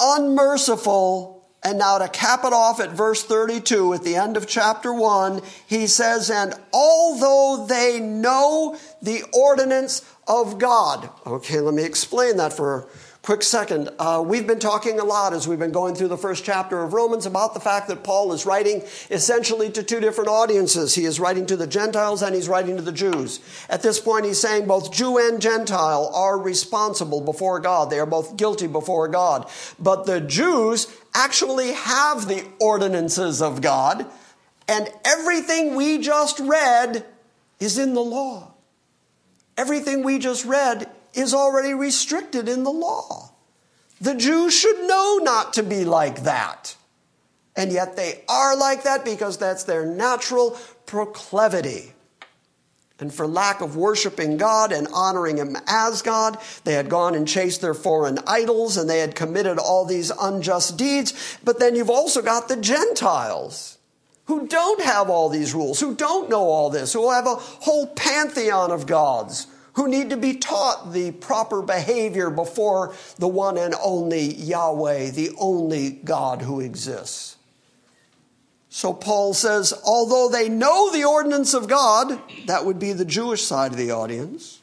unmerciful, 0.00 1.36
and 1.62 1.78
now 1.78 1.98
to 1.98 2.08
cap 2.08 2.44
it 2.44 2.52
off 2.52 2.80
at 2.80 2.90
verse 2.90 3.24
32 3.24 3.94
at 3.94 4.04
the 4.04 4.16
end 4.16 4.36
of 4.36 4.46
chapter 4.46 4.92
1, 4.92 5.42
he 5.66 5.86
says, 5.86 6.30
And 6.30 6.54
although 6.72 7.66
they 7.68 7.98
know 7.98 8.78
the 9.02 9.24
ordinance 9.32 10.04
of 10.28 10.58
God. 10.58 11.10
Okay, 11.26 11.60
let 11.60 11.74
me 11.74 11.84
explain 11.84 12.36
that 12.36 12.52
for 12.52 12.88
Quick 13.26 13.42
second, 13.42 13.90
uh, 13.98 14.22
we've 14.24 14.46
been 14.46 14.60
talking 14.60 15.00
a 15.00 15.04
lot 15.04 15.32
as 15.32 15.48
we've 15.48 15.58
been 15.58 15.72
going 15.72 15.96
through 15.96 16.06
the 16.06 16.16
first 16.16 16.44
chapter 16.44 16.84
of 16.84 16.92
Romans 16.92 17.26
about 17.26 17.54
the 17.54 17.60
fact 17.60 17.88
that 17.88 18.04
Paul 18.04 18.32
is 18.32 18.46
writing 18.46 18.84
essentially 19.10 19.68
to 19.70 19.82
two 19.82 19.98
different 19.98 20.30
audiences. 20.30 20.94
He 20.94 21.04
is 21.04 21.18
writing 21.18 21.44
to 21.46 21.56
the 21.56 21.66
Gentiles 21.66 22.22
and 22.22 22.36
he's 22.36 22.48
writing 22.48 22.76
to 22.76 22.82
the 22.82 22.92
Jews. 22.92 23.40
At 23.68 23.82
this 23.82 23.98
point, 23.98 24.26
he's 24.26 24.40
saying 24.40 24.68
both 24.68 24.92
Jew 24.92 25.18
and 25.18 25.42
Gentile 25.42 26.08
are 26.14 26.38
responsible 26.38 27.20
before 27.20 27.58
God. 27.58 27.90
They 27.90 27.98
are 27.98 28.06
both 28.06 28.36
guilty 28.36 28.68
before 28.68 29.08
God. 29.08 29.50
But 29.76 30.06
the 30.06 30.20
Jews 30.20 30.86
actually 31.12 31.72
have 31.72 32.28
the 32.28 32.44
ordinances 32.60 33.42
of 33.42 33.60
God, 33.60 34.06
and 34.68 34.88
everything 35.04 35.74
we 35.74 35.98
just 35.98 36.38
read 36.38 37.04
is 37.58 37.76
in 37.76 37.94
the 37.94 38.04
law. 38.04 38.52
Everything 39.58 40.04
we 40.04 40.20
just 40.20 40.44
read 40.44 40.88
is 41.16 41.34
already 41.34 41.74
restricted 41.74 42.48
in 42.48 42.62
the 42.62 42.70
law. 42.70 43.32
The 44.00 44.14
Jews 44.14 44.54
should 44.54 44.86
know 44.86 45.20
not 45.22 45.54
to 45.54 45.62
be 45.62 45.84
like 45.84 46.24
that. 46.24 46.76
And 47.56 47.72
yet 47.72 47.96
they 47.96 48.22
are 48.28 48.56
like 48.56 48.82
that 48.84 49.04
because 49.04 49.38
that's 49.38 49.64
their 49.64 49.86
natural 49.86 50.58
proclivity. 50.84 51.94
And 52.98 53.12
for 53.12 53.26
lack 53.26 53.60
of 53.60 53.76
worshiping 53.76 54.36
God 54.36 54.72
and 54.72 54.88
honoring 54.92 55.38
Him 55.38 55.56
as 55.66 56.02
God, 56.02 56.38
they 56.64 56.74
had 56.74 56.88
gone 56.88 57.14
and 57.14 57.26
chased 57.26 57.60
their 57.60 57.74
foreign 57.74 58.18
idols 58.26 58.76
and 58.76 58.88
they 58.88 59.00
had 59.00 59.14
committed 59.14 59.58
all 59.58 59.84
these 59.84 60.10
unjust 60.10 60.76
deeds. 60.76 61.38
But 61.44 61.58
then 61.58 61.74
you've 61.74 61.90
also 61.90 62.22
got 62.22 62.48
the 62.48 62.56
Gentiles 62.56 63.78
who 64.26 64.46
don't 64.46 64.82
have 64.82 65.08
all 65.08 65.28
these 65.28 65.54
rules, 65.54 65.80
who 65.80 65.94
don't 65.94 66.28
know 66.28 66.42
all 66.42 66.68
this, 66.68 66.92
who 66.92 67.10
have 67.10 67.26
a 67.26 67.36
whole 67.36 67.86
pantheon 67.86 68.70
of 68.70 68.86
gods 68.86 69.46
who 69.76 69.88
need 69.88 70.10
to 70.10 70.16
be 70.16 70.34
taught 70.34 70.92
the 70.92 71.12
proper 71.12 71.60
behavior 71.60 72.30
before 72.30 72.94
the 73.18 73.28
one 73.28 73.58
and 73.58 73.74
only 73.82 74.34
Yahweh, 74.34 75.10
the 75.10 75.30
only 75.38 75.90
God 75.90 76.42
who 76.42 76.60
exists. 76.60 77.36
So 78.70 78.94
Paul 78.94 79.34
says, 79.34 79.74
although 79.84 80.28
they 80.28 80.48
know 80.48 80.90
the 80.90 81.04
ordinance 81.04 81.52
of 81.52 81.68
God, 81.68 82.18
that 82.46 82.64
would 82.64 82.78
be 82.78 82.94
the 82.94 83.04
Jewish 83.04 83.42
side 83.42 83.72
of 83.72 83.78
the 83.78 83.90
audience, 83.90 84.60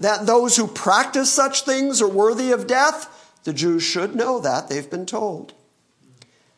that 0.00 0.26
those 0.26 0.56
who 0.56 0.66
practice 0.66 1.32
such 1.32 1.62
things 1.62 2.02
are 2.02 2.08
worthy 2.08 2.50
of 2.50 2.66
death, 2.66 3.38
the 3.44 3.52
Jews 3.52 3.84
should 3.84 4.16
know 4.16 4.40
that, 4.40 4.68
they've 4.68 4.90
been 4.90 5.06
told. 5.06 5.54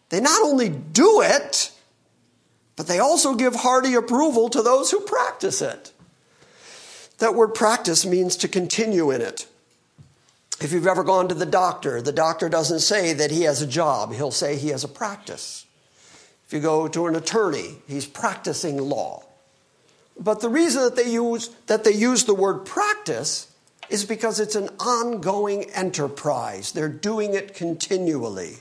They 0.08 0.20
not 0.20 0.42
only 0.42 0.70
do 0.70 1.20
it, 1.20 1.70
but 2.76 2.86
they 2.86 2.98
also 2.98 3.34
give 3.34 3.54
hearty 3.56 3.94
approval 3.94 4.48
to 4.50 4.62
those 4.62 4.90
who 4.90 5.00
practice 5.00 5.60
it. 5.60 5.92
That 7.18 7.34
word 7.34 7.54
practice 7.54 8.06
means 8.06 8.36
to 8.36 8.48
continue 8.48 9.10
in 9.10 9.20
it. 9.20 9.46
If 10.60 10.72
you've 10.72 10.86
ever 10.86 11.04
gone 11.04 11.28
to 11.28 11.34
the 11.34 11.46
doctor, 11.46 12.02
the 12.02 12.12
doctor 12.12 12.48
doesn't 12.48 12.80
say 12.80 13.12
that 13.12 13.30
he 13.30 13.42
has 13.42 13.62
a 13.62 13.66
job, 13.66 14.12
he'll 14.12 14.30
say 14.30 14.56
he 14.56 14.68
has 14.68 14.82
a 14.82 14.88
practice. 14.88 15.66
If 16.46 16.52
you 16.52 16.60
go 16.60 16.88
to 16.88 17.06
an 17.06 17.14
attorney, 17.14 17.76
he's 17.86 18.06
practicing 18.06 18.78
law. 18.78 19.24
But 20.18 20.40
the 20.40 20.48
reason 20.48 20.82
that 20.82 20.96
they 20.96 21.10
use, 21.10 21.50
that 21.66 21.84
they 21.84 21.92
use 21.92 22.24
the 22.24 22.34
word 22.34 22.64
practice 22.64 23.52
is 23.88 24.04
because 24.04 24.40
it's 24.40 24.56
an 24.56 24.68
ongoing 24.80 25.64
enterprise. 25.70 26.72
They're 26.72 26.88
doing 26.88 27.34
it 27.34 27.54
continually. 27.54 28.56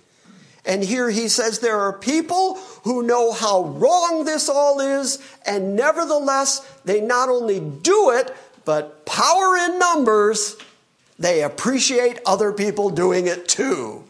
And 0.66 0.84
here 0.84 1.10
he 1.10 1.30
says 1.30 1.60
there 1.60 1.80
are 1.80 1.93
people 1.93 2.55
who 2.84 3.01
know 3.01 3.32
how 3.32 3.64
wrong 3.64 4.26
this 4.26 4.49
all 4.49 4.82
is, 4.82 5.18
and 5.45 5.76
nevertheless, 5.76 6.60
they 6.84 6.99
not 6.99 7.30
only 7.30 7.60
do 7.60 8.12
it, 8.12 8.36
but 8.68 9.05
power 9.05 9.55
in 9.55 9.80
numbers, 9.80 10.57
they 11.18 11.41
appreciate 11.41 12.20
other 12.26 12.51
people 12.51 12.89
doing 12.89 13.26
it 13.26 13.47
too. 13.47 14.03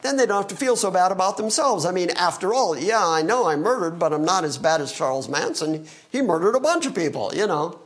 Then 0.00 0.16
they 0.16 0.24
don't 0.24 0.38
have 0.38 0.48
to 0.48 0.56
feel 0.56 0.74
so 0.74 0.90
bad 0.90 1.12
about 1.12 1.36
themselves. 1.36 1.84
I 1.84 1.90
mean, 1.92 2.08
after 2.16 2.54
all, 2.54 2.78
yeah, 2.78 3.06
I 3.06 3.20
know 3.20 3.46
I 3.46 3.56
murdered, 3.56 3.98
but 3.98 4.14
I'm 4.14 4.24
not 4.24 4.42
as 4.42 4.56
bad 4.56 4.80
as 4.80 4.90
Charles 4.90 5.28
Manson. 5.28 5.86
He 6.10 6.22
murdered 6.22 6.54
a 6.54 6.60
bunch 6.60 6.86
of 6.86 6.94
people, 6.94 7.30
you 7.34 7.46
know. 7.46 7.78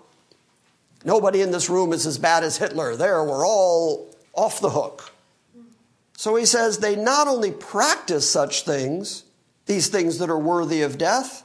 Nobody 1.05 1.43
in 1.43 1.51
this 1.51 1.69
room 1.69 1.93
is 1.93 2.07
as 2.07 2.17
bad 2.17 2.45
as 2.45 2.59
Hitler. 2.59 2.95
There, 2.95 3.25
we're 3.25 3.45
all 3.45 4.15
off 4.35 4.61
the 4.61 4.71
hook. 4.71 5.13
So 6.17 6.37
he 6.37 6.47
says 6.47 6.79
they 6.79 6.95
not 6.95 7.27
only 7.27 7.51
practice 7.51 8.31
such 8.31 8.63
things, 8.63 9.25
these 9.67 9.89
things 9.89 10.19
that 10.19 10.31
are 10.31 10.39
worthy 10.39 10.83
of 10.83 10.97
death, 10.97 11.45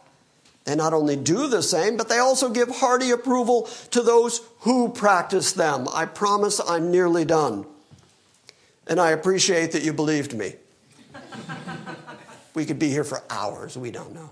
they 0.65 0.75
not 0.75 0.93
only 0.93 1.15
do 1.15 1.47
the 1.47 1.61
same, 1.61 1.97
but 1.97 2.07
they 2.07 2.19
also 2.19 2.49
give 2.49 2.69
hearty 2.69 3.11
approval 3.11 3.63
to 3.91 4.01
those 4.01 4.41
who 4.59 4.89
practice 4.89 5.51
them. 5.51 5.87
I 5.93 6.05
promise 6.05 6.61
I'm 6.65 6.89
nearly 6.89 7.25
done. 7.25 7.65
And 8.87 8.99
I 8.99 9.11
appreciate 9.11 9.71
that 9.73 9.83
you 9.83 9.93
believed 9.93 10.33
me. 10.33 10.55
we 12.53 12.65
could 12.65 12.79
be 12.79 12.89
here 12.89 13.03
for 13.03 13.21
hours, 13.29 13.77
we 13.77 13.91
don't 13.91 14.13
know. 14.13 14.29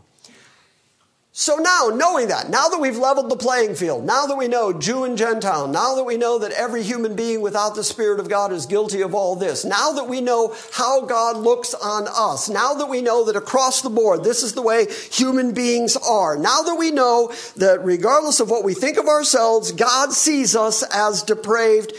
So 1.34 1.56
now, 1.56 1.90
knowing 1.94 2.28
that, 2.28 2.50
now 2.50 2.68
that 2.68 2.82
we've 2.82 2.98
leveled 2.98 3.30
the 3.30 3.38
playing 3.38 3.76
field, 3.76 4.04
now 4.04 4.26
that 4.26 4.36
we 4.36 4.50
know 4.50 4.74
Jew 4.74 5.06
and 5.06 5.18
Gentile, 5.18 5.66
now 5.66 5.96
that 5.96 6.04
we 6.04 6.18
know 6.18 6.40
that 6.40 6.52
every 6.52 6.84
human 6.84 7.16
being 7.16 7.40
without 7.40 7.74
the 7.74 7.86
Spirit 7.86 8.20
of 8.20 8.28
God 8.28 8.52
is 8.52 8.66
guilty 8.66 9.02
of 9.02 9.16
all 9.16 9.38
this, 9.38 9.64
now 9.64 9.94
that 9.94 10.10
we 10.10 10.20
know 10.20 10.54
how 10.74 11.06
God 11.06 11.38
looks 11.38 11.74
on 11.74 12.06
us, 12.10 12.50
now 12.50 12.74
that 12.74 12.90
we 12.90 13.02
know 13.02 13.24
that 13.24 13.38
across 13.38 13.82
the 13.82 13.90
board, 13.90 14.26
this 14.26 14.44
is 14.44 14.56
the 14.56 14.62
way 14.62 14.88
human 15.10 15.54
beings 15.54 15.96
are, 15.96 16.36
now 16.36 16.64
that 16.64 16.76
we 16.76 16.92
know 16.92 17.32
that 17.56 17.80
regardless 17.82 18.42
of 18.42 18.50
what 18.50 18.66
we 18.66 18.74
think 18.74 18.98
of 18.98 19.08
ourselves, 19.08 19.72
God 19.72 20.12
sees 20.12 20.54
us 20.54 20.84
as 20.94 21.24
depraved, 21.24 21.94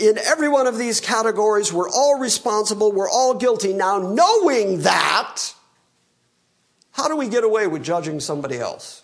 in 0.00 0.18
every 0.18 0.48
one 0.48 0.68
of 0.68 0.78
these 0.78 1.00
categories, 1.00 1.72
we're 1.72 1.90
all 1.90 2.18
responsible, 2.20 2.92
we're 2.92 3.10
all 3.10 3.34
guilty. 3.34 3.72
Now, 3.72 3.98
knowing 3.98 4.82
that, 4.82 5.52
how 6.98 7.06
do 7.06 7.16
we 7.16 7.28
get 7.28 7.44
away 7.44 7.68
with 7.68 7.84
judging 7.84 8.18
somebody 8.18 8.58
else? 8.58 9.02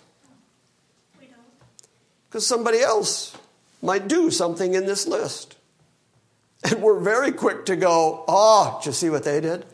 We 1.21 1.27
don't. 1.27 1.39
Because 2.29 2.45
somebody 2.45 2.81
else 2.81 3.37
might 3.81 4.09
do 4.09 4.33
something 4.33 4.75
in 4.75 4.85
this 4.85 5.07
list. 5.07 5.57
And 6.65 6.83
we're 6.83 6.99
very 6.99 7.31
quick 7.31 7.67
to 7.67 7.77
go, 7.77 8.25
oh, 8.27 8.81
did 8.81 8.87
you 8.87 8.93
see 8.93 9.11
what 9.11 9.23
they 9.23 9.41
did? 9.41 9.65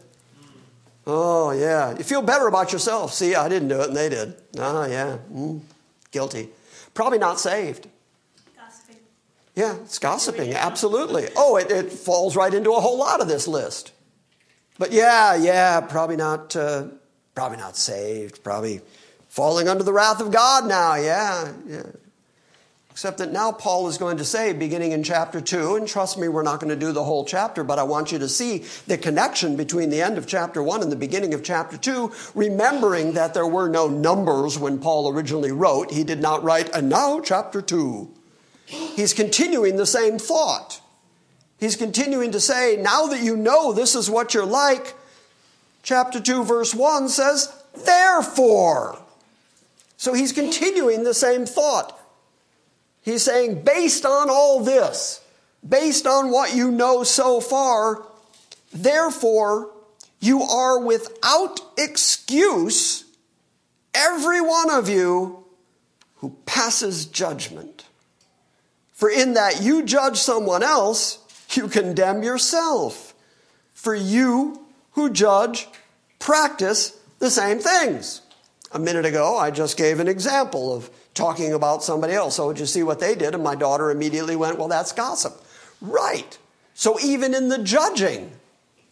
Oh, 1.06 1.50
yeah. 1.52 1.96
You 1.96 2.04
feel 2.04 2.20
better 2.20 2.46
about 2.46 2.74
yourself. 2.74 3.14
See, 3.14 3.34
I 3.34 3.48
didn't 3.48 3.68
do 3.68 3.80
it 3.80 3.88
and 3.88 3.96
they 3.96 4.10
did. 4.10 4.34
Oh, 4.58 4.84
yeah. 4.84 5.16
Mm, 5.32 5.62
guilty. 6.10 6.50
Probably 6.92 7.18
not 7.18 7.40
saved. 7.40 7.88
Gossiping. 8.54 9.00
Yeah, 9.54 9.76
it's 9.76 9.98
gossiping, 9.98 10.52
absolutely. 10.52 11.28
Oh, 11.36 11.56
it, 11.56 11.70
it 11.70 11.90
falls 11.90 12.36
right 12.36 12.52
into 12.52 12.72
a 12.72 12.80
whole 12.80 12.98
lot 12.98 13.22
of 13.22 13.28
this 13.28 13.48
list. 13.48 13.92
But 14.78 14.92
yeah, 14.92 15.36
yeah, 15.36 15.80
probably 15.80 16.16
not, 16.16 16.54
uh, 16.54 16.88
probably 17.34 17.58
not 17.58 17.76
saved, 17.76 18.42
probably 18.42 18.80
falling 19.28 19.68
under 19.68 19.84
the 19.84 19.92
wrath 19.92 20.20
of 20.20 20.30
God 20.30 20.66
now, 20.66 20.94
yeah, 20.96 21.52
yeah. 21.66 21.82
Except 22.90 23.18
that 23.18 23.32
now 23.32 23.52
Paul 23.52 23.88
is 23.88 23.96
going 23.96 24.16
to 24.16 24.24
say, 24.24 24.52
beginning 24.52 24.92
in 24.92 25.02
chapter 25.04 25.40
2, 25.40 25.76
and 25.76 25.86
trust 25.88 26.18
me, 26.18 26.28
we're 26.28 26.42
not 26.42 26.60
going 26.60 26.68
to 26.68 26.76
do 26.76 26.92
the 26.92 27.04
whole 27.04 27.24
chapter, 27.24 27.62
but 27.62 27.78
I 27.78 27.84
want 27.84 28.10
you 28.10 28.18
to 28.18 28.28
see 28.28 28.64
the 28.88 28.98
connection 28.98 29.56
between 29.56 29.90
the 29.90 30.02
end 30.02 30.18
of 30.18 30.26
chapter 30.26 30.62
1 30.62 30.82
and 30.82 30.90
the 30.90 30.96
beginning 30.96 31.32
of 31.32 31.42
chapter 31.42 31.78
2, 31.78 32.12
remembering 32.34 33.12
that 33.12 33.32
there 33.32 33.46
were 33.46 33.68
no 33.68 33.88
numbers 33.88 34.58
when 34.58 34.80
Paul 34.80 35.08
originally 35.08 35.52
wrote. 35.52 35.92
He 35.92 36.04
did 36.04 36.20
not 36.20 36.42
write, 36.42 36.68
and 36.74 36.88
now 36.88 37.20
chapter 37.20 37.62
2. 37.62 38.12
He's 38.66 39.14
continuing 39.14 39.76
the 39.76 39.86
same 39.86 40.18
thought. 40.18 40.80
He's 41.58 41.76
continuing 41.76 42.32
to 42.32 42.40
say, 42.40 42.76
now 42.76 43.06
that 43.06 43.22
you 43.22 43.36
know 43.36 43.72
this 43.72 43.94
is 43.94 44.10
what 44.10 44.34
you're 44.34 44.44
like, 44.44 44.94
chapter 45.90 46.20
2, 46.20 46.44
verse 46.44 46.72
1 46.72 47.08
says, 47.08 47.52
therefore. 47.84 48.96
So 49.96 50.14
he's 50.14 50.32
continuing 50.32 51.02
the 51.02 51.14
same 51.14 51.46
thought. 51.46 51.98
He's 53.02 53.24
saying, 53.24 53.62
based 53.62 54.06
on 54.06 54.30
all 54.30 54.62
this, 54.62 55.20
based 55.68 56.06
on 56.06 56.30
what 56.30 56.54
you 56.54 56.70
know 56.70 57.02
so 57.02 57.40
far, 57.40 58.06
therefore, 58.72 59.72
you 60.20 60.42
are 60.42 60.78
without 60.78 61.60
excuse, 61.76 63.04
every 63.92 64.40
one 64.40 64.70
of 64.70 64.88
you 64.88 65.44
who 66.18 66.36
passes 66.46 67.04
judgment. 67.04 67.84
For 68.92 69.10
in 69.10 69.32
that 69.32 69.60
you 69.60 69.82
judge 69.82 70.18
someone 70.18 70.62
else, 70.62 71.18
you 71.50 71.66
condemn 71.66 72.22
yourself. 72.22 73.12
For 73.74 73.92
you 73.92 74.68
who 74.92 75.10
judge 75.10 75.66
practice 76.20 76.96
the 77.18 77.30
same 77.30 77.58
things. 77.58 78.22
A 78.70 78.78
minute 78.78 79.04
ago, 79.04 79.36
I 79.36 79.50
just 79.50 79.76
gave 79.76 79.98
an 79.98 80.06
example 80.06 80.72
of 80.72 80.88
talking 81.12 81.52
about 81.52 81.82
somebody 81.82 82.12
else. 82.12 82.36
So, 82.36 82.52
did 82.52 82.60
you 82.60 82.66
see 82.66 82.84
what 82.84 83.00
they 83.00 83.16
did? 83.16 83.34
And 83.34 83.42
my 83.42 83.56
daughter 83.56 83.90
immediately 83.90 84.36
went, 84.36 84.58
Well, 84.58 84.68
that's 84.68 84.92
gossip. 84.92 85.44
Right. 85.80 86.38
So, 86.74 87.00
even 87.00 87.34
in 87.34 87.48
the 87.48 87.58
judging, 87.58 88.30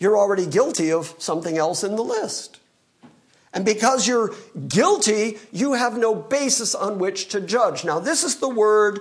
you're 0.01 0.19
already 0.19 0.47
guilty 0.47 0.91
of 0.91 1.15
something 1.19 1.57
else 1.57 1.85
in 1.85 1.95
the 1.95 2.03
list. 2.03 2.59
And 3.53 3.65
because 3.65 4.07
you're 4.07 4.35
guilty, 4.69 5.39
you 5.53 5.73
have 5.75 5.97
no 5.97 6.15
basis 6.15 6.75
on 6.75 6.99
which 6.99 7.29
to 7.29 7.41
judge. 7.41 7.85
Now, 7.85 7.99
this 7.99 8.23
is 8.23 8.37
the 8.37 8.49
word 8.49 9.01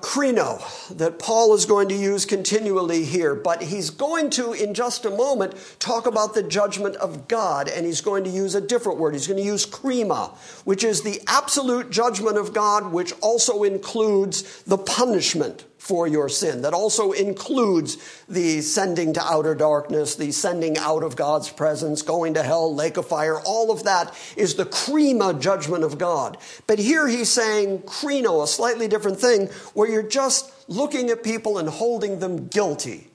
krino 0.00 0.62
that 0.96 1.18
Paul 1.18 1.54
is 1.54 1.66
going 1.66 1.88
to 1.88 1.94
use 1.94 2.24
continually 2.24 3.04
here, 3.04 3.34
but 3.34 3.62
he's 3.62 3.90
going 3.90 4.30
to, 4.30 4.52
in 4.52 4.72
just 4.72 5.04
a 5.04 5.10
moment, 5.10 5.54
talk 5.80 6.06
about 6.06 6.34
the 6.34 6.42
judgment 6.42 6.94
of 6.96 7.26
God, 7.26 7.68
and 7.68 7.84
he's 7.84 8.00
going 8.00 8.22
to 8.24 8.30
use 8.30 8.54
a 8.54 8.60
different 8.60 8.98
word. 8.98 9.14
He's 9.14 9.26
going 9.26 9.40
to 9.40 9.44
use 9.44 9.66
krima, 9.66 10.30
which 10.64 10.84
is 10.84 11.02
the 11.02 11.20
absolute 11.26 11.90
judgment 11.90 12.38
of 12.38 12.52
God, 12.52 12.92
which 12.92 13.12
also 13.20 13.64
includes 13.64 14.62
the 14.62 14.78
punishment 14.78 15.64
for 15.78 16.06
your 16.06 16.28
sin. 16.28 16.62
That 16.62 16.74
also 16.74 17.12
includes 17.12 17.96
the 18.28 18.60
sending 18.60 19.12
to 19.14 19.22
outer 19.22 19.54
darkness, 19.54 20.16
the 20.16 20.32
sending 20.32 20.76
out 20.76 21.02
of 21.02 21.16
God's 21.16 21.50
presence, 21.50 22.02
going 22.02 22.34
to 22.34 22.42
hell, 22.42 22.74
lake 22.74 22.96
of 22.96 23.06
fire. 23.06 23.40
All 23.40 23.70
of 23.70 23.84
that 23.84 24.14
is 24.36 24.56
the 24.56 24.66
krima 24.66 25.40
judgment 25.40 25.84
of 25.84 25.96
God. 25.96 26.36
But 26.66 26.78
here 26.78 27.06
he's 27.06 27.30
saying 27.30 27.80
krino, 27.82 28.42
a 28.42 28.46
slightly 28.46 28.88
different 28.88 29.18
thing, 29.18 29.46
where 29.72 29.88
you're 29.88 30.02
just 30.02 30.52
looking 30.68 31.10
at 31.10 31.22
people 31.22 31.58
and 31.58 31.68
holding 31.68 32.18
them 32.18 32.48
guilty. 32.48 33.08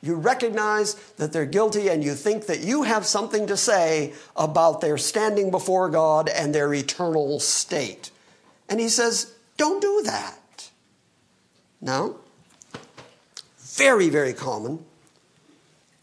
You 0.00 0.14
recognize 0.14 0.94
that 1.16 1.32
they're 1.32 1.46
guilty 1.46 1.88
and 1.88 2.04
you 2.04 2.14
think 2.14 2.46
that 2.46 2.60
you 2.60 2.82
have 2.84 3.04
something 3.04 3.46
to 3.48 3.56
say 3.56 4.12
about 4.36 4.80
their 4.80 4.98
standing 4.98 5.50
before 5.50 5.88
God 5.88 6.28
and 6.28 6.54
their 6.54 6.72
eternal 6.74 7.40
state. 7.40 8.10
And 8.68 8.78
he 8.78 8.88
says, 8.88 9.32
don't 9.56 9.80
do 9.80 10.02
that. 10.04 10.38
Now, 11.80 12.16
very, 13.58 14.08
very 14.08 14.32
common 14.32 14.84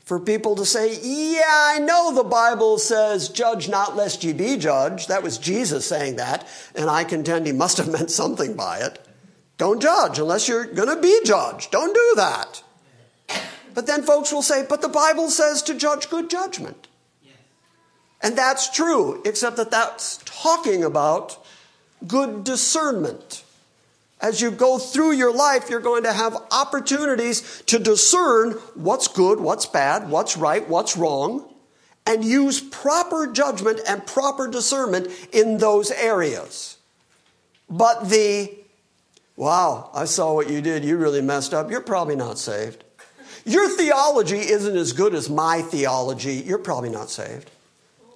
for 0.05 0.19
people 0.19 0.55
to 0.55 0.65
say, 0.65 0.97
Yeah, 1.01 1.43
I 1.47 1.79
know 1.79 2.13
the 2.13 2.23
Bible 2.23 2.77
says, 2.77 3.27
judge 3.27 3.67
not 3.67 3.95
lest 3.95 4.23
ye 4.23 4.31
be 4.33 4.55
judged. 4.55 5.09
That 5.09 5.23
was 5.23 5.37
Jesus 5.37 5.85
saying 5.85 6.15
that, 6.15 6.47
and 6.75 6.89
I 6.89 7.03
contend 7.03 7.45
he 7.45 7.51
must 7.51 7.77
have 7.77 7.87
meant 7.91 8.11
something 8.11 8.55
by 8.55 8.79
it. 8.79 9.05
Don't 9.57 9.81
judge 9.81 10.19
unless 10.19 10.47
you're 10.47 10.65
going 10.65 10.93
to 10.93 11.01
be 11.01 11.19
judged. 11.25 11.71
Don't 11.71 11.93
do 11.93 12.13
that. 12.17 12.63
But 13.73 13.87
then 13.87 14.03
folks 14.03 14.31
will 14.31 14.41
say, 14.41 14.65
But 14.67 14.81
the 14.81 14.89
Bible 14.89 15.29
says 15.29 15.61
to 15.63 15.73
judge 15.73 16.09
good 16.09 16.29
judgment. 16.29 16.87
And 18.21 18.37
that's 18.37 18.69
true, 18.69 19.21
except 19.25 19.57
that 19.57 19.71
that's 19.71 20.17
talking 20.25 20.83
about 20.83 21.45
good 22.07 22.43
discernment. 22.43 23.43
As 24.25 24.41
you 24.41 24.49
go 24.49 24.79
through 24.79 25.11
your 25.11 25.31
life, 25.31 25.69
you're 25.69 25.79
going 25.79 26.01
to 26.01 26.11
have 26.11 26.35
opportunities 26.49 27.61
to 27.67 27.77
discern 27.77 28.53
what's 28.73 29.07
good, 29.07 29.39
what's 29.39 29.67
bad, 29.67 30.09
what's 30.09 30.35
right, 30.35 30.67
what's 30.67 30.97
wrong, 30.97 31.47
and 32.07 32.25
use 32.25 32.59
proper 32.59 33.27
judgment 33.27 33.81
and 33.87 34.03
proper 34.03 34.47
discernment 34.47 35.09
in 35.31 35.59
those 35.59 35.91
areas. 35.91 36.79
But 37.69 38.09
the, 38.09 38.51
wow, 39.35 39.91
I 39.93 40.05
saw 40.05 40.33
what 40.33 40.49
you 40.49 40.59
did, 40.59 40.83
you 40.83 40.97
really 40.97 41.21
messed 41.21 41.53
up, 41.53 41.69
you're 41.69 41.79
probably 41.79 42.15
not 42.15 42.39
saved. 42.39 42.83
your 43.45 43.69
theology 43.77 44.39
isn't 44.39 44.75
as 44.75 44.91
good 44.91 45.13
as 45.13 45.29
my 45.29 45.61
theology, 45.61 46.33
you're 46.33 46.57
probably 46.57 46.89
not 46.89 47.11
saved. 47.11 47.51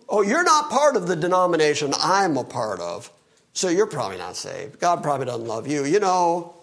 Oh, 0.09 0.23
you're 0.23 0.43
not 0.43 0.71
part 0.71 0.95
of 0.95 1.05
the 1.05 1.15
denomination 1.15 1.93
I'm 2.01 2.35
a 2.35 2.43
part 2.43 2.79
of, 2.79 3.11
so 3.53 3.69
you're 3.69 3.87
probably 3.87 4.17
not 4.17 4.35
saved. 4.35 4.79
God 4.79 5.03
probably 5.03 5.25
doesn't 5.25 5.47
love 5.47 5.67
you. 5.67 5.85
You 5.85 5.99
know, 5.99 6.53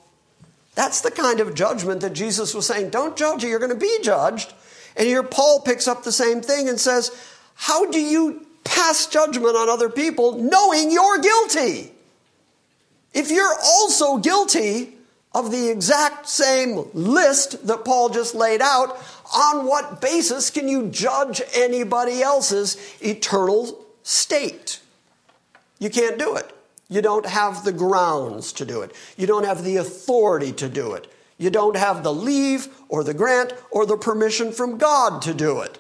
that's 0.75 1.01
the 1.01 1.11
kind 1.11 1.41
of 1.41 1.55
judgment 1.55 2.01
that 2.03 2.13
Jesus 2.13 2.55
was 2.55 2.67
saying. 2.67 2.91
Don't 2.91 3.17
judge 3.17 3.43
you, 3.43 3.51
you're 3.51 3.59
going 3.59 3.71
to 3.71 3.77
be 3.77 3.99
judged. 4.03 4.53
And 4.97 5.07
here 5.07 5.23
Paul 5.23 5.61
picks 5.61 5.89
up 5.89 6.05
the 6.05 6.13
same 6.13 6.41
thing 6.41 6.69
and 6.69 6.81
says, 6.81 7.11
How 7.55 7.91
do 7.91 8.01
you 8.01 8.47
pass 8.65 9.07
judgment 9.07 9.57
on 9.57 9.69
other 9.69 9.89
people 9.89 10.39
knowing 10.39 10.91
you're 10.91 11.19
guilty? 11.19 11.93
If 13.13 13.31
you're 13.31 13.57
also 13.65 14.19
guilty 14.19 14.95
of 15.35 15.51
the 15.51 15.71
exact 15.71 16.29
same 16.29 16.87
list 16.95 17.67
that 17.67 17.85
Paul 17.85 18.09
just 18.09 18.35
laid 18.35 18.63
out, 18.63 18.99
on 19.35 19.67
what 19.67 20.01
basis 20.01 20.51
can 20.51 20.69
you 20.69 20.89
judge 20.89 21.43
anybody 21.55 22.23
else's 22.23 22.77
eternal 23.01 23.85
state? 24.03 24.81
You 25.79 25.91
can't 25.91 26.19
do 26.19 26.37
it. 26.37 26.56
You 26.89 27.03
don't 27.03 27.27
have 27.27 27.65
the 27.65 27.73
grounds 27.73 28.53
to 28.55 28.65
do 28.65 28.83
it. 28.83 28.93
You 29.17 29.27
don't 29.27 29.45
have 29.45 29.65
the 29.65 29.77
authority 29.77 30.53
to 30.53 30.69
do 30.69 30.93
it. 30.93 31.13
You 31.39 31.51
don't 31.51 31.77
have 31.77 32.03
the 32.03 32.13
leave 32.13 32.69
or 32.89 33.05
the 33.05 33.15
grant 33.15 33.53
or 33.71 33.85
the 33.85 33.97
permission 33.97 34.53
from 34.53 34.79
God 34.79 35.21
to 35.23 35.35
do 35.35 35.61
it. 35.61 35.79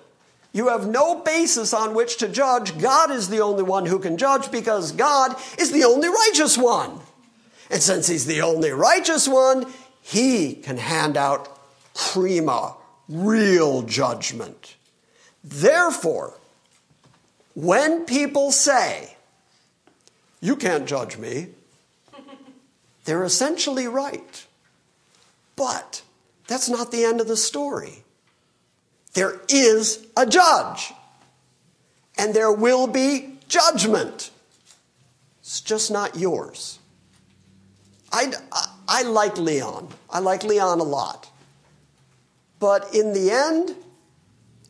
You 0.52 0.68
have 0.68 0.88
no 0.88 1.20
basis 1.20 1.72
on 1.72 1.94
which 1.94 2.16
to 2.18 2.28
judge. 2.28 2.78
God 2.78 3.10
is 3.10 3.28
the 3.28 3.40
only 3.40 3.62
one 3.62 3.86
who 3.86 3.98
can 3.98 4.16
judge 4.16 4.50
because 4.50 4.92
God 4.92 5.36
is 5.58 5.70
the 5.70 5.84
only 5.84 6.08
righteous 6.08 6.56
one. 6.56 7.00
And 7.70 7.82
since 7.82 8.06
He's 8.06 8.26
the 8.26 8.42
only 8.42 8.70
righteous 8.70 9.28
one, 9.28 9.66
He 10.00 10.54
can 10.54 10.78
hand 10.78 11.16
out 11.16 11.58
krima, 11.94 12.76
real 13.08 13.82
judgment. 13.82 14.76
Therefore, 15.44 16.38
when 17.54 18.04
people 18.04 18.50
say, 18.50 19.15
You 20.40 20.56
can't 20.56 20.86
judge 20.86 21.18
me, 21.18 21.48
they're 23.04 23.24
essentially 23.24 23.86
right. 23.86 24.46
But 25.54 26.02
that's 26.46 26.68
not 26.68 26.92
the 26.92 27.04
end 27.04 27.20
of 27.20 27.28
the 27.28 27.36
story. 27.36 28.04
There 29.14 29.40
is 29.48 30.06
a 30.16 30.26
judge, 30.26 30.92
and 32.18 32.34
there 32.34 32.52
will 32.52 32.86
be 32.86 33.38
judgment. 33.48 34.30
It's 35.40 35.60
just 35.60 35.90
not 35.90 36.16
yours. 36.16 36.78
I, 38.12 38.32
I, 38.88 39.02
like 39.02 39.38
Leon. 39.38 39.88
I 40.10 40.18
like 40.18 40.42
Leon 40.42 40.80
a 40.80 40.84
lot. 40.84 41.30
But 42.58 42.94
in 42.94 43.12
the 43.12 43.30
end, 43.30 43.74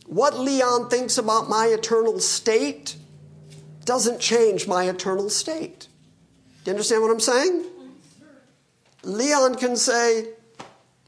what 0.06 0.38
Leon 0.38 0.88
thinks 0.88 1.18
about 1.18 1.48
my 1.48 1.66
eternal 1.66 2.20
state 2.20 2.96
doesn't 3.86 4.20
change 4.20 4.68
my 4.68 4.84
eternal 4.84 5.30
state. 5.30 5.88
Do 6.64 6.70
you 6.70 6.72
understand 6.72 7.00
what 7.00 7.10
I'm 7.10 7.20
saying? 7.20 7.64
Leon 9.02 9.54
can 9.54 9.76
say, 9.76 10.26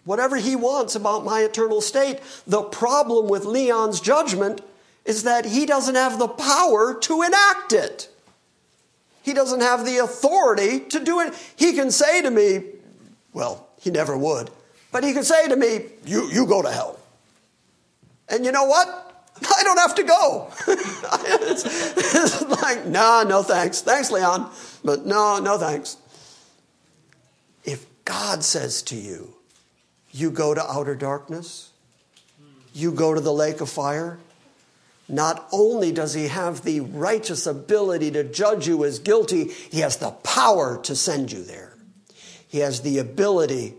whatever 0.08 0.36
he 0.36 0.56
wants 0.56 0.94
about 0.94 1.22
my 1.22 1.40
eternal 1.40 1.82
state. 1.82 2.18
The 2.46 2.62
problem 2.62 3.28
with 3.28 3.44
Leon's 3.44 4.00
judgment 4.00 4.62
is 5.04 5.24
that 5.24 5.44
he 5.44 5.66
doesn't 5.66 5.96
have 5.96 6.18
the 6.18 6.28
power 6.28 6.98
to 6.98 7.22
enact 7.22 7.74
it. 7.74 8.08
He 9.22 9.34
doesn't 9.34 9.60
have 9.60 9.84
the 9.84 9.98
authority 9.98 10.80
to 10.80 11.04
do 11.04 11.20
it. 11.20 11.34
He 11.56 11.74
can 11.74 11.90
say 11.90 12.22
to 12.22 12.30
me, 12.30 12.62
well, 13.34 13.68
he 13.78 13.90
never 13.90 14.16
would, 14.16 14.50
but 14.90 15.04
he 15.04 15.12
can 15.12 15.24
say 15.24 15.46
to 15.46 15.56
me, 15.56 15.84
you, 16.06 16.30
you 16.30 16.46
go 16.46 16.62
to 16.62 16.70
hell. 16.70 16.98
And 18.30 18.46
you 18.46 18.52
know 18.52 18.64
what? 18.64 19.07
I 19.42 19.62
don't 19.62 19.78
have 19.78 19.94
to 19.96 20.02
go. 20.02 20.50
it's, 20.66 21.64
it's 22.14 22.42
like, 22.62 22.86
no, 22.86 23.24
no 23.26 23.42
thanks. 23.42 23.80
Thanks, 23.80 24.10
Leon, 24.10 24.50
but 24.84 25.06
no, 25.06 25.38
no 25.38 25.58
thanks. 25.58 25.96
If 27.64 27.86
God 28.04 28.44
says 28.44 28.82
to 28.82 28.96
you, 28.96 29.34
you 30.10 30.30
go 30.30 30.54
to 30.54 30.62
outer 30.62 30.94
darkness, 30.94 31.70
you 32.72 32.92
go 32.92 33.14
to 33.14 33.20
the 33.20 33.32
lake 33.32 33.60
of 33.60 33.68
fire. 33.68 34.18
Not 35.08 35.48
only 35.52 35.90
does 35.90 36.14
he 36.14 36.28
have 36.28 36.62
the 36.62 36.80
righteous 36.80 37.46
ability 37.46 38.10
to 38.12 38.24
judge 38.24 38.68
you 38.68 38.84
as 38.84 38.98
guilty, 38.98 39.44
he 39.48 39.80
has 39.80 39.96
the 39.96 40.10
power 40.10 40.78
to 40.82 40.94
send 40.94 41.32
you 41.32 41.42
there. 41.42 41.74
He 42.46 42.58
has 42.58 42.82
the 42.82 42.98
ability 42.98 43.74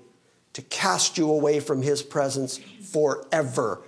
to 0.54 0.62
cast 0.64 1.18
you 1.18 1.30
away 1.30 1.60
from 1.60 1.82
his 1.82 2.02
presence 2.02 2.60
forever. 2.92 3.82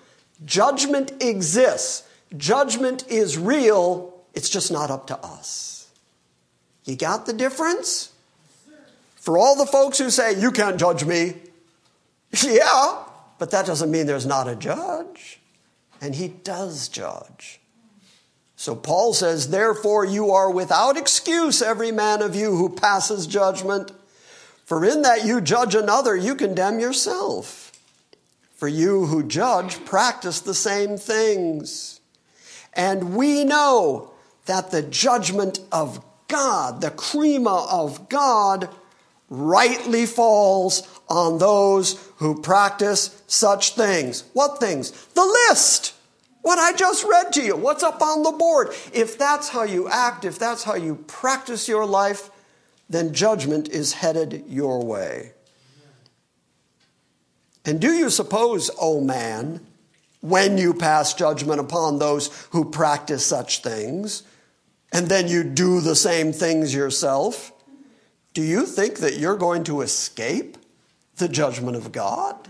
Judgment 0.46 1.12
exists, 1.22 2.04
judgment 2.36 3.06
is 3.08 3.38
real, 3.38 4.14
it's 4.34 4.50
just 4.50 4.72
not 4.72 4.89
up 4.89 5.08
to 5.08 5.18
us. 5.20 5.88
You 6.86 6.96
got 6.96 7.26
the 7.26 7.34
difference? 7.34 8.12
For 9.16 9.38
all 9.38 9.56
the 9.56 9.68
folks 9.68 10.00
who 10.00 10.10
say, 10.10 10.39
You 10.39 10.52
can't 10.52 10.80
judge 10.80 11.06
me, 11.06 11.36
yeah, 12.44 13.04
but 13.38 13.52
that 13.52 13.66
doesn't 13.66 13.92
mean 13.92 14.08
there's 14.08 14.26
not 14.26 14.48
a 14.48 14.56
judge. 14.56 15.39
And 16.02 16.16
he 16.16 16.30
does 16.30 16.89
judge. 16.89 17.60
So 18.56 18.76
Paul 18.76 19.14
says, 19.14 19.50
Therefore, 19.50 20.06
you 20.06 20.32
are 20.32 20.50
without 20.50 20.98
excuse, 20.98 21.62
every 21.62 21.92
man 21.92 22.22
of 22.22 22.36
you 22.36 22.56
who 22.56 22.70
passes 22.70 23.28
judgment. 23.28 23.92
For 24.66 24.86
in 24.86 25.02
that 25.02 25.26
you 25.26 25.42
judge 25.42 25.76
another, 25.76 26.16
you 26.16 26.36
condemn 26.36 26.80
yourself. 26.80 27.61
For 28.62 28.68
you 28.68 29.07
who 29.07 29.24
judge 29.24 29.84
practice 29.86 30.39
the 30.39 30.53
same 30.53 30.95
things. 30.95 31.99
And 32.74 33.16
we 33.16 33.43
know 33.43 34.12
that 34.45 34.70
the 34.70 34.84
judgment 34.84 35.62
of 35.72 35.99
God, 36.28 36.82
the 36.82 36.91
krima 36.91 37.68
of 37.72 38.07
God, 38.07 38.70
rightly 39.32 40.05
falls 40.05 40.88
on 41.09 41.39
those 41.39 42.07
who 42.18 42.39
practice 42.39 43.24
such 43.26 43.74
things. 43.74 44.26
What 44.34 44.59
things? 44.59 44.91
The 45.16 45.26
list. 45.49 45.95
What 46.43 46.59
I 46.59 46.78
just 46.78 47.03
read 47.03 47.34
to 47.34 47.41
you. 47.41 47.55
What's 47.55 47.82
up 47.82 47.99
on 47.99 48.22
the 48.22 48.32
board? 48.32 48.76
If 48.93 49.18
that's 49.18 49.49
how 49.49 49.64
you 49.64 49.89
act, 49.89 50.24
if 50.24 50.38
that's 50.38 50.66
how 50.66 50.76
you 50.76 51.03
practice 51.07 51.68
your 51.68 51.88
life, 51.88 52.30
then 52.88 53.12
judgment 53.12 53.70
is 53.70 53.93
headed 53.93 54.43
your 54.47 54.86
way. 54.86 55.34
And 57.66 57.80
do 57.80 57.91
you 57.91 58.09
suppose, 58.09 58.70
O 58.72 58.97
oh 58.97 59.01
man, 59.01 59.66
when 60.22 60.57
you 60.57 60.74
pass 60.74 61.14
judgment 61.14 61.59
upon 61.59 61.99
those 61.99 62.47
who 62.51 62.66
practice 62.66 63.26
such 63.26 63.62
things, 63.62 64.24
and 64.91 65.07
then 65.07 65.28
you 65.28 65.43
do 65.43 65.80
the 65.80 65.95
same 65.95 66.34
things 66.34 66.74
yourself, 66.74 67.51
do 68.34 68.41
you 68.41 68.66
think 68.66 68.97
that 68.99 69.18
you're 69.18 69.38
going 69.38 69.64
to 69.66 69.82
escape 69.82 70.57
the 71.18 71.28
judgment 71.28 71.78
of 71.78 71.91
God? 71.91 72.47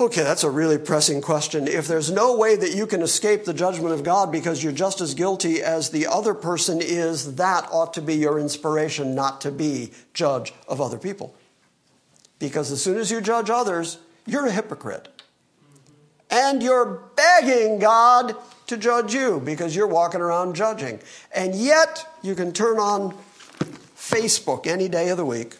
Okay, 0.00 0.24
that's 0.24 0.42
a 0.42 0.50
really 0.50 0.78
pressing 0.78 1.20
question. 1.20 1.68
If 1.68 1.86
there's 1.86 2.10
no 2.10 2.36
way 2.36 2.56
that 2.56 2.74
you 2.74 2.84
can 2.84 3.00
escape 3.00 3.44
the 3.44 3.54
judgment 3.54 3.94
of 3.94 4.02
God 4.02 4.32
because 4.32 4.62
you're 4.62 4.72
just 4.72 5.00
as 5.00 5.14
guilty 5.14 5.62
as 5.62 5.90
the 5.90 6.08
other 6.08 6.34
person 6.34 6.80
is, 6.82 7.36
that 7.36 7.68
ought 7.70 7.94
to 7.94 8.02
be 8.02 8.16
your 8.16 8.40
inspiration 8.40 9.14
not 9.14 9.40
to 9.42 9.52
be 9.52 9.92
judge 10.12 10.52
of 10.66 10.80
other 10.80 10.98
people. 10.98 11.34
Because 12.38 12.70
as 12.70 12.82
soon 12.82 12.98
as 12.98 13.10
you 13.10 13.20
judge 13.20 13.50
others, 13.50 13.98
you're 14.26 14.46
a 14.46 14.50
hypocrite. 14.50 15.08
And 16.30 16.62
you're 16.62 17.02
begging 17.16 17.78
God 17.78 18.34
to 18.66 18.76
judge 18.76 19.14
you 19.14 19.40
because 19.44 19.76
you're 19.76 19.86
walking 19.86 20.20
around 20.20 20.56
judging. 20.56 21.00
And 21.34 21.54
yet, 21.54 22.06
you 22.22 22.34
can 22.34 22.52
turn 22.52 22.78
on 22.78 23.16
Facebook 23.96 24.66
any 24.66 24.88
day 24.88 25.10
of 25.10 25.16
the 25.16 25.24
week 25.24 25.56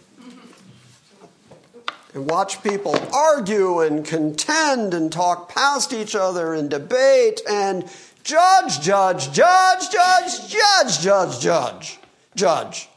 and 2.14 2.30
watch 2.30 2.62
people 2.62 2.96
argue 3.12 3.80
and 3.80 4.04
contend 4.04 4.94
and 4.94 5.12
talk 5.12 5.48
past 5.48 5.92
each 5.92 6.14
other 6.14 6.54
and 6.54 6.70
debate 6.70 7.40
and 7.50 7.84
judge, 8.22 8.80
judge, 8.80 9.32
judge, 9.32 9.90
judge, 9.90 10.48
judge, 10.48 11.00
judge, 11.00 11.40
judge, 11.40 11.98
judge, 12.36 12.88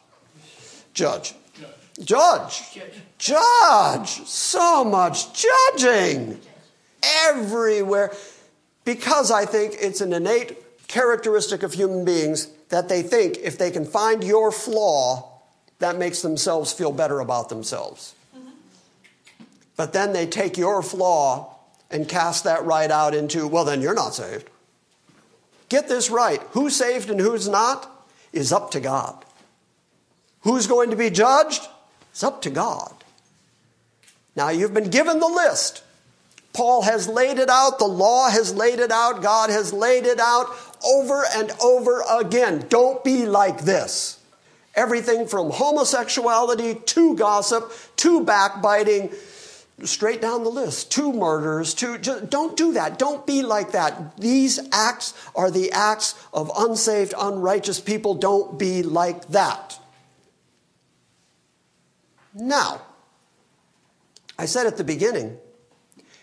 judge, 0.94 1.34
judge, 2.04 2.80
judge. 3.18 4.10
So 4.28 4.84
much 4.84 5.28
judging 5.34 6.40
everywhere 7.04 8.14
because 8.86 9.32
I 9.32 9.46
think 9.46 9.76
it's 9.80 10.02
an 10.02 10.14
innate 10.14 10.88
characteristic 10.88 11.64
of 11.64 11.74
human 11.74 12.06
beings 12.06 12.48
that 12.70 12.90
they 12.90 13.02
think 13.02 13.38
if 13.38 13.58
they 13.58 13.72
can 13.72 13.86
find 13.86 14.24
your 14.24 14.52
flaw, 14.52 15.42
that 15.80 15.98
makes 15.98 16.22
themselves 16.22 16.74
feel 16.74 16.92
better 16.92 17.20
about 17.20 17.50
themselves. 17.50 18.16
But 19.76 19.94
then 19.94 20.14
they 20.14 20.26
take 20.26 20.58
your 20.58 20.82
flaw 20.82 21.56
and 21.92 22.10
cast 22.10 22.44
that 22.46 22.66
right 22.66 22.90
out 22.90 23.14
into, 23.14 23.48
well, 23.48 23.64
then 23.64 23.82
you're 23.82 23.94
not 23.94 24.16
saved. 24.16 24.50
Get 25.70 25.88
this 25.88 26.10
right. 26.10 26.42
Who's 26.52 26.76
saved 26.76 27.10
and 27.10 27.20
who's 27.20 27.48
not 27.48 28.08
is 28.34 28.52
up 28.52 28.72
to 28.72 28.80
God. 28.80 29.24
Who's 30.42 30.68
going 30.68 30.90
to 30.90 30.96
be 30.96 31.10
judged? 31.10 31.68
It's 32.18 32.24
up 32.24 32.42
to 32.42 32.50
God. 32.50 32.96
Now, 34.36 34.50
you've 34.50 34.74
been 34.74 34.90
given 34.90 35.20
the 35.20 35.28
list. 35.28 35.84
Paul 36.52 36.82
has 36.82 37.08
laid 37.08 37.38
it 37.38 37.48
out, 37.48 37.78
the 37.78 37.86
law 37.86 38.32
has 38.32 38.56
laid 38.56 38.80
it 38.80 38.90
out, 38.90 39.22
God 39.22 39.52
has 39.52 39.72
laid 39.72 40.08
it 40.08 40.20
out 40.20 40.48
over 40.84 41.26
and 41.36 41.52
over 41.62 42.02
again. 42.10 42.66
Don't 42.70 43.04
be 43.04 43.28
like 43.28 43.62
this. 43.62 44.20
Everything 44.74 45.28
from 45.28 45.52
homosexuality 45.52 46.74
to 46.88 47.16
gossip 47.16 47.72
to 47.98 48.26
backbiting, 48.26 49.12
straight 49.84 50.20
down 50.20 50.44
the 50.44 50.50
list, 50.50 50.92
to 50.94 51.14
murders, 51.14 51.76
to 51.76 52.00
just, 52.00 52.32
don't 52.32 52.58
do 52.58 52.74
that. 52.74 52.98
Don't 52.98 53.28
be 53.28 53.44
like 53.44 53.74
that. 53.74 54.18
These 54.18 54.60
acts 54.72 55.14
are 55.36 55.52
the 55.52 55.72
acts 55.72 56.16
of 56.34 56.50
unsaved, 56.58 57.14
unrighteous 57.16 57.80
people. 57.80 58.16
Don't 58.16 58.58
be 58.58 58.82
like 58.82 59.28
that. 59.28 59.77
Now, 62.38 62.82
I 64.38 64.46
said 64.46 64.68
at 64.68 64.78
the 64.78 64.84
beginning, 64.84 65.38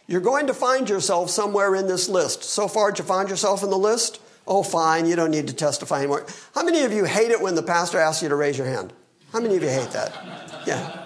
you're 0.06 0.20
going 0.20 0.46
to 0.46 0.54
find 0.54 0.88
yourself 0.88 1.30
somewhere 1.30 1.74
in 1.74 1.88
this 1.88 2.08
list. 2.08 2.44
So 2.44 2.68
far, 2.68 2.92
did 2.92 3.00
you 3.00 3.04
find 3.04 3.28
yourself 3.28 3.64
in 3.64 3.70
the 3.70 3.78
list? 3.78 4.20
Oh, 4.46 4.62
fine, 4.62 5.06
you 5.06 5.16
don't 5.16 5.30
need 5.30 5.48
to 5.48 5.54
testify 5.54 5.98
anymore. 5.98 6.26
How 6.54 6.62
many 6.62 6.82
of 6.82 6.92
you 6.92 7.04
hate 7.04 7.30
it 7.30 7.40
when 7.40 7.54
the 7.54 7.62
pastor 7.62 7.98
asks 7.98 8.22
you 8.22 8.28
to 8.28 8.36
raise 8.36 8.56
your 8.56 8.66
hand? 8.66 8.92
How 9.32 9.40
many 9.40 9.56
of 9.56 9.62
you 9.62 9.68
hate 9.68 9.90
that? 9.90 10.12
Yeah. 10.66 11.00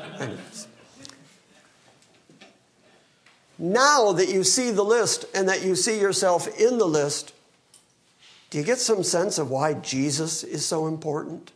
Now 3.58 4.12
that 4.12 4.28
you 4.28 4.44
see 4.44 4.70
the 4.70 4.84
list 4.84 5.24
and 5.34 5.48
that 5.48 5.64
you 5.64 5.74
see 5.74 5.98
yourself 5.98 6.48
in 6.60 6.78
the 6.78 6.86
list, 6.86 7.32
do 8.50 8.58
you 8.58 8.64
get 8.64 8.78
some 8.78 9.02
sense 9.02 9.38
of 9.38 9.50
why 9.50 9.74
Jesus 9.74 10.42
is 10.44 10.66
so 10.66 10.86
important? 10.86 11.52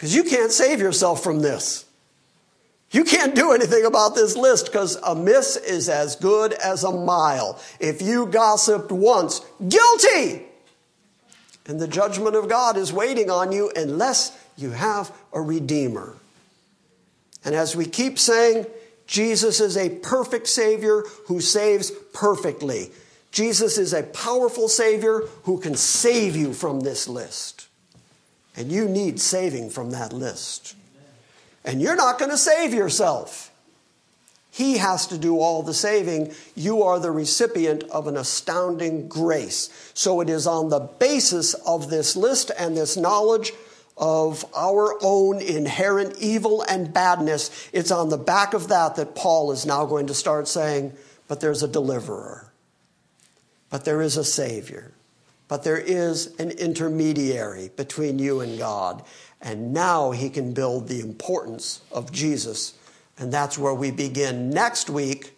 Because 0.00 0.14
you 0.14 0.24
can't 0.24 0.50
save 0.50 0.80
yourself 0.80 1.22
from 1.22 1.40
this. 1.40 1.84
You 2.90 3.04
can't 3.04 3.34
do 3.34 3.52
anything 3.52 3.84
about 3.84 4.14
this 4.14 4.34
list 4.34 4.64
because 4.64 4.96
a 4.96 5.14
miss 5.14 5.58
is 5.58 5.90
as 5.90 6.16
good 6.16 6.54
as 6.54 6.84
a 6.84 6.90
mile. 6.90 7.60
If 7.80 8.00
you 8.00 8.24
gossiped 8.24 8.90
once, 8.90 9.42
guilty! 9.68 10.46
And 11.66 11.78
the 11.78 11.86
judgment 11.86 12.34
of 12.34 12.48
God 12.48 12.78
is 12.78 12.94
waiting 12.94 13.28
on 13.28 13.52
you 13.52 13.70
unless 13.76 14.34
you 14.56 14.70
have 14.70 15.12
a 15.34 15.40
redeemer. 15.42 16.14
And 17.44 17.54
as 17.54 17.76
we 17.76 17.84
keep 17.84 18.18
saying, 18.18 18.64
Jesus 19.06 19.60
is 19.60 19.76
a 19.76 19.90
perfect 19.98 20.46
Savior 20.46 21.02
who 21.26 21.42
saves 21.42 21.90
perfectly. 22.14 22.90
Jesus 23.32 23.76
is 23.76 23.92
a 23.92 24.02
powerful 24.02 24.66
Savior 24.66 25.24
who 25.42 25.60
can 25.60 25.74
save 25.74 26.36
you 26.36 26.54
from 26.54 26.80
this 26.80 27.06
list. 27.06 27.59
And 28.56 28.70
you 28.70 28.88
need 28.88 29.20
saving 29.20 29.70
from 29.70 29.90
that 29.90 30.12
list. 30.12 30.76
And 31.64 31.80
you're 31.80 31.96
not 31.96 32.18
going 32.18 32.30
to 32.30 32.38
save 32.38 32.74
yourself. 32.74 33.50
He 34.50 34.78
has 34.78 35.06
to 35.08 35.18
do 35.18 35.38
all 35.38 35.62
the 35.62 35.74
saving. 35.74 36.32
You 36.56 36.82
are 36.82 36.98
the 36.98 37.12
recipient 37.12 37.84
of 37.84 38.08
an 38.08 38.16
astounding 38.16 39.08
grace. 39.08 39.92
So 39.94 40.20
it 40.20 40.28
is 40.28 40.46
on 40.46 40.68
the 40.68 40.80
basis 40.80 41.54
of 41.54 41.88
this 41.88 42.16
list 42.16 42.50
and 42.58 42.76
this 42.76 42.96
knowledge 42.96 43.52
of 43.96 44.44
our 44.56 44.96
own 45.02 45.40
inherent 45.40 46.16
evil 46.18 46.62
and 46.62 46.92
badness. 46.92 47.68
It's 47.72 47.90
on 47.90 48.08
the 48.08 48.18
back 48.18 48.54
of 48.54 48.68
that 48.68 48.96
that 48.96 49.14
Paul 49.14 49.52
is 49.52 49.66
now 49.66 49.84
going 49.84 50.06
to 50.08 50.14
start 50.14 50.48
saying, 50.48 50.94
but 51.28 51.40
there's 51.40 51.62
a 51.62 51.68
deliverer, 51.68 52.50
but 53.68 53.84
there 53.84 54.00
is 54.00 54.16
a 54.16 54.24
savior, 54.24 54.92
but 55.50 55.64
there 55.64 55.76
is 55.76 56.32
an 56.38 56.52
intermediary 56.52 57.72
between 57.74 58.20
you 58.20 58.38
and 58.38 58.56
God. 58.56 59.02
And 59.40 59.72
now 59.72 60.12
he 60.12 60.30
can 60.30 60.54
build 60.54 60.86
the 60.86 61.00
importance 61.00 61.80
of 61.90 62.12
Jesus. 62.12 62.74
And 63.18 63.32
that's 63.32 63.58
where 63.58 63.74
we 63.74 63.90
begin 63.90 64.50
next 64.50 64.88
week. 64.88 65.36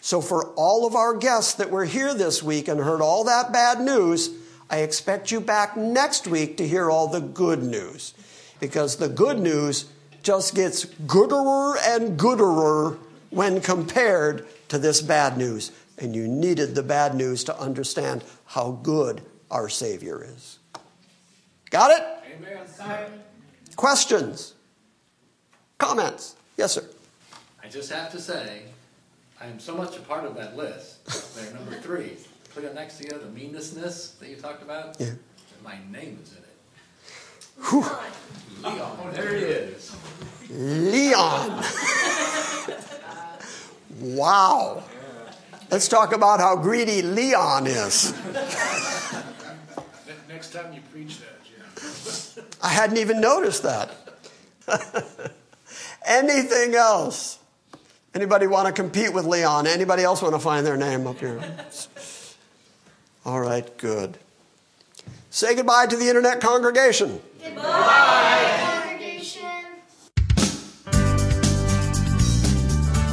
So, 0.00 0.22
for 0.22 0.54
all 0.54 0.86
of 0.86 0.94
our 0.94 1.14
guests 1.14 1.52
that 1.54 1.70
were 1.70 1.84
here 1.84 2.14
this 2.14 2.42
week 2.42 2.66
and 2.66 2.80
heard 2.80 3.02
all 3.02 3.24
that 3.24 3.52
bad 3.52 3.78
news, 3.78 4.30
I 4.70 4.78
expect 4.78 5.30
you 5.30 5.40
back 5.40 5.76
next 5.76 6.26
week 6.26 6.56
to 6.56 6.66
hear 6.66 6.90
all 6.90 7.08
the 7.08 7.20
good 7.20 7.62
news. 7.62 8.14
Because 8.58 8.96
the 8.96 9.08
good 9.08 9.38
news 9.38 9.84
just 10.22 10.54
gets 10.54 10.86
gooderer 10.86 11.76
and 11.84 12.18
gooderer 12.18 12.96
when 13.28 13.60
compared 13.60 14.46
to 14.68 14.78
this 14.78 15.02
bad 15.02 15.36
news. 15.36 15.72
And 15.98 16.16
you 16.16 16.26
needed 16.26 16.74
the 16.74 16.82
bad 16.82 17.14
news 17.14 17.44
to 17.44 17.60
understand 17.60 18.24
how 18.46 18.78
good 18.82 19.22
our 19.50 19.68
Savior 19.68 20.24
is. 20.24 20.58
Got 21.70 21.90
it? 21.90 22.04
Amen. 22.34 23.10
Questions? 23.76 24.54
Comments? 25.78 26.36
Yes, 26.56 26.72
sir. 26.72 26.84
I 27.62 27.68
just 27.68 27.92
have 27.92 28.10
to 28.12 28.20
say, 28.20 28.62
I 29.40 29.46
am 29.46 29.58
so 29.58 29.74
much 29.74 29.96
a 29.96 30.00
part 30.00 30.24
of 30.24 30.34
that 30.36 30.56
list. 30.56 31.04
There, 31.36 31.52
number 31.52 31.74
three. 31.80 32.16
Put 32.54 32.64
it 32.64 32.74
next 32.74 32.98
to 32.98 33.04
you, 33.04 33.10
the 33.18 33.26
meannessness 33.26 34.12
that 34.20 34.30
you 34.30 34.36
talked 34.36 34.62
about. 34.62 34.96
Yeah. 34.98 35.08
And 35.08 35.18
my 35.62 35.76
name 35.92 36.18
is 36.22 36.32
in 36.32 36.38
it. 36.38 36.46
Whew. 37.68 37.84
Leon, 38.62 39.12
there 39.12 39.34
he 39.34 39.44
is. 39.44 39.94
Leon. 40.50 41.62
wow. 44.16 44.82
Let's 45.70 45.88
talk 45.88 46.14
about 46.14 46.40
how 46.40 46.56
greedy 46.56 47.02
Leon 47.02 47.66
is. 47.66 48.14
Next 50.28 50.52
time 50.52 50.72
you 50.72 50.80
preach 50.92 51.18
that, 51.18 51.44
Jim. 51.44 52.44
I 52.62 52.68
hadn't 52.68 52.98
even 52.98 53.20
noticed 53.20 53.62
that. 53.64 53.90
Anything 56.06 56.74
else? 56.74 57.38
Anybody 58.14 58.46
want 58.46 58.66
to 58.66 58.72
compete 58.72 59.12
with 59.12 59.26
Leon? 59.26 59.66
Anybody 59.66 60.02
else 60.02 60.22
want 60.22 60.34
to 60.34 60.40
find 60.40 60.66
their 60.66 60.76
name 60.76 61.06
up 61.06 61.18
here? 61.18 61.42
All 63.24 63.40
right, 63.40 63.76
good. 63.76 64.18
Say 65.30 65.54
goodbye 65.54 65.86
to 65.86 65.96
the 65.96 66.08
internet 66.08 66.40
congregation. 66.40 67.20